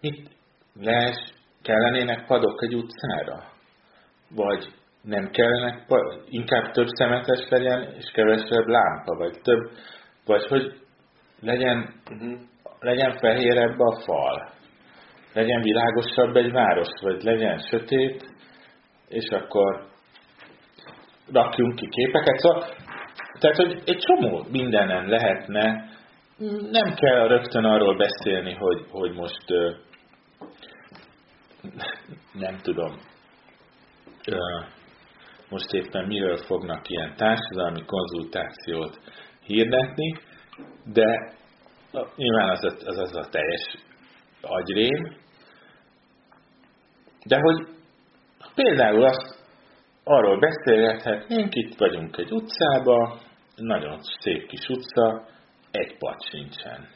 [0.00, 0.36] mit
[0.80, 3.44] lesz, kellenének padok egy utcára?
[4.30, 4.66] Vagy
[5.02, 5.86] nem kellenek,
[6.28, 9.70] inkább több szemetes legyen, és kevesebb lámpa, vagy több,
[10.26, 10.72] vagy hogy
[11.40, 12.38] legyen, uh-huh.
[12.80, 14.50] legyen fehérebb a fal,
[15.32, 18.24] legyen világosabb egy város, vagy legyen sötét,
[19.08, 19.86] és akkor
[21.32, 22.38] rakjunk ki képeket.
[22.38, 22.64] Szóval,
[23.40, 25.88] tehát, hogy egy csomó mindenen lehetne,
[26.70, 29.44] nem kell rögtön arról beszélni, hogy, hogy most
[32.32, 33.00] nem tudom,
[35.48, 39.00] most éppen miről fognak ilyen társadalmi konzultációt
[39.44, 40.20] hirdetni,
[40.92, 41.36] de
[42.16, 43.74] nyilván az az, az, az a teljes
[44.40, 45.16] agyrém,
[47.24, 47.66] de hogy
[48.54, 49.46] például azt
[50.04, 53.20] arról beszélgethetnénk, itt vagyunk egy utcába,
[53.56, 55.26] nagyon szép kis utca,
[55.70, 56.88] egy pad sincsen.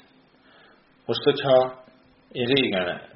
[1.07, 1.85] Most, hogyha
[2.33, 3.12] én régen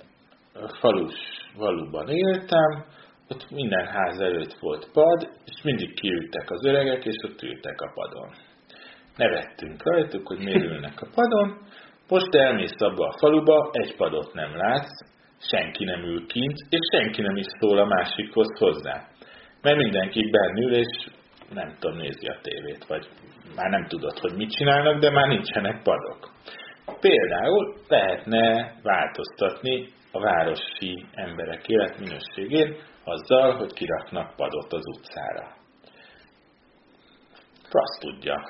[0.81, 1.15] falus
[1.57, 2.85] valuban éltem,
[3.29, 7.93] ott minden ház előtt volt pad, és mindig kiültek az öregek, és ott ültek a
[7.95, 8.31] padon.
[9.17, 11.59] Nevettünk rajtuk, hogy miért ülnek a padon,
[12.09, 15.05] most elmész abba a faluba, egy padot nem látsz,
[15.39, 19.09] senki nem ül kint, és senki nem is szól a másikhoz hozzá.
[19.63, 21.07] Mert mindenki bennül, és
[21.53, 23.09] nem tudom, nézi a tévét, vagy
[23.57, 26.31] már nem tudod, hogy mit csinálnak, de már nincsenek padok.
[27.01, 35.55] Például lehetne változtatni a városi emberek életminőségén azzal, hogy kiraknak padot az utcára.
[37.71, 38.43] Azt tudja.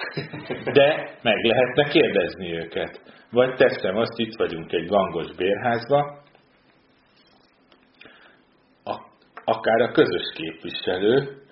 [0.73, 3.01] De meg lehetne kérdezni őket.
[3.31, 6.25] Vagy teszem azt, itt vagyunk egy gangos bérházba,
[9.47, 11.43] akár a közös képviselő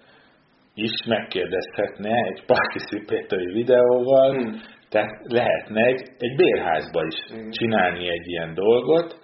[0.75, 4.61] is megkérdezhetne egy participatory videóval, hmm.
[4.89, 7.51] tehát lehetne egy, egy bérházba is hmm.
[7.51, 9.19] csinálni egy ilyen dolgot,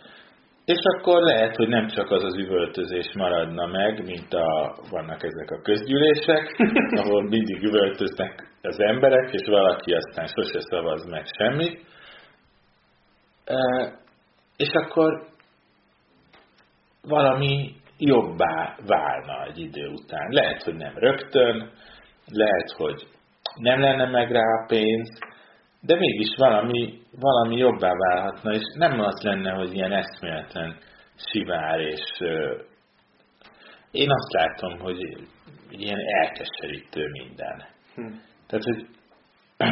[0.64, 5.50] és akkor lehet, hogy nem csak az az üvöltözés maradna meg, mint a, vannak ezek
[5.50, 6.56] a közgyűlések,
[7.00, 11.80] ahol mindig üvöltöznek az emberek, és valaki aztán sose szavaz meg semmit.
[14.56, 15.28] És akkor
[17.02, 20.28] valami jobbá válna egy idő után.
[20.30, 21.70] Lehet, hogy nem rögtön,
[22.26, 23.06] lehet, hogy
[23.54, 25.18] nem lenne meg rá a pénz,
[25.80, 30.76] de mégis valami, valami jobbá válhatna, és nem az lenne, hogy ilyen eszméletlen
[31.16, 32.68] sivár, és uh,
[33.90, 34.98] én azt látom, hogy
[35.70, 37.64] ilyen elkeserítő minden.
[37.94, 38.14] Hm.
[38.46, 38.86] Tehát, hogy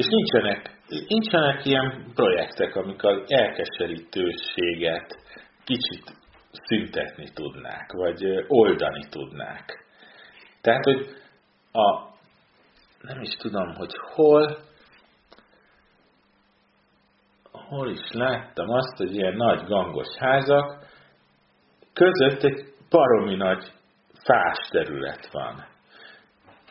[0.00, 0.70] és nincsenek,
[1.08, 5.16] nincsenek ilyen projektek, amik az elkeserítőséget
[5.64, 6.16] kicsit
[6.52, 9.86] szüntetni tudnák, vagy oldani tudnák.
[10.60, 11.06] Tehát, hogy
[11.72, 12.16] a,
[13.08, 14.58] nem is tudom, hogy hol,
[17.52, 20.86] hol is láttam azt, hogy ilyen nagy gangos házak
[21.92, 23.72] között egy baromi nagy
[24.24, 25.66] fás terület van.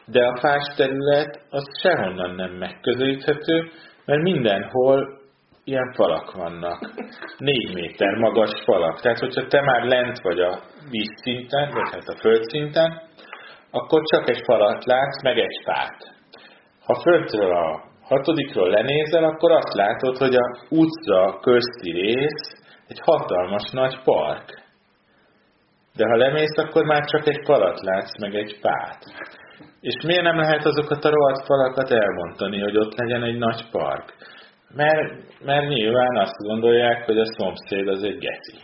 [0.06, 3.72] De a fás terület az sehonnan nem megközelíthető,
[4.06, 5.20] mert mindenhol
[5.64, 6.92] ilyen falak vannak.
[7.38, 9.02] Négy méter magas falak.
[9.02, 13.02] Tehát, hogyha te már lent vagy a vízszinten, vagy hát a földszinten,
[13.72, 16.17] akkor csak egy falat látsz, meg egy fát.
[16.88, 22.42] Ha föntről a hatodikról lenézel, akkor azt látod, hogy a utca közti rész
[22.88, 24.66] egy hatalmas nagy park.
[25.96, 29.04] De ha lemész, akkor már csak egy falat látsz, meg egy fát.
[29.82, 34.14] És miért nem lehet azokat a rohadt falakat elmondani, hogy ott legyen egy nagy park?
[34.76, 38.60] Mert, mert nyilván azt gondolják, hogy a szomszéd az egy geci.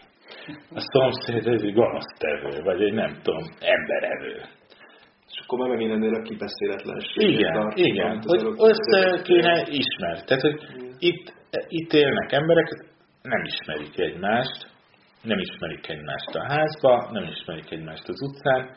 [0.75, 4.41] A szomszéd ez egy gonosztevő, vagy egy nem tudom, emberevő.
[5.44, 7.30] Akkor már megint ennél a kibeszéletlenség.
[7.30, 8.22] Igen, igen.
[8.26, 10.24] Hogy össze kéne ismer.
[10.24, 10.60] Tehát, hogy
[10.99, 11.34] itt,
[11.68, 12.68] itt élnek emberek,
[13.22, 14.68] nem ismerik egymást,
[15.22, 18.76] nem ismerik egymást a házba, nem ismerik egymást az utcán,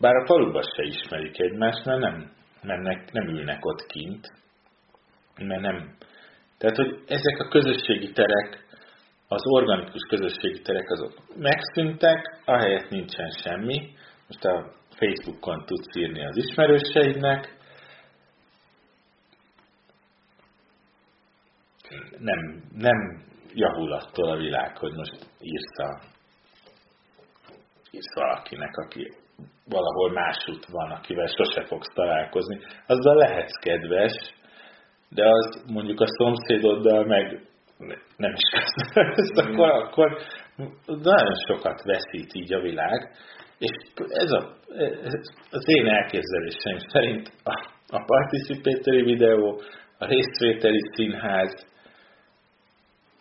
[0.00, 2.30] bár a faluban se ismerik egymást, mert nem
[2.62, 4.32] mennek, nem ülnek ott kint,
[5.36, 5.96] mert nem,
[6.58, 8.64] tehát, hogy ezek a közösségi terek,
[9.28, 13.92] az organikus közösségi terek azok megszűntek, ahelyett nincsen semmi.
[14.28, 17.56] Most a Facebookon tudsz írni az ismerőseidnek,
[22.18, 26.00] nem, nem javul attól a világ, hogy most írsz, a,
[27.90, 29.12] írsz valakinek, aki
[29.68, 32.58] valahol másút van, akivel sose fogsz találkozni.
[32.86, 34.34] Azzal lehetsz kedves,
[35.08, 37.48] de az mondjuk a szomszédoddal meg
[38.16, 38.42] nem is
[39.14, 40.20] köszönöm, akkor, akkor
[40.86, 43.16] nagyon sokat veszít így a világ,
[43.58, 43.70] és
[44.08, 44.56] ez a,
[45.04, 45.12] ez
[45.50, 49.60] az én elképzelésem szerint a, a participatory videó,
[49.98, 51.66] a részvételi színház,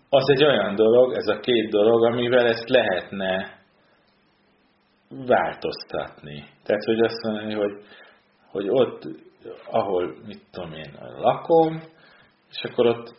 [0.10, 3.62] az egy olyan dolog, ez a két dolog, amivel ezt lehetne
[5.10, 6.46] változtatni.
[6.64, 7.84] Tehát, hogy azt mondani, hogy,
[8.52, 9.04] hogy ott,
[9.66, 11.82] ahol, mit tudom én, lakom,
[12.50, 13.16] és akkor ott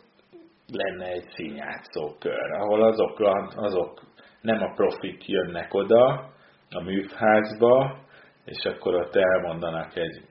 [0.67, 3.19] lenne egy színjátszókör, ahol azok,
[3.55, 4.01] azok
[4.41, 6.33] nem a profik jönnek oda
[6.75, 7.99] a műfházba,
[8.45, 10.21] és akkor ott elmondanak egy,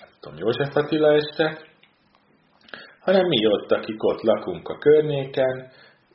[0.00, 1.58] nem tudom, József Attila este,
[3.00, 5.70] hanem mi ott, akik ott lakunk a környéken,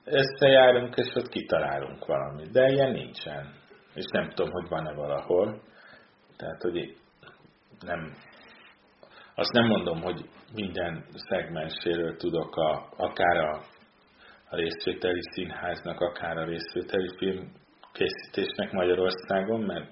[0.05, 2.51] összejárunk, és ott kitalálunk valamit.
[2.51, 3.53] De ilyen nincsen.
[3.93, 5.61] És nem tudom, hogy van-e valahol.
[6.38, 6.95] Tehát, hogy
[7.79, 8.13] nem,
[9.35, 13.61] azt nem mondom, hogy minden szegmenséről tudok a, akár a,
[14.49, 17.51] a részvételi színháznak, akár a részvételi film
[17.98, 19.90] készítésnek Magyarországon, mert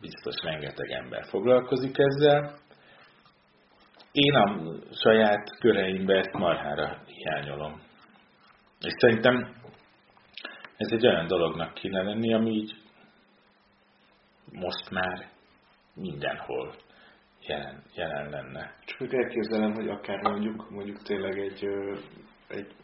[0.00, 2.58] biztos rengeteg ember foglalkozik ezzel.
[4.12, 7.80] Én a saját köreimbe ezt marhára hiányolom.
[8.80, 9.54] És szerintem
[10.76, 12.72] ez egy olyan dolognak kéne lenni, ami így
[14.52, 15.28] most már
[15.94, 16.74] mindenhol
[17.46, 18.74] jelen, jelen lenne.
[18.84, 21.64] Csak elképzelem, hogy akár mondjuk, mondjuk tényleg egy,
[22.48, 22.74] egy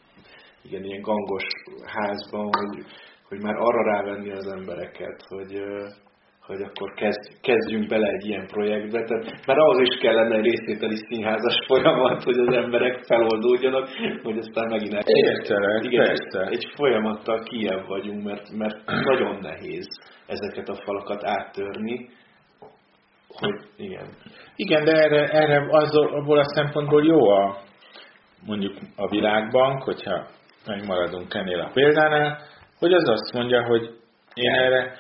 [0.63, 1.45] igen, ilyen gangos
[1.85, 2.85] házban, hogy,
[3.29, 5.63] hogy már arra rávenni az embereket, hogy,
[6.47, 9.05] hogy akkor kezd, kezdjünk bele egy ilyen projektbe.
[9.05, 13.89] Tehát már ahhoz is kellene egy részvételi színházas folyamat, hogy az emberek feloldódjanak,
[14.23, 15.03] hogy aztán megint el...
[15.05, 16.51] Értelek, igen, persze.
[16.51, 19.87] Egy, folyamattal kijebb vagyunk, mert, mert nagyon nehéz
[20.27, 22.09] ezeket a falakat áttörni,
[23.29, 24.07] hogy igen.
[24.57, 27.57] Igen, de erre, erre az, abból a szempontból jó a
[28.47, 30.27] mondjuk a világbank, hogyha
[30.67, 32.39] megmaradunk ennél a példánál,
[32.85, 34.01] hogy az azt mondja, hogy
[34.35, 34.97] én erre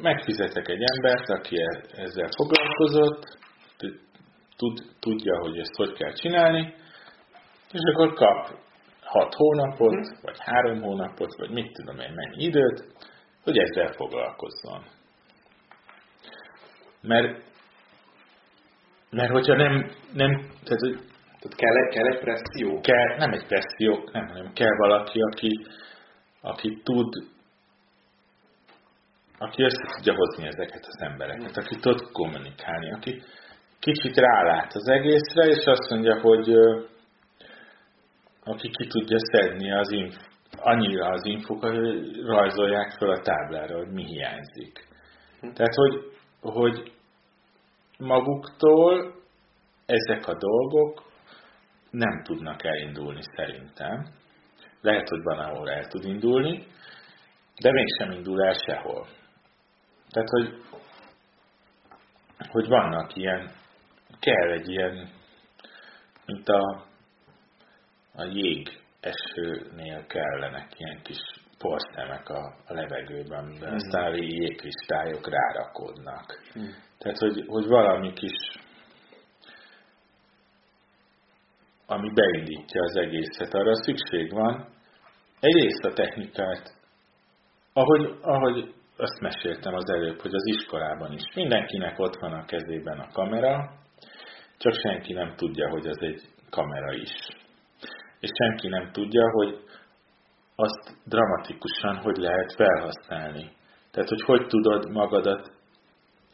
[0.00, 3.38] megfizetek egy embert, aki e- ezzel foglalkozott,
[4.56, 6.74] tud, tudja, hogy ezt hogy kell csinálni,
[7.72, 8.58] és akkor kap
[9.02, 10.14] hat hónapot, hm.
[10.22, 12.84] vagy három hónapot, vagy mit tudom én, mennyi időt,
[13.42, 14.84] hogy ezzel foglalkozzon.
[17.02, 17.42] Mert,
[19.10, 19.72] mert hogyha nem,
[20.12, 20.30] nem
[20.64, 21.00] tehát,
[21.40, 22.80] tehát kell, egy, kell egy presszió?
[22.80, 25.66] Kell, nem egy presszió, nem, hanem kell valaki, aki,
[26.40, 27.14] aki tud
[29.42, 33.22] aki össze tudja hozni ezeket az embereket, aki tud kommunikálni, aki
[33.78, 36.48] kicsit rálát az egészre, és azt mondja, hogy
[38.44, 40.16] aki ki tudja szedni az inf,
[40.56, 44.88] annyira az infokat, hogy rajzolják fel a táblára, hogy mi hiányzik.
[45.40, 45.50] Hm.
[45.52, 46.92] Tehát, hogy, hogy
[47.98, 49.14] maguktól
[49.86, 51.02] ezek a dolgok
[51.90, 54.06] nem tudnak elindulni szerintem.
[54.80, 56.66] Lehet, hogy van, ahol el tud indulni,
[57.60, 59.06] de mégsem indul el sehol.
[60.10, 60.62] Tehát, hogy,
[62.48, 63.50] hogy vannak ilyen,
[64.20, 65.08] kell egy ilyen,
[66.26, 66.84] mint a,
[68.14, 71.18] a jég esőnél kellenek ilyen kis
[71.58, 73.74] porszemek a, a levegőben, amiben mm.
[73.74, 76.42] aztán jégkristályok rárakódnak.
[76.58, 76.68] Mm.
[76.98, 78.58] Tehát, hogy, hogy valami kis,
[81.86, 84.69] ami beindítja az egészet, arra szükség van.
[85.40, 86.74] Egyrészt a technikát,
[87.72, 92.98] ahogy, ahogy azt meséltem az előbb, hogy az iskolában is mindenkinek ott van a kezében
[92.98, 93.70] a kamera,
[94.58, 97.12] csak senki nem tudja, hogy az egy kamera is.
[98.20, 99.64] És senki nem tudja, hogy
[100.54, 103.52] azt dramatikusan hogy lehet felhasználni.
[103.90, 105.52] Tehát, hogy hogy tudod magadat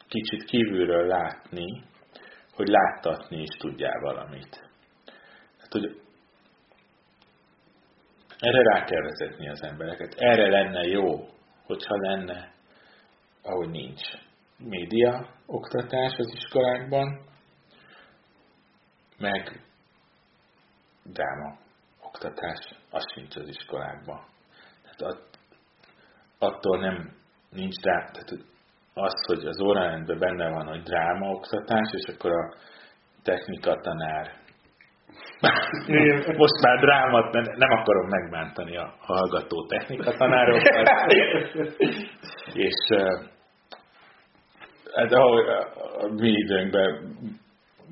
[0.07, 1.83] kicsit kívülről látni,
[2.53, 4.49] hogy láttatni is tudjál valamit.
[5.55, 6.01] Tehát, hogy
[8.39, 10.13] erre rá kell vezetni az embereket.
[10.17, 11.29] Erre lenne jó,
[11.65, 12.55] hogyha lenne
[13.47, 14.01] ahogy nincs
[14.57, 17.25] média oktatás az iskolákban,
[19.17, 19.61] meg
[21.03, 21.57] dráma
[22.01, 22.59] oktatás,
[22.89, 24.25] az sincs az iskolákban.
[24.97, 25.21] Tehát
[26.39, 27.15] attól nem
[27.49, 28.45] nincs dráma, tehát
[28.93, 32.53] az, hogy az órarendben benne van, hogy dráma oktatás, és akkor a
[33.23, 34.36] technika tanár
[36.37, 41.11] most már drámat, mert nem akarom megbántani a hallgató technika tanárokat.
[42.53, 42.75] és
[44.93, 47.15] ez ahogy a mi időnkben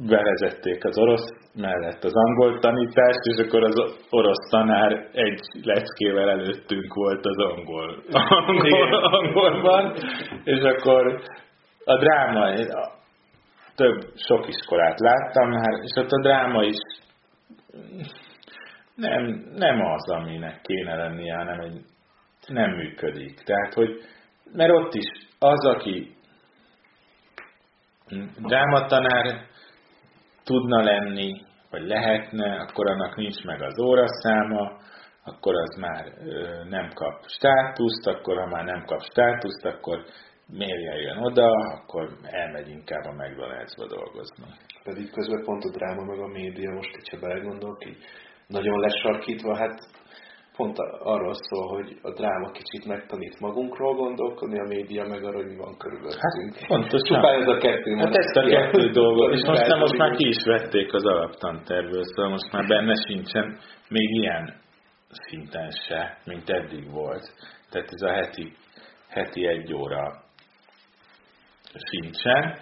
[0.07, 6.93] bevezették az orosz mellett az angol tanítást, és akkor az orosz tanár egy leckével előttünk
[6.93, 9.95] volt az angol, angol angolban,
[10.43, 11.21] és akkor
[11.85, 12.53] a dráma,
[13.75, 16.77] több, sok iskolát láttam már, és ott a dráma is
[18.95, 19.23] nem,
[19.55, 21.81] nem az, aminek kéne lennie, hanem egy,
[22.47, 23.39] nem működik.
[23.39, 24.01] Tehát, hogy,
[24.53, 26.15] mert ott is az, aki
[28.37, 29.45] drámatanár
[30.43, 34.77] tudna lenni, vagy lehetne, akkor annak nincs meg az óraszáma,
[35.23, 36.05] akkor az már
[36.69, 40.05] nem kap státuszt, akkor ha már nem kap státuszt, akkor
[40.47, 44.45] miért jöjjön oda, akkor elmegy inkább a McDonald's-ba dolgozni.
[44.83, 47.97] Pedig közben pont a dráma meg a média most, hogyha belegondolok, így
[48.47, 49.79] nagyon lesarkítva, hát
[50.55, 55.45] pont arról szól, hogy a dráma kicsit megtanít magunkról gondolkodni, a média meg arra, hogy
[55.45, 56.21] mi van körülöttünk.
[56.21, 57.07] Hát pontosan.
[57.07, 57.95] Csupán ez a kettő.
[57.95, 62.03] Hát ezt a kettő dolgot, és most, nem, most már ki is vették az alaptantervből,
[62.03, 63.59] szóval most már benne sincsen
[63.89, 64.53] még ilyen
[65.09, 67.33] szinten se, mint eddig volt.
[67.69, 68.53] Tehát ez a heti,
[69.09, 70.24] heti egy óra
[71.77, 72.57] sincsen.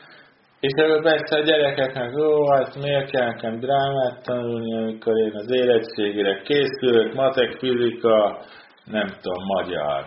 [0.59, 5.51] És ebből persze a gyerekeknek, ó, hát miért kell nekem drámát tanulni, amikor én az
[5.51, 8.41] érettségére készülök, matek, fizika,
[8.85, 10.05] nem tudom, magyar.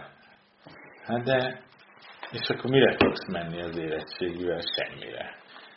[1.04, 1.60] Hát de,
[2.30, 4.60] és akkor mire fogsz menni az érettségével?
[4.76, 5.34] Semmire.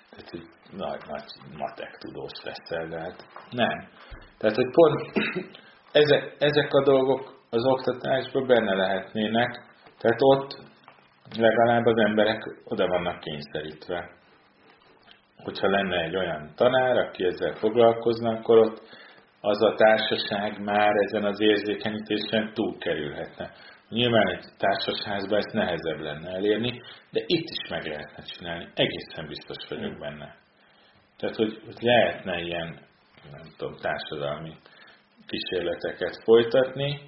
[0.09, 1.23] Tehát, hogy nagy, nagy
[1.57, 3.87] matek tudós leszel, de hát nem.
[4.37, 5.01] Tehát, hogy pont
[6.01, 9.49] ezek, ezek a dolgok az oktatásban benne lehetnének,
[9.97, 10.57] tehát ott
[11.37, 14.09] legalább az emberek oda vannak kényszerítve.
[15.43, 18.81] Hogyha lenne egy olyan tanár, aki ezzel foglalkozna, akkor ott
[19.41, 23.51] az a társaság már ezen az érzékenyítésen túlkerülhetne.
[23.89, 26.81] Nyilván egy társasházban ezt nehezebb lenne elérni,
[27.11, 28.67] de itt is meg lehetne csinálni.
[28.73, 30.35] Egészen biztos vagyok benne.
[31.17, 32.79] Tehát, hogy lehetne ilyen,
[33.31, 34.53] nem tudom, társadalmi
[35.27, 37.01] kísérleteket folytatni,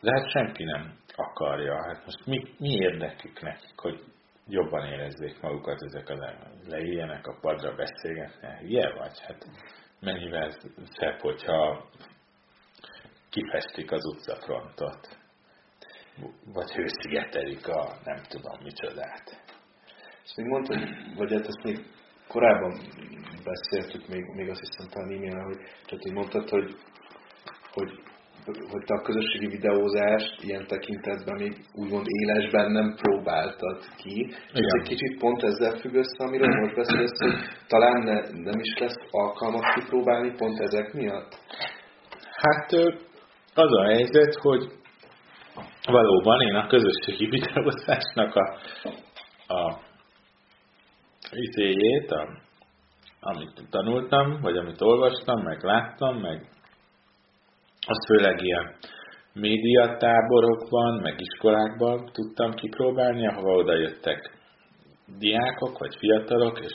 [0.00, 1.74] de hát senki nem akarja.
[1.74, 4.04] Hát most mi, mi érdekük nekik, hogy
[4.46, 6.34] jobban érezzék magukat ezek a
[6.68, 8.48] leüljenek a padra beszélgetni?
[8.60, 9.20] Hülye vagy?
[9.20, 9.46] Hát
[10.00, 10.50] mennyivel
[10.84, 11.88] szebb, hogyha
[13.30, 15.18] kifestik az utcafrontot,
[16.44, 19.42] vagy hőszigetelik a nem tudom micsodát.
[20.24, 20.78] És még mondtad,
[21.16, 21.78] vagy hát ezt még
[22.28, 22.80] korábban
[23.44, 26.76] beszéltük, még, még azt hiszem talán e hogy csak így mondtad, hogy,
[27.72, 28.02] hogy
[28.56, 34.26] hogy te a közösségi videózást ilyen tekintetben még úgymond élesben nem próbáltad ki.
[34.28, 37.34] És ez egy kicsit pont ezzel függ össze, amiről most beszélsz, hogy
[37.66, 38.20] talán ne,
[38.50, 41.38] nem is lesz alkalmat kipróbálni pont ezek miatt?
[42.32, 42.72] Hát
[43.54, 44.64] az a helyzet, hogy
[45.84, 48.56] valóban én a közösségi videózásnak a,
[49.54, 49.78] a
[51.30, 52.28] izéjét, a,
[53.20, 56.46] amit tanultam, vagy amit olvastam, meg láttam, meg
[57.88, 58.74] azt főleg ilyen
[59.32, 64.36] médiatáborokban, meg iskolákban tudtam kipróbálni, ahova oda jöttek
[65.18, 66.72] diákok vagy fiatalok, és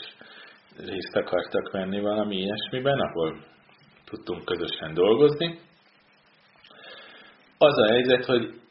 [0.85, 3.37] részt akartak venni valami ilyesmiben, ahol
[4.05, 5.59] tudtunk közösen dolgozni.
[7.57, 8.61] Az a helyzet, hogy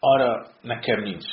[0.00, 1.26] arra nekem nincs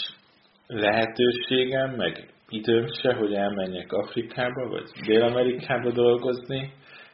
[0.67, 6.73] lehetőségem, meg időm se, hogy elmenjek Afrikába vagy Dél-Amerikába dolgozni,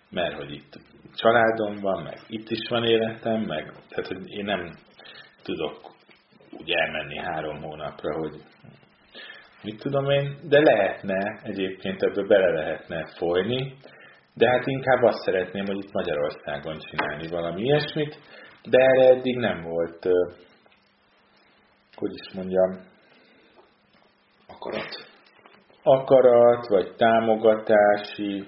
[0.09, 0.79] mert hogy itt
[1.15, 4.73] családom van, meg itt is van életem, meg tehát, hogy én nem
[5.43, 5.91] tudok
[6.59, 8.41] úgy elmenni három hónapra, hogy
[9.63, 13.73] mit tudom én, de lehetne, egyébként ebből bele lehetne folyni,
[14.33, 18.19] de hát inkább azt szeretném, hogy itt Magyarországon csinálni valami ilyesmit,
[18.63, 20.07] de erre eddig nem volt,
[21.95, 22.89] hogy is mondjam,
[24.47, 25.09] akarat.
[25.83, 28.45] Akarat, vagy támogatási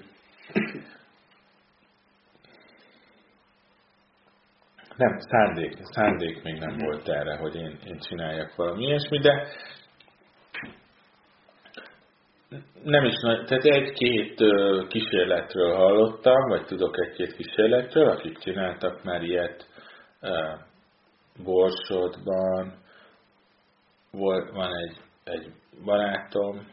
[4.96, 9.48] nem, szándék, szándék még nem volt erre, hogy én, én csináljak valami ilyesmi, de
[12.82, 14.34] nem is nagy, tehát egy-két
[14.88, 19.66] kísérletről hallottam, vagy tudok egy-két kísérletről, akik csináltak már ilyet
[21.44, 22.74] Borsodban,
[24.52, 25.52] van egy, egy
[25.84, 26.66] barátom,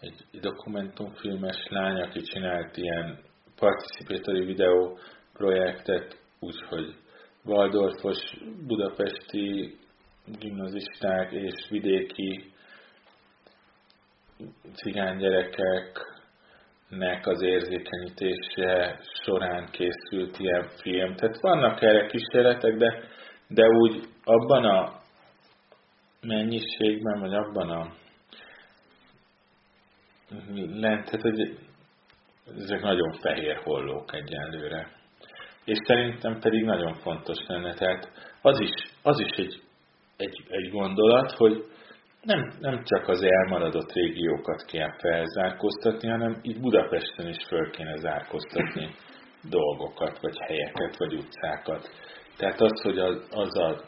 [0.00, 3.18] egy dokumentumfilmes lány, aki csinált ilyen
[3.58, 4.98] participatory videó
[5.32, 6.94] projektet, úgyhogy
[7.48, 9.76] Waldorfos budapesti
[10.38, 12.52] gimnazisták és vidéki
[14.74, 21.14] cigánygyerekeknek az érzékenyítése során készült ilyen film.
[21.14, 23.02] Tehát vannak erre kísérletek, de,
[23.48, 24.92] de úgy abban a
[26.20, 27.92] mennyiségben, vagy abban a
[30.54, 31.58] lent, tehát hogy
[32.56, 34.97] ezek nagyon fehér hollók egyenlőre
[35.68, 37.74] és szerintem pedig nagyon fontos lenne.
[37.74, 38.10] Tehát
[38.42, 38.70] az is,
[39.02, 39.60] az is egy,
[40.16, 41.64] egy, egy gondolat, hogy
[42.22, 48.88] nem, nem csak az elmaradott régiókat kell felzárkóztatni, hanem itt Budapesten is föl kéne zárkóztatni
[49.50, 51.88] dolgokat, vagy helyeket, vagy utcákat.
[52.36, 53.80] Tehát az, hogy az, az a,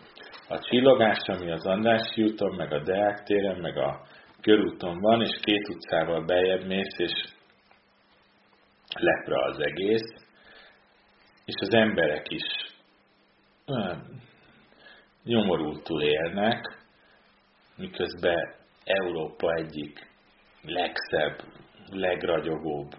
[0.49, 4.01] a csillogás, ami az Andrássy úton, meg a Deák téren, meg a
[4.41, 7.13] körúton van, és két utcával bejebb mész, és
[8.99, 10.29] lepra az egész,
[11.51, 12.75] és az emberek is
[15.25, 16.79] nyomorultul élnek,
[17.77, 18.55] miközben
[18.85, 20.09] Európa egyik
[20.63, 21.43] legszebb,
[21.91, 22.91] legragyogóbb,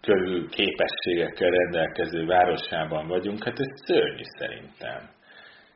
[0.00, 5.10] körül képességekkel rendelkező városában vagyunk, hát ez szörnyű szerintem.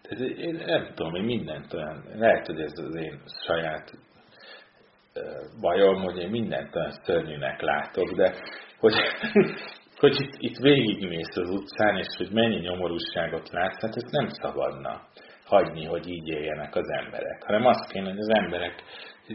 [0.02, 3.92] Tehát én nem tudom, hogy mindent olyan, lehet, hogy ez az én saját
[5.60, 8.34] bajom, hogy én mindent olyan szörnyűnek látok, de
[8.78, 8.94] hogy,
[9.98, 15.02] hogy itt, itt végigmész az utcán, és hogy mennyi nyomorúságot látsz, hát ezt nem szabadna
[15.44, 18.82] hagyni, hogy így éljenek az emberek, hanem azt kéne, hogy az emberek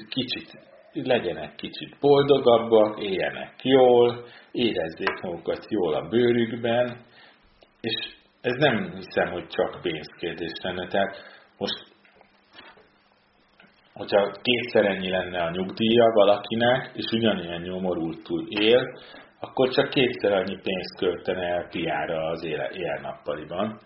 [0.09, 7.05] kicsit legyenek kicsit boldogabbak, éljenek jól, érezzék magukat jól a bőrükben,
[7.81, 7.93] és
[8.41, 10.87] ez nem hiszem, hogy csak pénzkérdés lenne.
[10.87, 11.15] Tehát
[11.57, 11.83] most,
[13.93, 18.97] hogyha kétszer ennyi lenne a nyugdíja valakinek, és ugyanilyen nyomorultul él,
[19.43, 23.79] akkor csak kétszer annyi pénzt költene el piára az éjjel-nappaliban.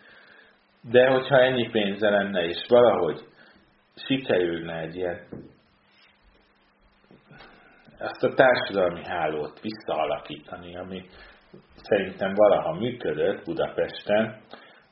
[0.82, 3.19] De hogyha ennyi pénze lenne, és valahogy
[3.95, 5.27] sikerülne egy ilyen
[7.99, 11.06] azt a társadalmi hálót visszaalakítani, ami
[11.76, 14.41] szerintem valaha működött Budapesten,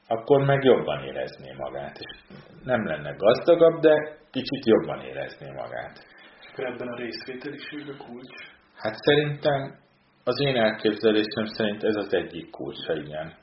[0.08, 1.98] akkor meg jobban érezné magát.
[1.98, 6.06] És nem lenne gazdagabb, de kicsit jobban érezné magát.
[6.40, 8.52] És ebben a részvételiség a kulcs?
[8.76, 9.83] Hát szerintem
[10.24, 13.34] az én elképzelésem szerint ez az egyik kulcsa, igen.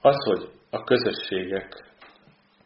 [0.00, 1.92] Az, hogy a közösségek,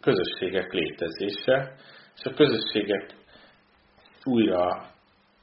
[0.00, 1.74] közösségek létezése,
[2.16, 3.14] és a közösségek
[4.24, 4.90] újra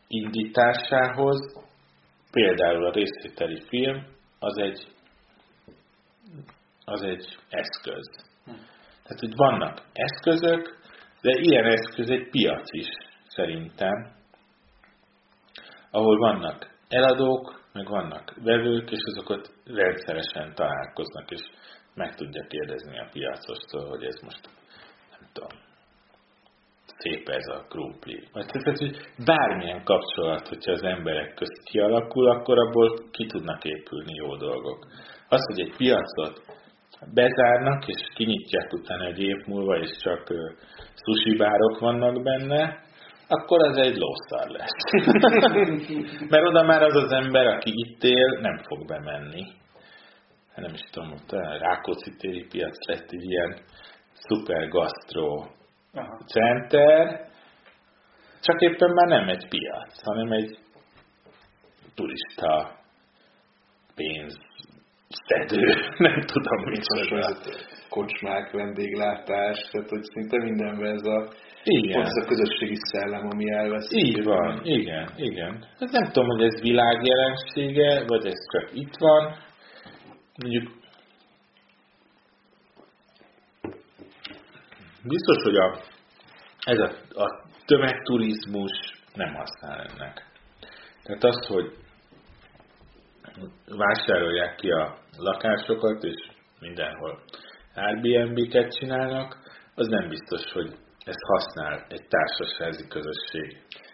[0.08, 1.66] indításához,
[2.32, 4.06] például a részvételi film,
[4.40, 4.88] az egy,
[6.86, 8.10] az egy eszköz.
[8.45, 8.52] Hm.
[9.04, 10.78] Tehát, hogy vannak eszközök,
[11.22, 12.88] de ilyen eszköz egy piac is,
[13.28, 14.16] szerintem,
[15.91, 21.41] ahol vannak eladók, meg vannak vevők, és azokat rendszeresen találkoznak, és
[21.94, 24.41] meg tudja kérdezni a piacostól, hogy ez most,
[25.12, 25.54] nem tudom,
[26.98, 28.28] szép ez a krumpli.
[28.34, 34.36] Tehát, hogy bármilyen kapcsolat, hogyha az emberek közt kialakul, akkor abból ki tudnak épülni jó
[34.36, 34.88] dolgok.
[35.30, 36.41] Az, hogy egy piacot
[37.14, 40.28] bezárnak, és kinyitják utána egy év múlva, és csak
[41.04, 42.86] sushi bárok vannak benne,
[43.28, 45.06] akkor az egy lószar lesz.
[46.30, 49.44] Mert oda már az az ember, aki itt él, nem fog bemenni.
[50.54, 53.58] Hát nem is tudom, ott a Rákóczi téri piac lett egy ilyen
[54.14, 55.48] szuper gasztró
[55.94, 56.18] Aha.
[56.26, 57.28] center,
[58.41, 60.58] csak éppen már nem egy piac, hanem egy
[61.95, 62.76] turista
[63.95, 64.40] pénz
[65.10, 65.66] szedő,
[66.08, 67.56] nem tudom mit mondani.
[67.90, 71.28] Kocsmák, vendéglátás, tehát hogy szinte mindenben ez a,
[71.63, 72.01] igen.
[72.01, 73.91] az a közösségi szellem, ami elvesz.
[73.91, 75.65] Így van, igen, igen.
[75.79, 79.38] Hát nem tudom, hogy ez világjelensége, vagy ez csak itt van.
[80.41, 80.71] Mondjuk
[85.03, 85.79] biztos, hogy a,
[86.65, 88.71] ez a, a tömegturizmus
[89.13, 90.25] nem használ ennek.
[91.03, 91.71] Tehát az, hogy
[93.67, 96.29] vásárolják ki a lakásokat, és
[96.59, 97.19] mindenhol
[97.75, 99.38] Airbnb-ket csinálnak,
[99.75, 100.73] az nem biztos, hogy
[101.07, 103.47] ezt használ egy társasági közösség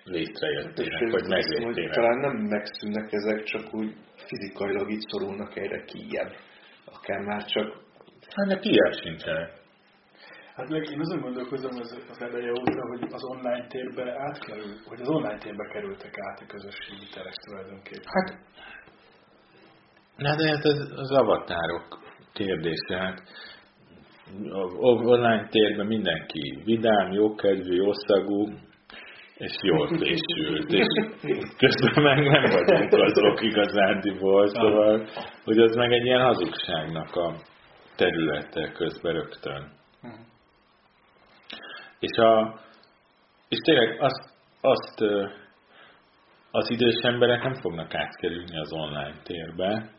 [0.03, 1.93] létrejöttének, vagy meglétének.
[1.93, 3.95] Talán nem megszűnnek ezek, csak úgy
[4.27, 6.31] fizikailag itt szorulnak egyre kijebb.
[6.85, 7.67] Akár már csak...
[8.35, 9.61] Hát de kijebb sincsenek.
[10.55, 15.01] Hát meg én azon gondolkozom az, az eleje óta, hogy az online térbe átkerül, hogy
[15.01, 18.11] az online térbe kerültek át a közösségi terek tulajdonképpen.
[18.15, 18.37] Hát,
[20.17, 21.99] na de hát az, az avatárok
[22.33, 22.97] kérdése.
[22.97, 23.21] Hát,
[25.01, 28.49] online térben mindenki vidám, jókedvű, jószagú,
[29.37, 30.87] és jól fésült, és
[31.57, 35.07] közben meg nem vagyunk azok igazándiból, szóval,
[35.43, 37.35] hogy az meg egy ilyen hazugságnak a
[37.95, 39.71] területe közben rögtön.
[41.99, 42.59] És, a,
[43.49, 44.29] és tényleg azt,
[44.61, 45.01] azt
[46.51, 49.89] az idős emberek nem fognak átkerülni az online térbe,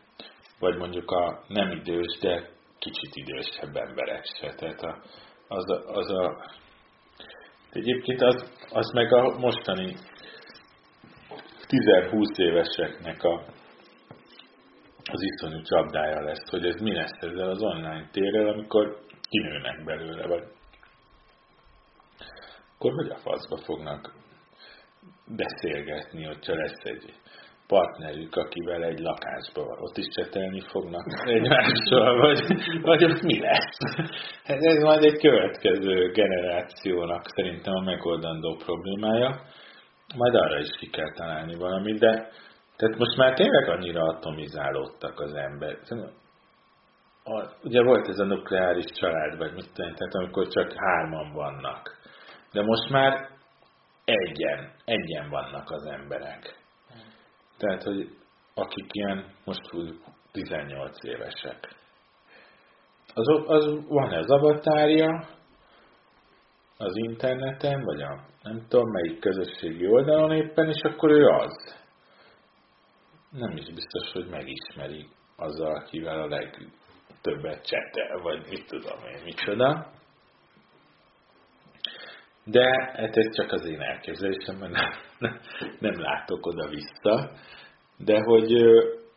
[0.59, 2.54] vagy mondjuk a nem idős, de
[2.85, 4.53] kicsit idősebb emberek se.
[4.55, 5.01] Tehát a,
[5.47, 6.51] az, a, az a,
[7.71, 9.95] egyébként az, az meg a mostani
[11.67, 13.43] 10-20 éveseknek a,
[15.11, 18.99] az iszonyú csapdája lesz, hogy ez mi lesz ezzel az online térrel, amikor
[19.29, 20.43] kinőnek belőle, vagy
[22.75, 24.13] akkor hogy a faszba fognak
[25.27, 27.13] beszélgetni, hogyha lesz egy
[27.67, 29.77] partnerük, akivel egy lakásban van.
[29.79, 32.39] Ott is csetelni fognak egymással, vagy,
[32.81, 33.77] vagy ott mi lesz?
[34.43, 39.41] Hát ez majd egy következő generációnak szerintem a megoldandó problémája.
[40.15, 42.29] Majd arra is ki kell találni valamit, de
[42.77, 45.77] tehát most már tényleg annyira atomizálódtak az ember.
[47.23, 51.97] A, ugye volt ez a nukleáris család, vagy mit tudom, tehát amikor csak hárman vannak.
[52.51, 53.29] De most már
[54.05, 56.64] egyen, egyen vannak az emberek.
[57.65, 58.09] Tehát, hogy
[58.53, 59.69] akik ilyen most
[60.31, 61.75] 18 évesek.
[63.13, 65.27] Az, az van ez avatárja
[66.77, 71.75] az interneten, vagy a nem tudom melyik közösségi oldalon éppen, és akkor ő az.
[73.29, 79.91] Nem is biztos, hogy megismeri azzal, akivel a legtöbbet csetel, vagy mit tudom én, micsoda.
[82.45, 84.71] De hát ez csak az én elképzelésem, mert
[85.19, 85.39] nem,
[85.79, 87.31] nem, látok oda-vissza.
[87.97, 88.53] De hogy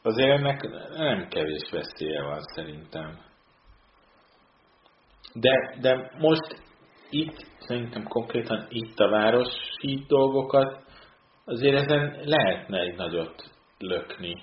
[0.03, 3.19] azért ennek nem kevés veszélye van szerintem.
[5.35, 6.63] De, de most
[7.11, 10.83] itt, szerintem konkrétan itt a városi dolgokat,
[11.45, 14.35] azért ezen lehetne egy nagyot lökni,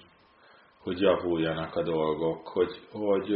[0.79, 3.35] hogy javuljanak a dolgok, hogy, hogy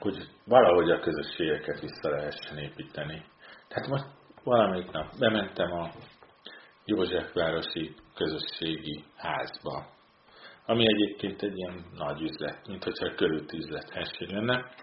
[0.00, 3.24] hogy valahogy a közösségeket vissza lehessen építeni.
[3.68, 4.06] Tehát most
[4.44, 5.90] valamelyik nap bementem a
[6.84, 9.86] Józsefvárosi közösségi házba,
[10.66, 14.74] ami egyébként egy ilyen nagy üzlet, mint hogyha körülti üzlethesség lenne,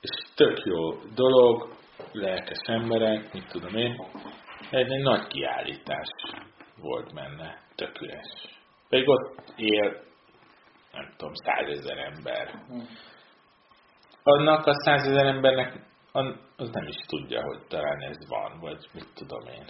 [0.00, 1.72] és tök jó dolog,
[2.12, 4.06] lelkes emberek, mit tudom én,
[4.70, 6.08] egy, egy nagy kiállítás
[6.76, 8.58] volt benne, tök üres.
[8.88, 10.02] Pedig ott él,
[10.92, 12.54] nem tudom, százezer ember.
[14.22, 15.88] Annak a százezer embernek
[16.56, 19.64] az nem is tudja, hogy talán ez van, vagy mit tudom én.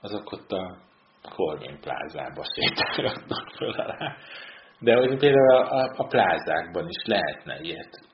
[0.00, 0.76] Azok ott a
[1.34, 4.16] Corvin plázába sétálgatnak föl alá.
[4.78, 8.08] De hogy például a, a, a plázákban is lehetne ilyet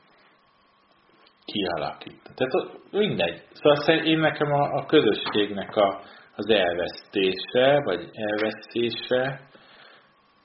[1.44, 2.34] kialakítani.
[2.34, 3.42] Tehát mindegy.
[3.52, 6.00] Szóval én nekem a, a közösségnek a,
[6.36, 9.40] az elvesztése, vagy elvesztése,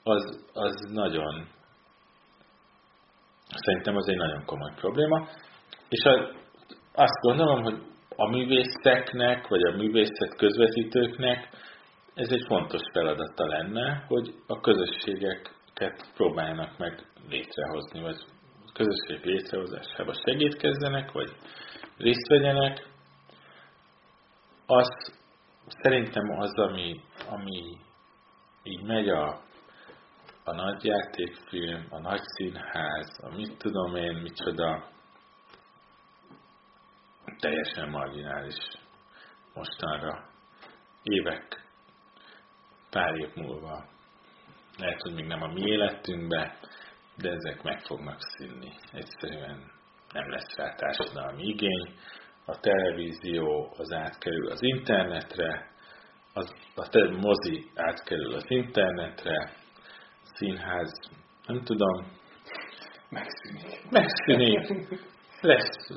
[0.04, 1.48] az, az nagyon
[3.56, 5.28] Szerintem az egy nagyon komoly probléma.
[5.90, 6.04] És
[6.94, 7.82] azt gondolom, hogy
[8.16, 11.50] a művészeknek, vagy a művészet közvetítőknek
[12.14, 18.16] ez egy fontos feladata lenne, hogy a közösségeket próbáljanak meg létrehozni, vagy
[18.66, 21.32] a közösség létrehozásába segítkezzenek, vagy
[21.98, 22.88] részt vegyenek.
[24.66, 25.14] Az
[25.66, 27.78] szerintem az, ami, ami
[28.64, 29.42] így megy a
[30.52, 34.90] a nagy játékfilm, a nagy színház, a mit tudom én, micsoda,
[37.40, 38.56] teljesen marginális
[39.54, 40.30] mostanra.
[41.04, 41.68] Évek,
[42.90, 43.86] pár év múlva,
[44.78, 46.58] lehet, hogy még nem a mi életünkbe,
[47.16, 48.72] de ezek meg fognak színni.
[48.92, 49.72] Egyszerűen
[50.14, 51.96] nem lesz rá társadalmi igény.
[52.46, 55.72] A televízió az átkerül az internetre,
[56.34, 59.61] az, a mozi átkerül az internetre,
[60.42, 60.92] színház,
[61.46, 61.98] nem tudom.
[63.10, 63.90] Megszűnik.
[63.90, 65.00] Megszűnik.
[65.42, 65.90] Lesz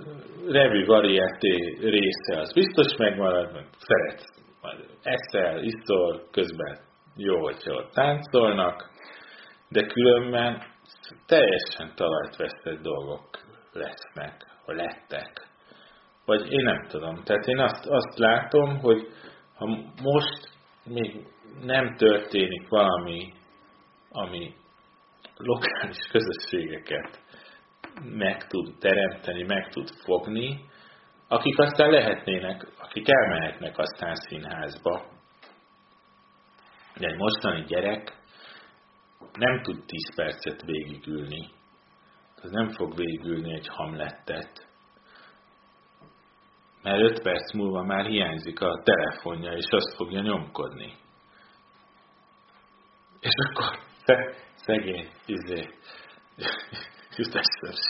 [0.48, 6.78] revű variété része, az biztos megmarad, mert szeretsz, majd eszel, iszol, közben
[7.16, 8.90] jó, hogyha ott táncolnak,
[9.68, 10.62] de különben
[11.26, 13.28] teljesen talajt vesztett dolgok
[13.72, 15.46] lesznek, vagy lettek.
[16.24, 17.22] Vagy én nem tudom.
[17.24, 19.08] Tehát én azt, azt látom, hogy
[19.54, 19.66] ha
[20.02, 20.50] most
[20.84, 21.26] még
[21.62, 23.32] nem történik valami
[24.16, 24.54] ami
[25.36, 27.20] lokális közösségeket
[28.02, 30.64] meg tud teremteni, meg tud fogni,
[31.28, 35.04] akik aztán lehetnének, akik elmehetnek aztán színházba.
[36.96, 38.22] De egy mostani gyerek
[39.32, 41.50] nem tud 10 percet végigülni.
[42.42, 44.68] Az nem fog végigülni egy hamlettet.
[46.82, 50.94] Mert 5 perc múlva már hiányzik a telefonja, és azt fogja nyomkodni.
[53.20, 53.78] És akkor
[54.54, 55.68] szegény, izé,
[57.16, 57.40] jut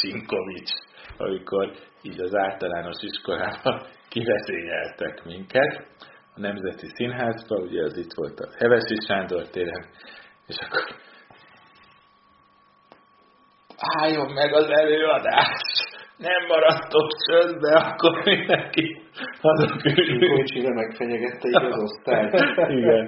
[0.01, 0.71] Sinkovics,
[1.17, 5.87] amikor így az általános iskolában kivezényeltek minket,
[6.37, 9.89] a Nemzeti Színházba, ugye az itt volt a Hevesi Sándor téren,
[10.47, 10.85] és akkor
[13.77, 15.94] álljon meg az előadás!
[16.17, 19.03] Nem maradtok csöndbe, akkor mindenki
[19.41, 20.09] hazaküljünk.
[20.09, 22.31] Sinkovicsira megfenyegette így az osztály.
[22.79, 23.05] Igen.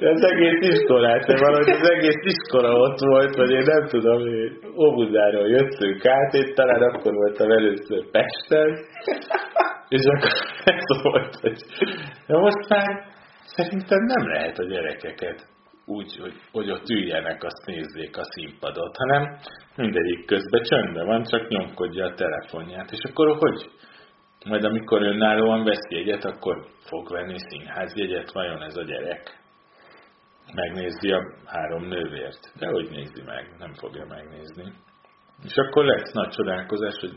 [0.00, 4.58] az egész iskolát, de valahogy az egész iskola ott volt, vagy én nem tudom, hogy
[4.76, 8.78] Óbudáról jöttünk át, én talán akkor voltam először Pesten,
[9.88, 10.32] És akkor
[10.64, 11.58] ez volt, hogy
[12.26, 13.04] de most már
[13.44, 15.50] szerintem nem lehet a gyerekeket
[15.94, 19.38] úgy, hogy, hogy ott üljenek, azt nézzék a színpadot, hanem
[19.76, 22.90] mindegyik közben csöndben van, csak nyomkodja a telefonját.
[22.90, 23.70] És akkor hogy?
[24.44, 29.40] Majd amikor önállóan vesz jegyet, akkor fog venni színházjegyet, vajon ez a gyerek?
[30.54, 32.52] Megnézi a három nővért.
[32.58, 34.72] De hogy nézi meg, nem fogja megnézni.
[35.44, 37.14] És akkor lesz nagy csodálkozás, hogy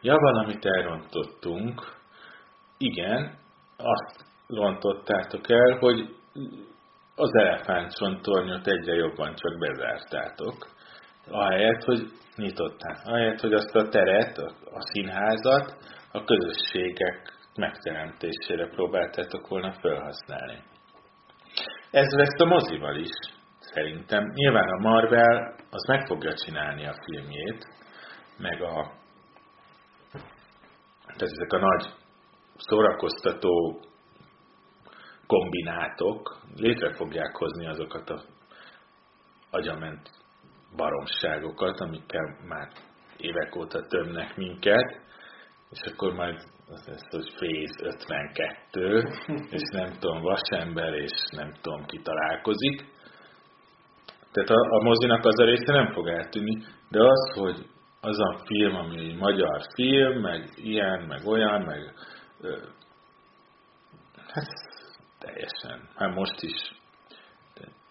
[0.00, 1.82] ja, valamit elrontottunk.
[2.78, 3.38] Igen,
[3.76, 6.16] azt rontottátok el, hogy
[7.16, 10.66] az elefántcsontornyot egyre jobban csak bezártátok.
[11.28, 12.96] Ahelyett, hogy nyitották.
[13.04, 15.76] Ahelyett, hogy azt a teret, a színházat
[16.12, 20.62] a közösségek megteremtésére próbáltátok volna felhasználni.
[21.90, 23.14] Ez lesz a mozival is,
[23.58, 24.24] szerintem.
[24.34, 27.66] Nyilván a Marvel az meg fogja csinálni a filmjét,
[28.38, 28.92] meg a
[31.16, 31.92] tehát ezek a nagy
[32.56, 33.80] szórakoztató
[35.26, 38.22] kombinátok létre fogják hozni azokat a
[39.50, 40.10] agyament
[40.76, 42.68] baromságokat, amikkel már
[43.16, 45.00] évek óta tömnek minket,
[45.70, 46.36] és akkor majd
[46.68, 49.02] az lesz, hogy Phase 52,
[49.56, 52.94] és nem tudom, vasember, és nem tudom, ki találkozik.
[54.32, 57.66] Tehát a, a mozinak az a része nem fog eltűnni, de az, hogy
[58.00, 61.94] az a film, ami egy magyar film, meg ilyen, meg olyan, meg
[64.32, 64.46] hát
[65.36, 65.88] teljesen.
[65.94, 66.74] Hát most is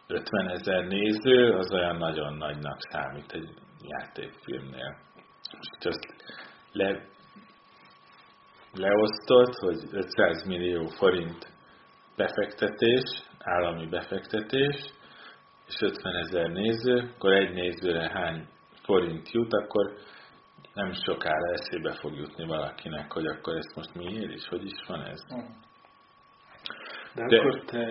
[0.07, 3.49] 50 ezer néző, az olyan nagyon nagynak számít egy
[3.81, 4.97] játékfilmnél.
[5.51, 6.15] Most azt
[6.71, 7.05] le,
[8.73, 11.47] leosztott, hogy 500 millió forint
[12.15, 13.03] befektetés,
[13.39, 14.75] állami befektetés,
[15.67, 18.47] és 50 ezer néző, akkor egy nézőre hány
[18.83, 19.93] forint jut, akkor
[20.73, 25.01] nem sokára eszébe fog jutni valakinek, hogy akkor ezt most miért is, hogy is van
[25.05, 25.19] ez.
[27.15, 27.85] De, De akkor te,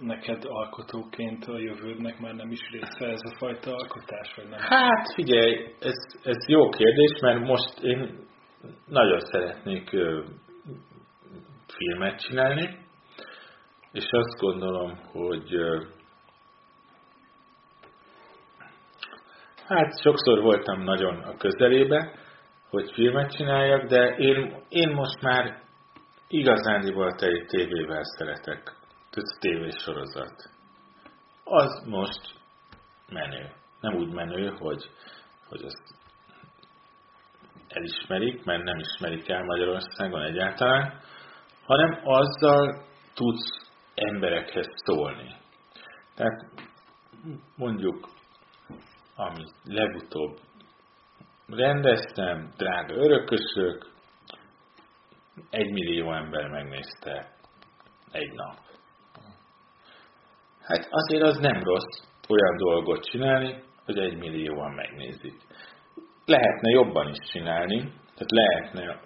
[0.00, 4.58] neked alkotóként a jövődnek már nem is része ez a fajta alkotás, vagy nem?
[4.60, 8.26] Hát figyelj, ez, ez jó kérdés, mert most én
[8.86, 10.22] nagyon szeretnék ö,
[11.66, 12.78] filmet csinálni,
[13.92, 15.82] és azt gondolom, hogy ö,
[19.66, 22.12] hát sokszor voltam nagyon a közelébe,
[22.70, 25.66] hogy filmet csináljak, de én, én most már
[26.28, 28.62] igazándiból egy tévével szeretek,
[29.10, 30.50] tehát tévésorozat.
[31.44, 32.34] Az most
[33.08, 33.52] menő.
[33.80, 34.90] Nem úgy menő, hogy,
[35.48, 35.96] hogy azt
[37.68, 41.00] elismerik, mert nem ismerik el Magyarországon egyáltalán,
[41.64, 42.84] hanem azzal
[43.14, 45.34] tudsz emberekhez szólni.
[46.14, 46.44] Tehát
[47.56, 48.08] mondjuk,
[49.16, 50.38] amit legutóbb
[51.46, 53.86] rendeztem, drága örökösök,
[55.50, 57.36] egy millió ember megnézte
[58.10, 58.56] egy nap.
[60.60, 65.34] Hát azért az nem rossz olyan dolgot csinálni, hogy egy millióan megnézik.
[66.24, 67.78] Lehetne jobban is csinálni,
[68.14, 69.00] tehát lehetne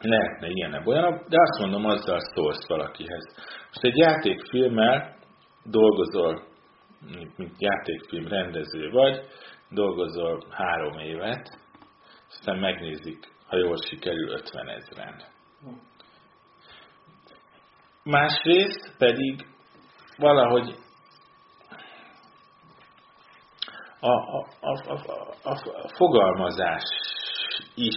[0.00, 3.34] lehetne ilyen olyan, de azt mondom, azzal szólsz valakihez.
[3.66, 5.16] Most egy játékfilmmel
[5.64, 6.42] dolgozol,
[7.36, 9.20] mint játékfilm rendező vagy,
[9.70, 11.58] dolgozol három évet,
[12.30, 15.22] aztán megnézik, ha jól sikerül 50 ezeren.
[18.02, 19.46] Másrészt pedig
[20.16, 20.74] valahogy
[24.00, 24.92] a, a, a,
[25.42, 26.82] a, a, fogalmazás
[27.74, 27.94] is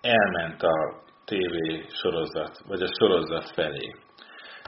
[0.00, 1.56] elment a TV
[1.88, 3.94] sorozat, vagy a sorozat felé.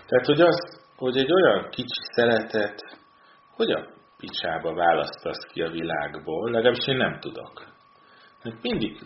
[0.06, 2.98] Tehát, hogy az, hogy egy olyan kicsi szeretet,
[3.56, 3.86] hogy a
[4.16, 7.75] picsába választasz ki a világból, legalábbis én nem tudok.
[8.62, 8.98] Mindig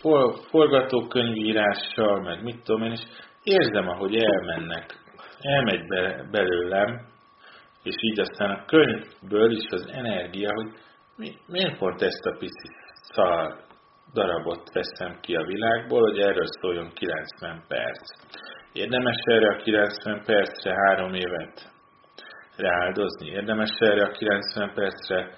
[0.00, 3.02] for, forgatókönyvírással, meg mit tudom én, és
[3.42, 4.98] érzem, ahogy elmennek,
[5.40, 7.06] elmegy be, belőlem,
[7.82, 10.72] és így aztán a könyvből is az energia, hogy
[11.16, 13.56] mi, miért pont ezt a pici szar
[14.12, 18.00] darabot veszem ki a világból, hogy erről szóljon 90 perc.
[18.72, 21.72] Érdemes erre a 90 percre három évet
[22.56, 23.28] rááldozni?
[23.28, 25.36] Érdemes erre a 90 percre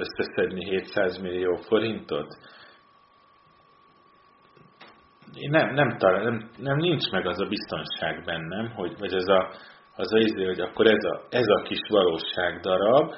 [0.00, 2.28] összeszedni 700 millió forintot?
[5.34, 9.28] Én nem, nem, talán, nem, nem nincs meg az a biztonság bennem, hogy, vagy az
[9.28, 9.50] a,
[9.96, 13.14] az a izé, hogy akkor ez a, ez a kis valóság darab,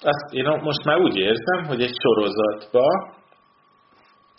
[0.00, 3.16] azt én most már úgy érzem, hogy egy sorozatba,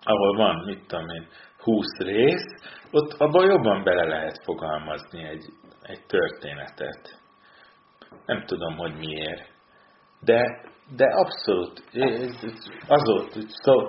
[0.01, 1.27] ahol van, mit tudom én,
[1.63, 2.45] 20 rész,
[2.91, 5.45] ott abban jobban bele lehet fogalmazni egy,
[5.81, 7.19] egy történetet.
[8.25, 9.57] Nem tudom, hogy miért.
[10.21, 10.61] De,
[10.95, 11.83] de abszolút,
[12.87, 13.87] azóta, szó,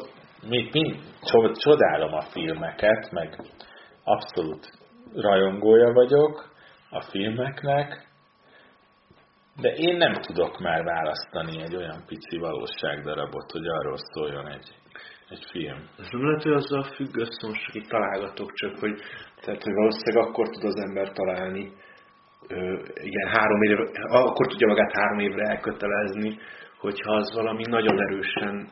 [0.49, 1.01] még mind,
[1.53, 3.41] csodálom a filmeket, meg
[4.05, 4.71] abszolút
[5.15, 6.53] rajongója vagyok
[6.91, 8.09] a filmeknek,
[9.61, 14.75] de én nem tudok már választani egy olyan pici valóságdarabot, hogy arról szóljon egy,
[15.29, 15.89] egy film.
[15.99, 19.01] Ez nem lehet, hogy azzal függ össze, most csak itt találgatok csak, hogy,
[19.41, 21.73] tehát, hogy valószínűleg akkor tud az ember találni,
[22.95, 26.39] igen, három évre, akkor tudja magát három évre elkötelezni,
[26.79, 28.69] hogyha az valami nagyon erősen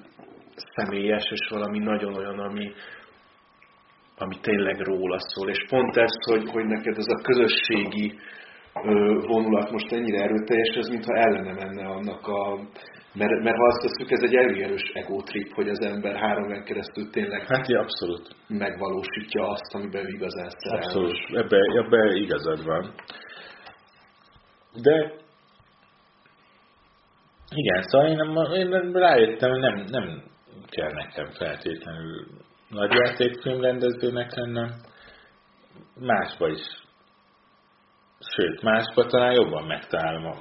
[0.75, 2.73] személyes, és valami nagyon olyan, ami,
[4.19, 5.49] ami tényleg róla szól.
[5.49, 8.19] És pont ez, hogy, hogy neked ez a közösségi
[9.27, 12.59] vonulat most ennyire erőteljes, ez mintha ellene menne annak a...
[13.15, 17.11] Mert, mert ha azt tesszük, ez egy erős egotrip, hogy az ember három éven keresztül
[17.11, 18.29] tényleg hát, ja, abszolút.
[18.49, 20.87] megvalósítja azt, amiben ő igazán szerelmes.
[20.87, 22.95] Abszolút, ebbe, ebbe igazad van.
[24.83, 25.13] De
[27.51, 30.23] igen, szóval én, én rájöttem, hogy nem, nem
[30.71, 32.27] kell nekem feltétlenül
[32.69, 34.75] nagy játékfilmrendezőnek lennem.
[36.01, 36.61] Másba is
[38.21, 40.37] sőt, máskor talán jobban megtalálom a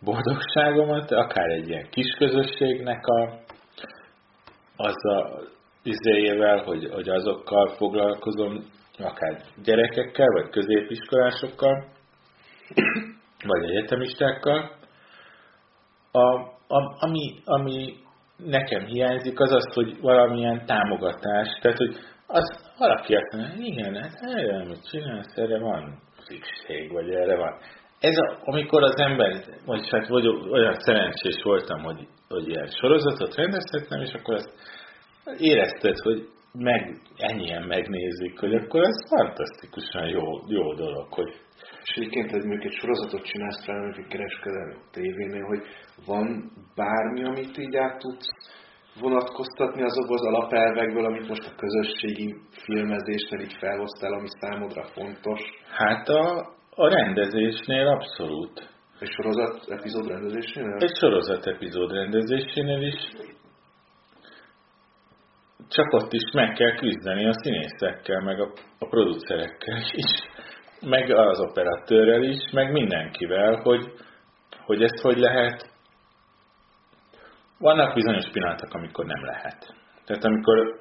[0.00, 3.38] boldogságomat, akár egy ilyen kis közösségnek a,
[4.76, 5.40] az a
[5.82, 8.64] izéjével, hogy, hogy azokkal foglalkozom,
[8.98, 11.84] akár gyerekekkel, vagy középiskolásokkal,
[13.44, 14.70] vagy egyetemistákkal.
[16.12, 16.34] A,
[16.74, 17.94] a, ami, ami
[18.36, 24.18] nekem hiányzik, az az, hogy valamilyen támogatás, tehát, hogy az valaki azt mondja, igen, hát
[24.20, 27.58] erre, amit csinálsz, erre van szükség, vagy erre van.
[28.00, 33.34] Ez a, amikor az ember, vagy hát vagy olyan szerencsés voltam, hogy, hogy ilyen sorozatot
[33.34, 34.52] rendezhettem, és akkor azt
[35.38, 41.34] érezted, hogy meg, ennyien megnézik, hogy akkor ez fantasztikusan jó, jó dolog, hogy
[41.82, 45.62] és egyébként, hogy mondjuk egy sorozatot csinálsz fel, mondjuk egy kereskedelmi tévénél, hogy
[46.06, 48.28] van bármi, amit így át tudsz
[49.00, 55.40] vonatkoztatni azokból az alapelvekből, amit most a közösségi filmezésnél így felhoztál, ami számodra fontos?
[55.70, 58.68] Hát a, a rendezésnél abszolút.
[59.00, 60.76] Egy sorozat epizód rendezésénél?
[60.78, 63.10] Egy sorozat epizód rendezésénél is.
[65.68, 70.10] Csak ott is meg kell küzdeni a színészekkel, meg a, a producerekkel is,
[70.80, 73.92] meg az operatőrrel is, meg mindenkivel, hogy,
[74.64, 75.70] hogy ezt hogy lehet
[77.58, 79.74] vannak bizonyos pillanatok, amikor nem lehet.
[80.04, 80.80] Tehát amikor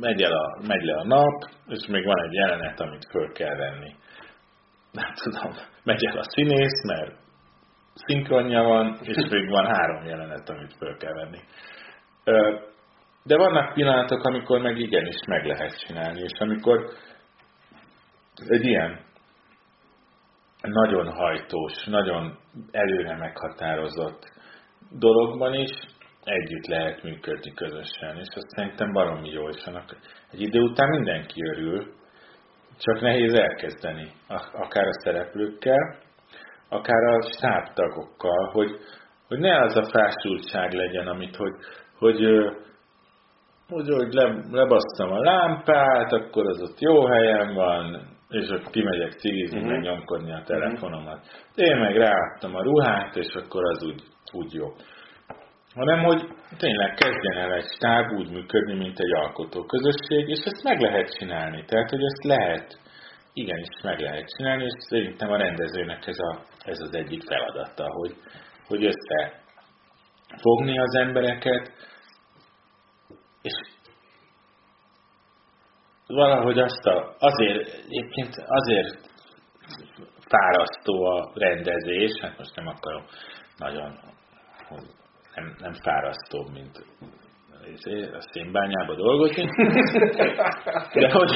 [0.00, 3.56] megy, el a, megy le a nap, és még van egy jelenet, amit föl kell
[3.56, 3.94] venni.
[4.92, 5.52] Nem tudom,
[5.84, 7.14] megy el a színész, mert
[7.94, 11.38] szinkronja van, és még van három jelenet, amit föl kell venni.
[13.24, 16.90] De vannak pillanatok, amikor meg igenis meg lehet csinálni, és amikor
[18.48, 19.00] egy ilyen
[20.62, 22.38] nagyon hajtós, nagyon
[22.70, 24.32] előre meghatározott
[24.98, 25.70] dologban is
[26.24, 29.96] együtt lehet működni közösen, és azt szerintem baromi jó, és annak
[30.30, 31.98] egy idő után mindenki örül,
[32.78, 34.12] csak nehéz elkezdeni,
[34.52, 35.98] akár a szereplőkkel,
[36.68, 38.70] akár a stábtagokkal, hogy,
[39.28, 41.54] hogy ne az a fásultság legyen, amit, hogy,
[41.98, 42.20] hogy,
[43.68, 49.12] hogy, hogy le, lebasztam a lámpát, akkor az ott jó helyen van, és ott kimegyek
[49.12, 49.72] cigizni, uh-huh.
[49.72, 51.26] meg nyomkodni a telefonomat.
[51.54, 54.02] Én meg ráadtam a ruhát, és akkor az úgy,
[54.32, 54.66] úgy jó
[55.74, 56.28] hanem hogy
[56.58, 61.14] tényleg kezdjen el egy stáb úgy működni, mint egy alkotó közösség, és ezt meg lehet
[61.14, 61.64] csinálni.
[61.64, 62.78] Tehát, hogy ezt lehet,
[63.32, 68.16] igenis meg lehet csinálni, és szerintem a rendezőnek ez, a, ez az egyik feladata, hogy,
[68.66, 69.42] hogy össze
[70.40, 71.72] fogni az embereket,
[73.42, 73.52] és
[76.14, 78.98] valahogy azt a, azért, egyébként azért
[80.28, 83.04] fárasztó a rendezés, hát most nem akarom
[83.58, 83.98] nagyon
[85.34, 86.84] nem, nem fárasztóbb, mint
[88.12, 89.48] a szénbányába dolgozni,
[90.92, 91.32] de hogy,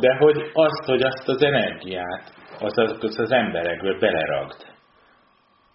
[0.00, 4.74] de hogy azt, hogy azt az energiát az, az, az emberekből beleragd,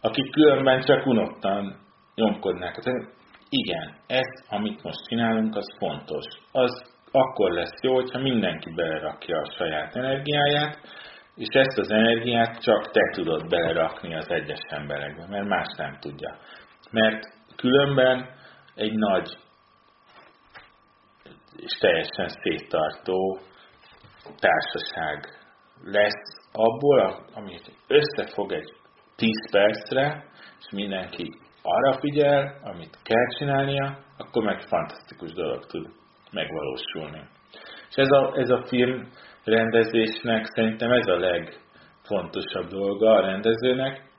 [0.01, 1.79] akik különben csak unottan
[2.15, 2.79] nyomkodnák.
[3.49, 6.25] Igen, ez, amit most csinálunk, az fontos.
[6.51, 10.79] Az akkor lesz jó, hogyha mindenki belerakja a saját energiáját,
[11.35, 16.37] és ezt az energiát csak te tudod belerakni az egyes emberekbe, mert más nem tudja.
[16.91, 17.23] Mert
[17.55, 18.29] különben
[18.75, 19.37] egy nagy
[21.55, 23.39] és teljesen széttartó
[24.39, 25.27] társaság
[25.83, 28.73] lesz abból, amit összefog egy
[29.15, 30.25] 10 percre,
[30.59, 31.29] és mindenki
[31.61, 36.00] arra figyel, amit kell csinálnia, akkor meg fantasztikus dolog tud
[36.31, 37.21] megvalósulni.
[37.89, 39.09] És ez a, ez a film
[39.43, 44.11] rendezésnek szerintem ez a legfontosabb dolga a rendezőnek,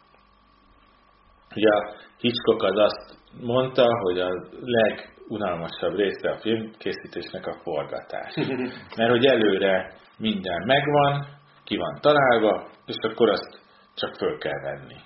[1.57, 4.29] Ugye a Hitchcock az azt mondta, hogy a
[4.61, 8.35] legunalmasabb része a filmkészítésnek a forgatás.
[8.97, 11.27] Mert hogy előre minden megvan,
[11.65, 13.61] ki van találva, és akkor azt
[13.95, 14.97] csak föl kell venni.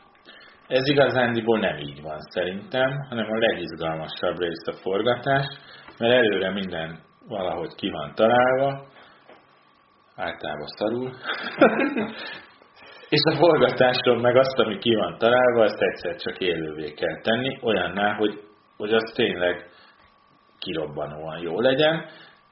[0.69, 5.47] Ez igazándiból nem így van szerintem, hanem a legizgalmasabb rész a forgatás,
[5.99, 6.99] mert előre minden
[7.29, 8.87] valahogy ki van találva,
[10.17, 11.11] általában szarul,
[13.09, 17.59] és a forgatáson meg azt, ami ki van találva, azt egyszer csak élővé kell tenni,
[17.63, 18.41] olyanná, hogy,
[18.77, 19.71] hogy az tényleg
[20.59, 22.05] kirobbanóan jó legyen,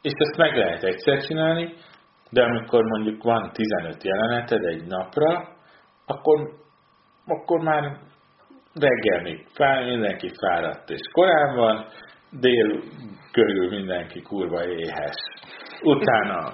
[0.02, 1.74] és ezt meg lehet egyszer csinálni,
[2.30, 5.48] de amikor mondjuk van 15 jeleneted egy napra,
[6.06, 6.50] akkor,
[7.26, 7.82] akkor már
[8.74, 11.86] reggel még fáj, mindenki fáradt és korán van,
[12.40, 12.82] dél
[13.32, 15.16] körül mindenki kurva éhes.
[15.82, 16.52] Utána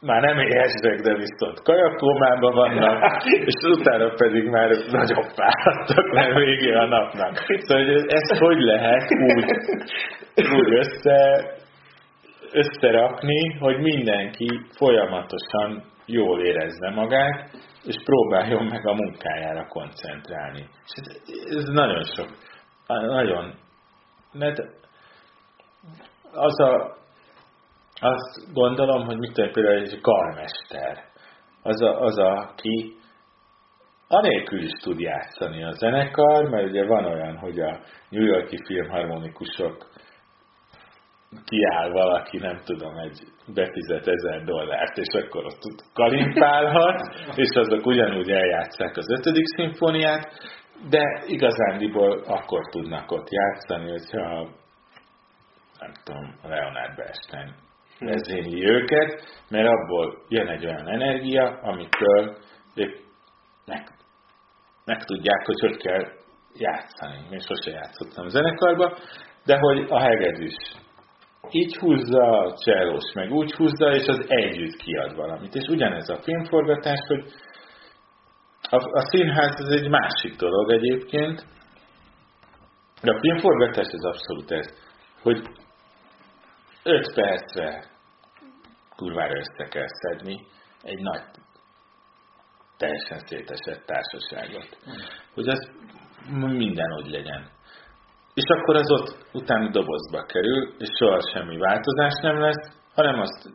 [0.00, 6.76] már nem éhesek, de viszont kajakómában vannak, és utána pedig már nagyon fáradtak, mert végén
[6.76, 7.36] a napnak.
[7.36, 9.44] Szóval hogy ezt hogy lehet úgy,
[10.58, 11.44] úgy össze,
[12.52, 17.50] összerakni, hogy mindenki folyamatosan jól érezze magát,
[17.84, 20.66] és próbáljon meg a munkájára koncentrálni.
[20.84, 21.06] És ez,
[21.56, 22.28] ez nagyon sok,
[22.86, 23.54] nagyon,
[24.32, 24.62] mert
[26.32, 26.96] az a,
[28.00, 31.04] azt gondolom, hogy mit tudom, például egy karmester,
[31.62, 32.96] az, a, az a, aki
[34.08, 39.86] anélkül is tud játszani a zenekar, mert ugye van olyan, hogy a New Yorki filmharmonikusok
[41.44, 43.18] kiáll valaki, nem tudom, egy
[43.54, 47.00] befizet ezer dollárt, és akkor ott kalimpálhat,
[47.34, 50.32] és azok ugyanúgy eljátszák az ötödik szimfóniát,
[50.90, 54.48] de igazándiból akkor tudnak ott játszani, hogyha
[55.78, 57.54] nem tudom, Leonard Bernstein
[57.98, 62.36] vezényli őket, mert abból jön egy olyan energia, amitől
[62.74, 62.96] ők
[63.66, 63.88] meg,
[64.84, 66.04] meg tudják, hogy hogy kell
[66.54, 67.26] játszani.
[67.30, 68.96] Én sose játszottam zenekarba,
[69.44, 70.56] de hogy a hegedűs
[71.50, 75.54] így húzza, a csellós meg úgy húzza, és az együtt kiad valamit.
[75.54, 77.24] És ugyanez a filmforgatás, hogy
[78.70, 81.46] a, a színház ez egy másik dolog egyébként,
[83.02, 84.66] de a filmforgatás ez abszolút ez,
[85.22, 85.42] hogy
[86.82, 87.84] 5 percre
[88.96, 90.46] kurvára össze kell szedni
[90.82, 91.22] egy nagy,
[92.76, 94.68] teljesen szétesett társaságot.
[95.34, 95.58] Hogy ez
[96.38, 97.48] minden úgy legyen.
[98.34, 103.48] És akkor az ott utána dobozba kerül, és soha semmi változás nem lesz, hanem azt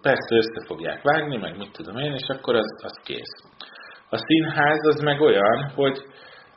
[0.00, 3.34] persze össze fogják vágni, meg mit tudom én, és akkor az, az kész.
[4.10, 5.98] A színház az meg olyan, hogy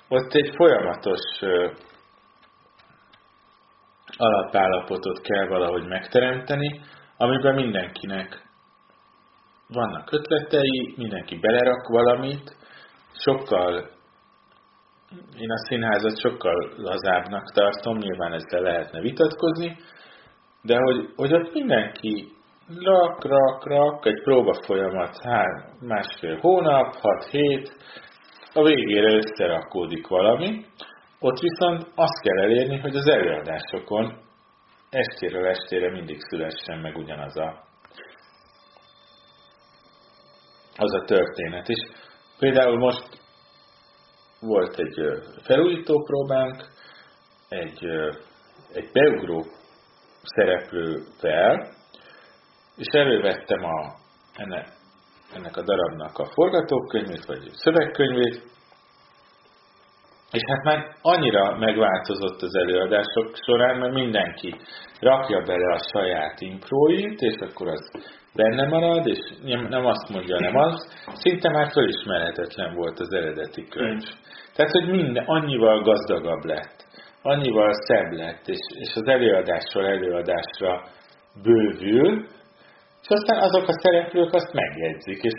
[0.07, 1.21] ott egy folyamatos
[4.17, 6.81] alapállapotot kell valahogy megteremteni,
[7.17, 8.49] amiben mindenkinek
[9.67, 12.55] vannak ötletei, mindenki belerak valamit,
[13.13, 13.89] sokkal,
[15.39, 19.77] én a színházat sokkal lazábbnak tartom, nyilván ezzel lehetne vitatkozni,
[20.61, 22.27] de hogy, hogy ott mindenki
[22.79, 27.75] rak, rak, rak, egy próba folyamat, hár, másfél hónap, hat hét,
[28.53, 30.65] a végére összerakódik valami,
[31.22, 34.19] ott viszont azt kell elérni, hogy az előadásokon
[34.89, 37.64] estéről estére mindig szülessen meg ugyanaz a,
[40.77, 41.69] az a történet.
[41.69, 41.89] És
[42.39, 43.22] például most
[44.39, 44.95] volt egy
[45.43, 46.65] felújító próbánk,
[47.49, 47.85] egy,
[48.73, 49.45] egy beugró
[50.23, 51.73] szereplővel,
[52.76, 53.95] és elővettem a,
[54.35, 54.68] ennek,
[55.34, 58.43] ennek a darabnak a forgatókönyvét, vagy szövegkönyvét,
[60.31, 64.55] és hát már annyira megváltozott az előadások során, mert mindenki
[64.99, 67.91] rakja bele a saját impróit, és akkor az
[68.35, 69.19] benne marad, és
[69.69, 70.93] nem azt mondja, nem az.
[71.13, 74.03] Szinte már fölismerhetetlen volt az eredeti könyv.
[74.55, 76.85] Tehát, hogy minden annyival gazdagabb lett,
[77.21, 80.83] annyival szebb lett, és, és az előadásról előadásra
[81.43, 82.25] bővül,
[83.01, 85.33] és aztán azok a szereplők azt megjegyzik, és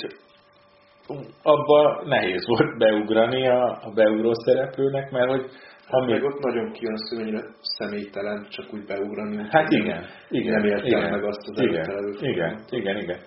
[1.43, 5.51] abba nehéz volt beugrani a, a beugró szereplőnek, mert hogy
[5.89, 6.13] ami...
[6.13, 9.47] Meg ott nagyon kijön hogy mennyire személytelen csak úgy beugrani.
[9.51, 10.53] Hát igen, igen.
[10.53, 13.19] Nem értem igen, meg azt az igen, igen, igen, igen.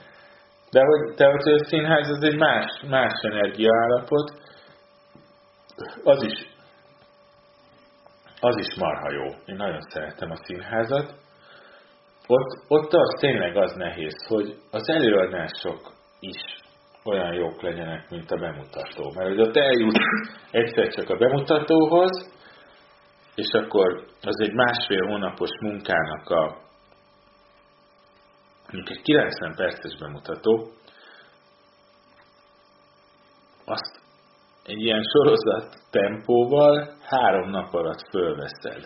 [0.71, 4.31] De hogy, de hogy a színház az egy más, más energiaállapot,
[6.03, 6.47] az is,
[8.39, 9.23] az is marha jó.
[9.45, 11.13] Én nagyon szeretem a színházat.
[12.27, 16.63] Ott, ott az tényleg az nehéz, hogy az előadások is
[17.05, 19.11] olyan jók legyenek, mint a bemutató.
[19.15, 19.97] Mert hogy ott eljut
[20.51, 22.33] egyszer csak a bemutatóhoz,
[23.35, 26.63] és akkor az egy másfél hónapos munkának a
[28.71, 30.69] mondjuk egy 90 perces bemutató,
[33.65, 34.03] azt
[34.63, 38.83] egy ilyen sorozat tempóval három nap alatt fölveszed.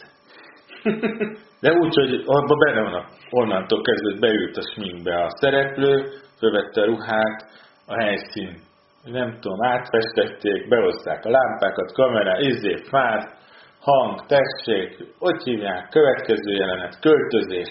[1.62, 6.86] De úgy, hogy abban benne van, onnantól kezdve beült a sminkbe a szereplő, fölvette a
[6.86, 7.50] ruhát,
[7.90, 8.62] a helyszín,
[9.04, 13.38] nem tudom, átfestették, behozták a lámpákat, kamerá, izé, fát,
[13.82, 17.68] hang, tessék, hogy hívják, következő jelenet, költözés,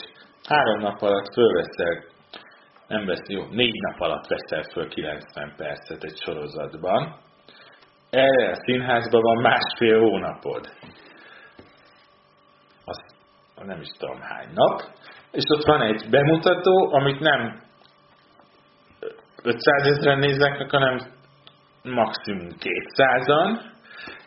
[0.49, 2.05] három nap alatt fölveszel,
[2.89, 7.17] nem vesz, jó, négy nap alatt veszel föl 90 percet egy sorozatban,
[8.11, 10.69] erre a színházban van másfél hónapod.
[12.85, 12.99] Az
[13.65, 14.83] nem is tudom hány nap,
[15.31, 17.67] és ott van egy bemutató, amit nem
[19.43, 20.99] 500 ezeren néznek, hanem
[21.83, 23.77] maximum 200-an,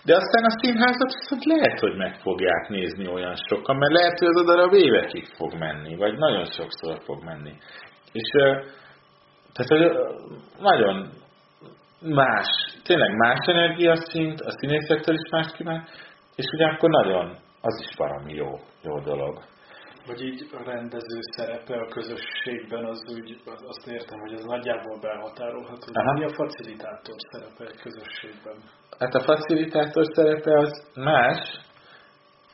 [0.03, 4.27] de aztán a színházat viszont lehet, hogy meg fogják nézni olyan sokan, mert lehet, hogy
[4.27, 7.53] az a darab évekig fog menni, vagy nagyon sokszor fog menni.
[8.11, 8.29] És
[9.53, 9.91] tehát hogy
[10.59, 11.09] nagyon
[12.01, 12.47] más,
[12.83, 15.87] tényleg más energiaszint, a színészektől is más kíván,
[16.35, 19.43] és ugyanakkor nagyon, az is valami jó, jó dolog.
[20.07, 25.85] Vagy így a rendező szerepe a közösségben, az úgy, azt értem, hogy az nagyjából behatárolható.
[25.93, 26.13] Aha.
[26.13, 28.55] Mi a facilitátor szerepe egy közösségben?
[28.99, 31.59] Hát a facilitátor szerepe az más,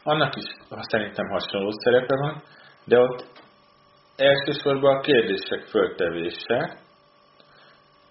[0.04, 2.44] annak is szerintem hasonló szerepe van,
[2.86, 3.26] de ott
[4.16, 6.86] elsősorban a kérdések föltevése,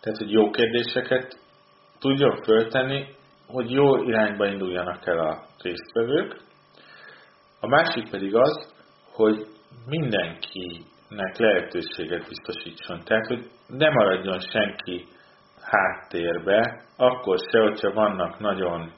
[0.01, 1.39] tehát, hogy jó kérdéseket
[1.99, 3.15] tudjon föltenni,
[3.47, 6.41] hogy jó irányba induljanak el a résztvevők.
[7.61, 8.76] A másik pedig az,
[9.17, 9.47] hogy
[9.87, 13.01] mindenkinek lehetőséget biztosítson.
[13.05, 15.05] Tehát, hogy ne maradjon senki
[15.61, 18.93] háttérbe, akkor se, hogyha vannak nagyon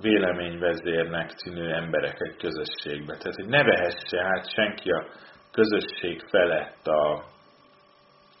[0.00, 3.16] véleményvezérnek tűnő emberek egy közösségbe.
[3.16, 5.06] Tehát, hogy ne vehesse át senki a
[5.52, 7.22] közösség felett a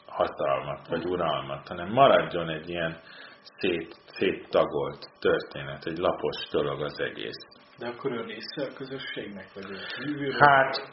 [0.06, 3.00] hatalmat, vagy uralmat, hanem maradjon egy ilyen
[3.42, 7.46] szét, széttagolt történet, egy lapos dolog az egész.
[7.78, 9.64] De akkor ő része a közösségnek, vagy
[10.04, 10.92] ő Hát,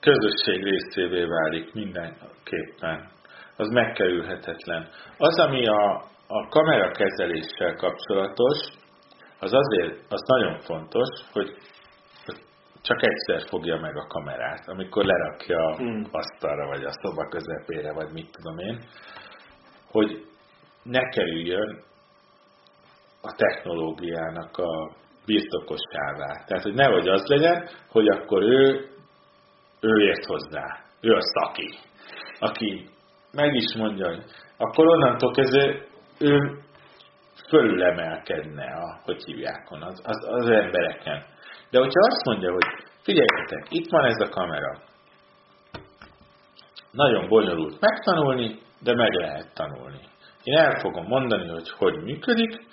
[0.00, 3.10] közösség részévé válik mindenképpen.
[3.56, 4.88] Az megkerülhetetlen.
[5.16, 5.94] Az, ami a,
[6.26, 8.58] a kamerakezeléssel kapcsolatos,
[9.38, 11.56] az azért, az nagyon fontos, hogy
[12.82, 16.06] csak egyszer fogja meg a kamerát, amikor lerakja a hmm.
[16.10, 18.80] asztalra, vagy a szoba közepére, vagy mit tudom én,
[19.90, 20.26] hogy
[20.82, 21.82] ne kerüljön
[23.22, 24.92] a technológiának a
[25.28, 26.30] birtokosává.
[26.46, 28.88] Tehát, hogy nehogy az legyen, hogy akkor ő,
[29.80, 30.66] ő ért hozzá.
[31.00, 31.78] Ő a szaki.
[32.38, 32.88] Aki
[33.32, 34.24] meg is mondja, hogy
[34.56, 35.84] akkor onnantól kezdve
[36.18, 36.58] ő
[37.48, 41.24] fölülemelkedne, a, hogy hívják az, az, az embereken.
[41.70, 42.66] De hogyha azt mondja, hogy
[43.02, 44.80] figyeljetek, itt van ez a kamera,
[46.90, 50.00] nagyon bonyolult megtanulni, de meg lehet tanulni.
[50.42, 52.66] Én el fogom mondani, hogy hogy működik,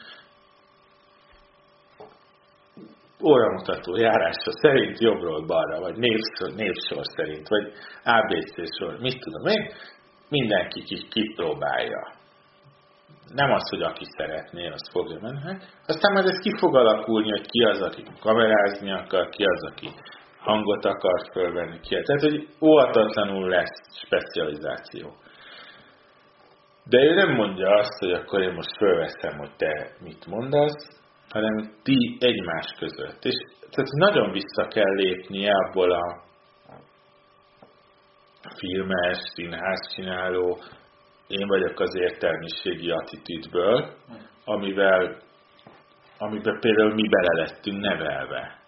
[3.25, 7.71] óramutató járása szerint jobbról balra, vagy névsor, névsor szerint, vagy
[8.03, 9.71] ABC sor, mit tudom én,
[10.29, 12.13] mindenki kipróbálja.
[13.33, 15.57] Nem az, hogy aki szeretné, az fogja menni.
[15.85, 19.89] Aztán majd ez ki fog alakulni, hogy ki az, aki kamerázni akar, ki az, aki
[20.39, 22.01] hangot akar fölvenni, ki.
[22.01, 25.13] Tehát, hogy óvatatlanul lesz specializáció.
[26.83, 31.03] De ő nem mondja azt, hogy akkor én most fölveszem, hogy te mit mondasz,
[31.35, 33.23] hanem ti egymás között.
[33.23, 36.23] És tehát nagyon vissza kell lépnie abból a
[38.57, 40.57] filmes, színház csináló,
[41.27, 43.93] én vagyok az értelmiségi attitűdből,
[44.45, 45.17] amivel,
[46.17, 48.59] amiben például mi bele lettünk nevelve,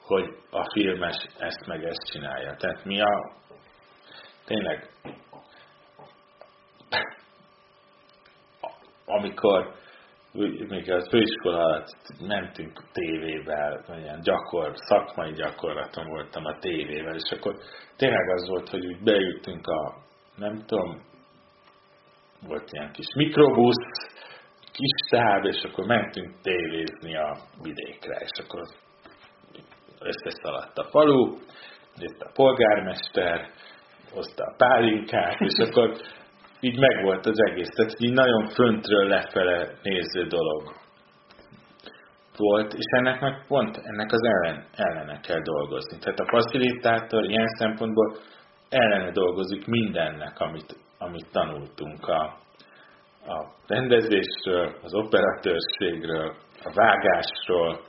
[0.00, 2.56] hogy a filmes ezt meg ezt csinálja.
[2.56, 3.32] Tehát mi a
[4.44, 4.90] tényleg
[9.06, 9.82] amikor
[10.68, 17.54] még a főiskola alatt mentünk tévével, olyan gyakor, szakmai gyakorlatom voltam a tévével, és akkor
[17.96, 19.94] tényleg az volt, hogy úgy beültünk a,
[20.36, 21.02] nem tudom,
[22.46, 24.12] volt ilyen kis mikrobusz,
[24.72, 28.62] kis táv, és akkor mentünk tévézni a vidékre, és akkor
[30.00, 31.38] összeszaladt a falu,
[31.96, 33.50] jött a polgármester,
[34.10, 35.96] hozta a pálinkát, és akkor
[36.64, 37.68] így megvolt az egész.
[37.68, 40.62] Tehát így nagyon föntről lefele néző dolog
[42.36, 45.98] volt, és ennek meg pont ennek az ellen, ellene kell dolgozni.
[45.98, 48.16] Tehát a facilitátor ilyen szempontból
[48.68, 52.22] ellene dolgozik mindennek, amit, amit tanultunk a,
[53.26, 57.80] a rendezésről, az operatőrségről, a vágásról,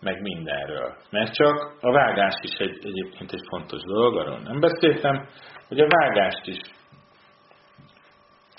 [0.00, 0.96] meg mindenről.
[1.10, 5.26] Mert csak a vágás is egy, egyébként egy fontos dolog, arról nem beszéltem,
[5.68, 6.60] hogy a vágást is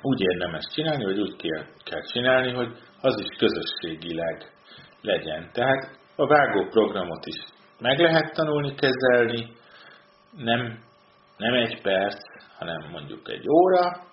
[0.04, 2.72] úgy érdemes csinálni, vagy úgy kell, kell csinálni, hogy
[3.02, 4.52] az is közösségileg
[5.02, 5.50] legyen.
[5.54, 7.40] Tehát a vágó programot is
[7.80, 9.52] meg lehet tanulni, kezelni,
[10.38, 10.80] nem,
[11.38, 12.18] nem egy perc,
[12.58, 14.04] hanem mondjuk egy óra,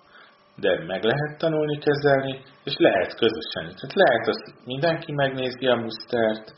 [0.55, 3.75] de meg lehet tanulni, kezelni, és lehet közösen.
[3.75, 6.53] Tehát lehet azt mindenki megnézi a mustert,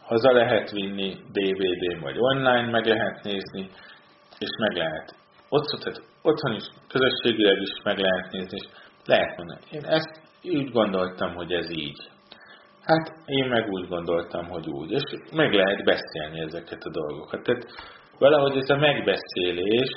[0.00, 3.70] haza lehet vinni DVD-n vagy online meg lehet nézni,
[4.38, 5.21] és meg lehet.
[5.54, 8.66] Ott, otthon is, közösségileg is meg lehet nézni, és
[9.04, 9.60] lehet mondani.
[9.70, 12.10] Én ezt úgy gondoltam, hogy ez így.
[12.82, 14.90] Hát én meg úgy gondoltam, hogy úgy.
[14.90, 15.02] És
[15.32, 17.42] meg lehet beszélni ezeket a dolgokat.
[17.42, 17.64] Tehát
[18.18, 19.90] valahogy ez a megbeszélés,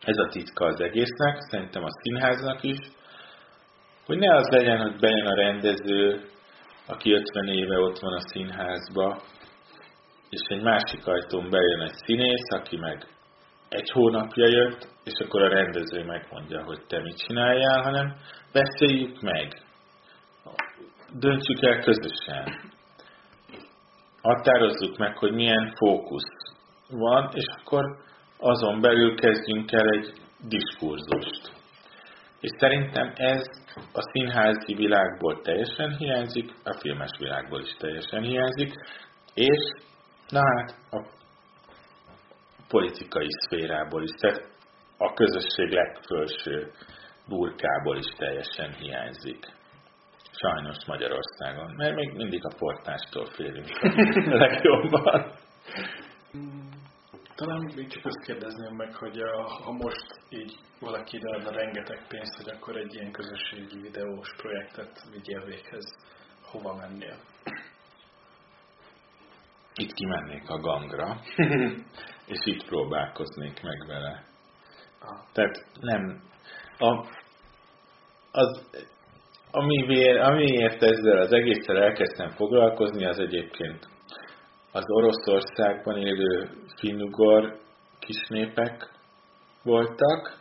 [0.00, 2.78] ez a titka az egésznek, szerintem a színháznak is,
[4.06, 6.28] hogy ne az legyen, hogy bejön a rendező,
[6.86, 9.22] aki 50 éve ott van a színházba,
[10.30, 13.12] és egy másik ajtón bejön egy színész, aki meg
[13.74, 18.16] egy hónapja jött, és akkor a rendező megmondja, hogy te mit csináljál, hanem
[18.52, 19.62] beszéljük meg.
[21.12, 22.72] Döntsük el közösen.
[24.22, 26.56] Határozzuk meg, hogy milyen fókusz
[26.88, 27.84] van, és akkor
[28.38, 30.12] azon belül kezdjünk el egy
[30.48, 31.52] diskurzust.
[32.40, 33.42] És szerintem ez
[33.92, 38.72] a színházi világból teljesen hiányzik, a filmes világból is teljesen hiányzik,
[39.34, 39.72] és
[40.28, 41.22] na hát a
[42.74, 44.42] politikai szférából is, tehát
[44.98, 46.72] a közösség legfelső
[47.28, 49.46] burkából is teljesen hiányzik.
[50.32, 53.68] Sajnos Magyarországon, mert még mindig a portástól félünk
[54.28, 55.32] a legjobban.
[57.34, 59.20] Talán még csak azt kérdezném meg, hogy
[59.64, 65.44] ha most így valaki a rengeteg pénzt, hogy akkor egy ilyen közösségi videós projektet vigyél
[65.44, 65.84] véghez,
[66.42, 67.16] hova mennél?
[69.74, 71.20] Itt kimennék a gangra,
[72.26, 74.24] és itt próbálkoznék meg vele.
[75.32, 76.22] Tehát nem...
[76.78, 77.06] A,
[78.30, 78.70] az,
[79.50, 83.88] amiért, amiért ezzel az egésszel elkezdtem foglalkozni, az egyébként
[84.72, 87.58] az Oroszországban élő finnugor
[87.98, 88.90] kisnépek
[89.62, 90.38] voltak,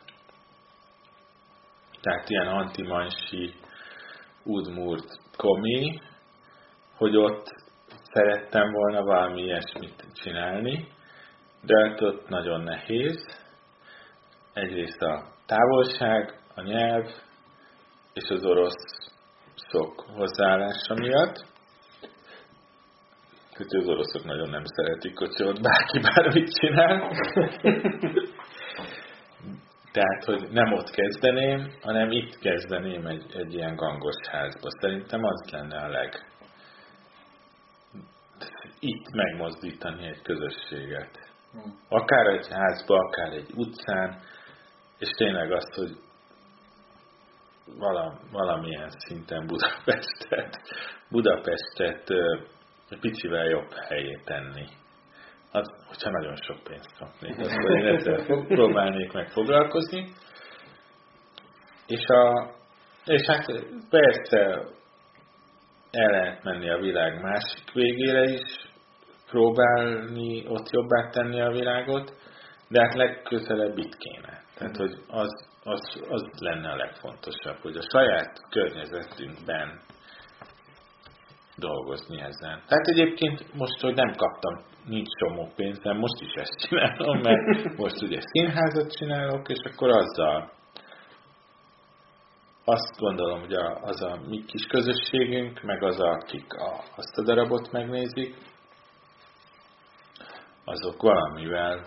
[2.02, 3.54] tehát ilyen antimansi
[4.44, 5.08] udmurt
[5.38, 6.02] komi,
[6.98, 7.46] hogy ott
[8.14, 10.88] szerettem volna valami ilyesmit csinálni,
[11.66, 13.26] de hát nagyon nehéz.
[14.54, 17.06] Egyrészt a távolság, a nyelv
[18.14, 19.12] és az orosz
[19.56, 21.46] szok hozzáállása miatt.
[23.56, 27.12] hogy az oroszok nagyon nem szeretik, hogy ott bárki bármit csinál.
[29.92, 34.70] Tehát, hogy nem ott kezdeném, hanem itt kezdeném egy, egy ilyen gangos házba.
[34.80, 36.32] Szerintem az lenne a leg...
[38.80, 41.23] Itt megmozdítani egy közösséget.
[41.54, 41.80] Hmm.
[41.90, 44.20] Akár egy házba, akár egy utcán,
[44.98, 45.98] és tényleg azt, hogy
[48.32, 50.62] valamilyen szinten Budapestet,
[51.10, 52.10] Budapestet
[53.00, 54.66] picivel jobb helyé tenni.
[55.52, 60.12] Az, hogyha nagyon sok pénzt kapnék, akkor én ezzel próbálnék meg foglalkozni.
[61.88, 62.52] És, a,
[63.06, 63.46] és hát
[63.90, 64.72] persze
[65.92, 68.63] el lehet menni a világ másik végére is,
[69.34, 72.14] próbálni ott jobbá tenni a világot,
[72.68, 74.42] de hát legközelebb itt kéne.
[74.58, 75.32] Tehát, hogy az,
[75.64, 79.80] az, az lenne a legfontosabb, hogy a saját környezetünkben
[81.56, 82.62] dolgozni ezen.
[82.68, 88.02] Tehát egyébként most, hogy nem kaptam, nincs csomó pénzem, most is ezt csinálom, mert most
[88.02, 90.52] ugye színházat csinálok, és akkor azzal
[92.66, 97.72] azt gondolom, hogy az a mi kis közösségünk, meg az, akik a, azt a darabot
[97.72, 98.36] megnézik,
[100.66, 101.86] azok valamivel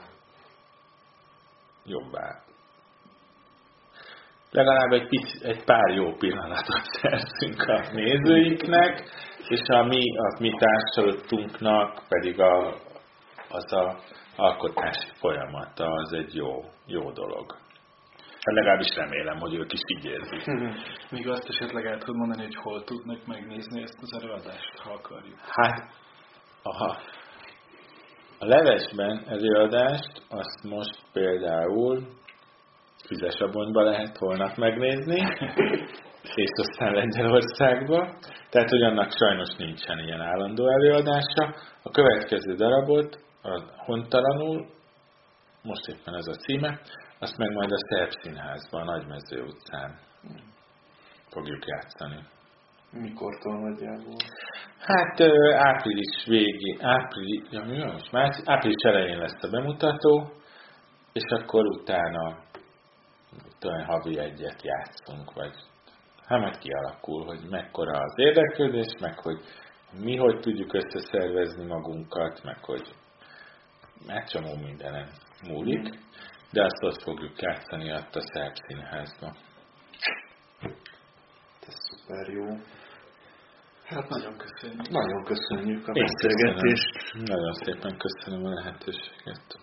[1.84, 2.44] jobbá.
[4.50, 9.02] Legalább egy, pic, egy pár jó pillanatot szerzünk a nézőinknek,
[9.48, 12.74] és a mi, a mi társadalmunknak pedig a,
[13.48, 13.98] az a
[14.36, 17.52] alkotási folyamata az egy jó, jó dolog.
[18.46, 20.44] Hát legalábbis remélem, hogy ők is így érzik.
[21.10, 25.38] Még azt esetleg el tudod mondani, hogy hol tudnak megnézni ezt az előadást, ha akarjuk.
[25.38, 25.94] Hát,
[26.62, 26.98] aha.
[28.38, 32.06] A levesben előadást azt most például
[33.06, 35.20] Füzesabonyba lehet holnap megnézni,
[36.44, 38.18] és aztán Lengyelországba.
[38.50, 41.54] Tehát, hogy annak sajnos nincsen ilyen állandó előadása.
[41.82, 44.66] A következő darabot, a Hontalanul,
[45.62, 46.80] most éppen ez a címe,
[47.18, 49.98] azt meg majd a Szerb Színházban, a Nagymező utcán
[51.28, 52.35] fogjuk játszani.
[53.00, 54.16] Mikortól nagyjából?
[54.78, 55.20] Hát
[55.52, 58.42] április végén, április, ja, mi van most?
[58.44, 60.32] Április elején lesz a bemutató,
[61.12, 62.38] és akkor utána
[63.58, 65.54] talán havi egyet játszunk, vagy
[66.26, 69.40] hát majd kialakul, hogy mekkora az érdeklődés, meg hogy
[70.00, 72.94] mi hogy tudjuk összeszervezni magunkat, meg hogy
[74.06, 75.08] egy csomó mindenen
[75.48, 75.98] múlik,
[76.52, 79.36] de azt ott fogjuk játszani ott a szerb színházban.
[81.66, 82.44] Ez szuper jó.
[83.86, 84.88] Hát nagyon köszönjük.
[84.88, 87.12] Nagyon köszönjük a beszélgetést.
[87.12, 89.58] Nagyon szépen köszönöm a lehetőséget.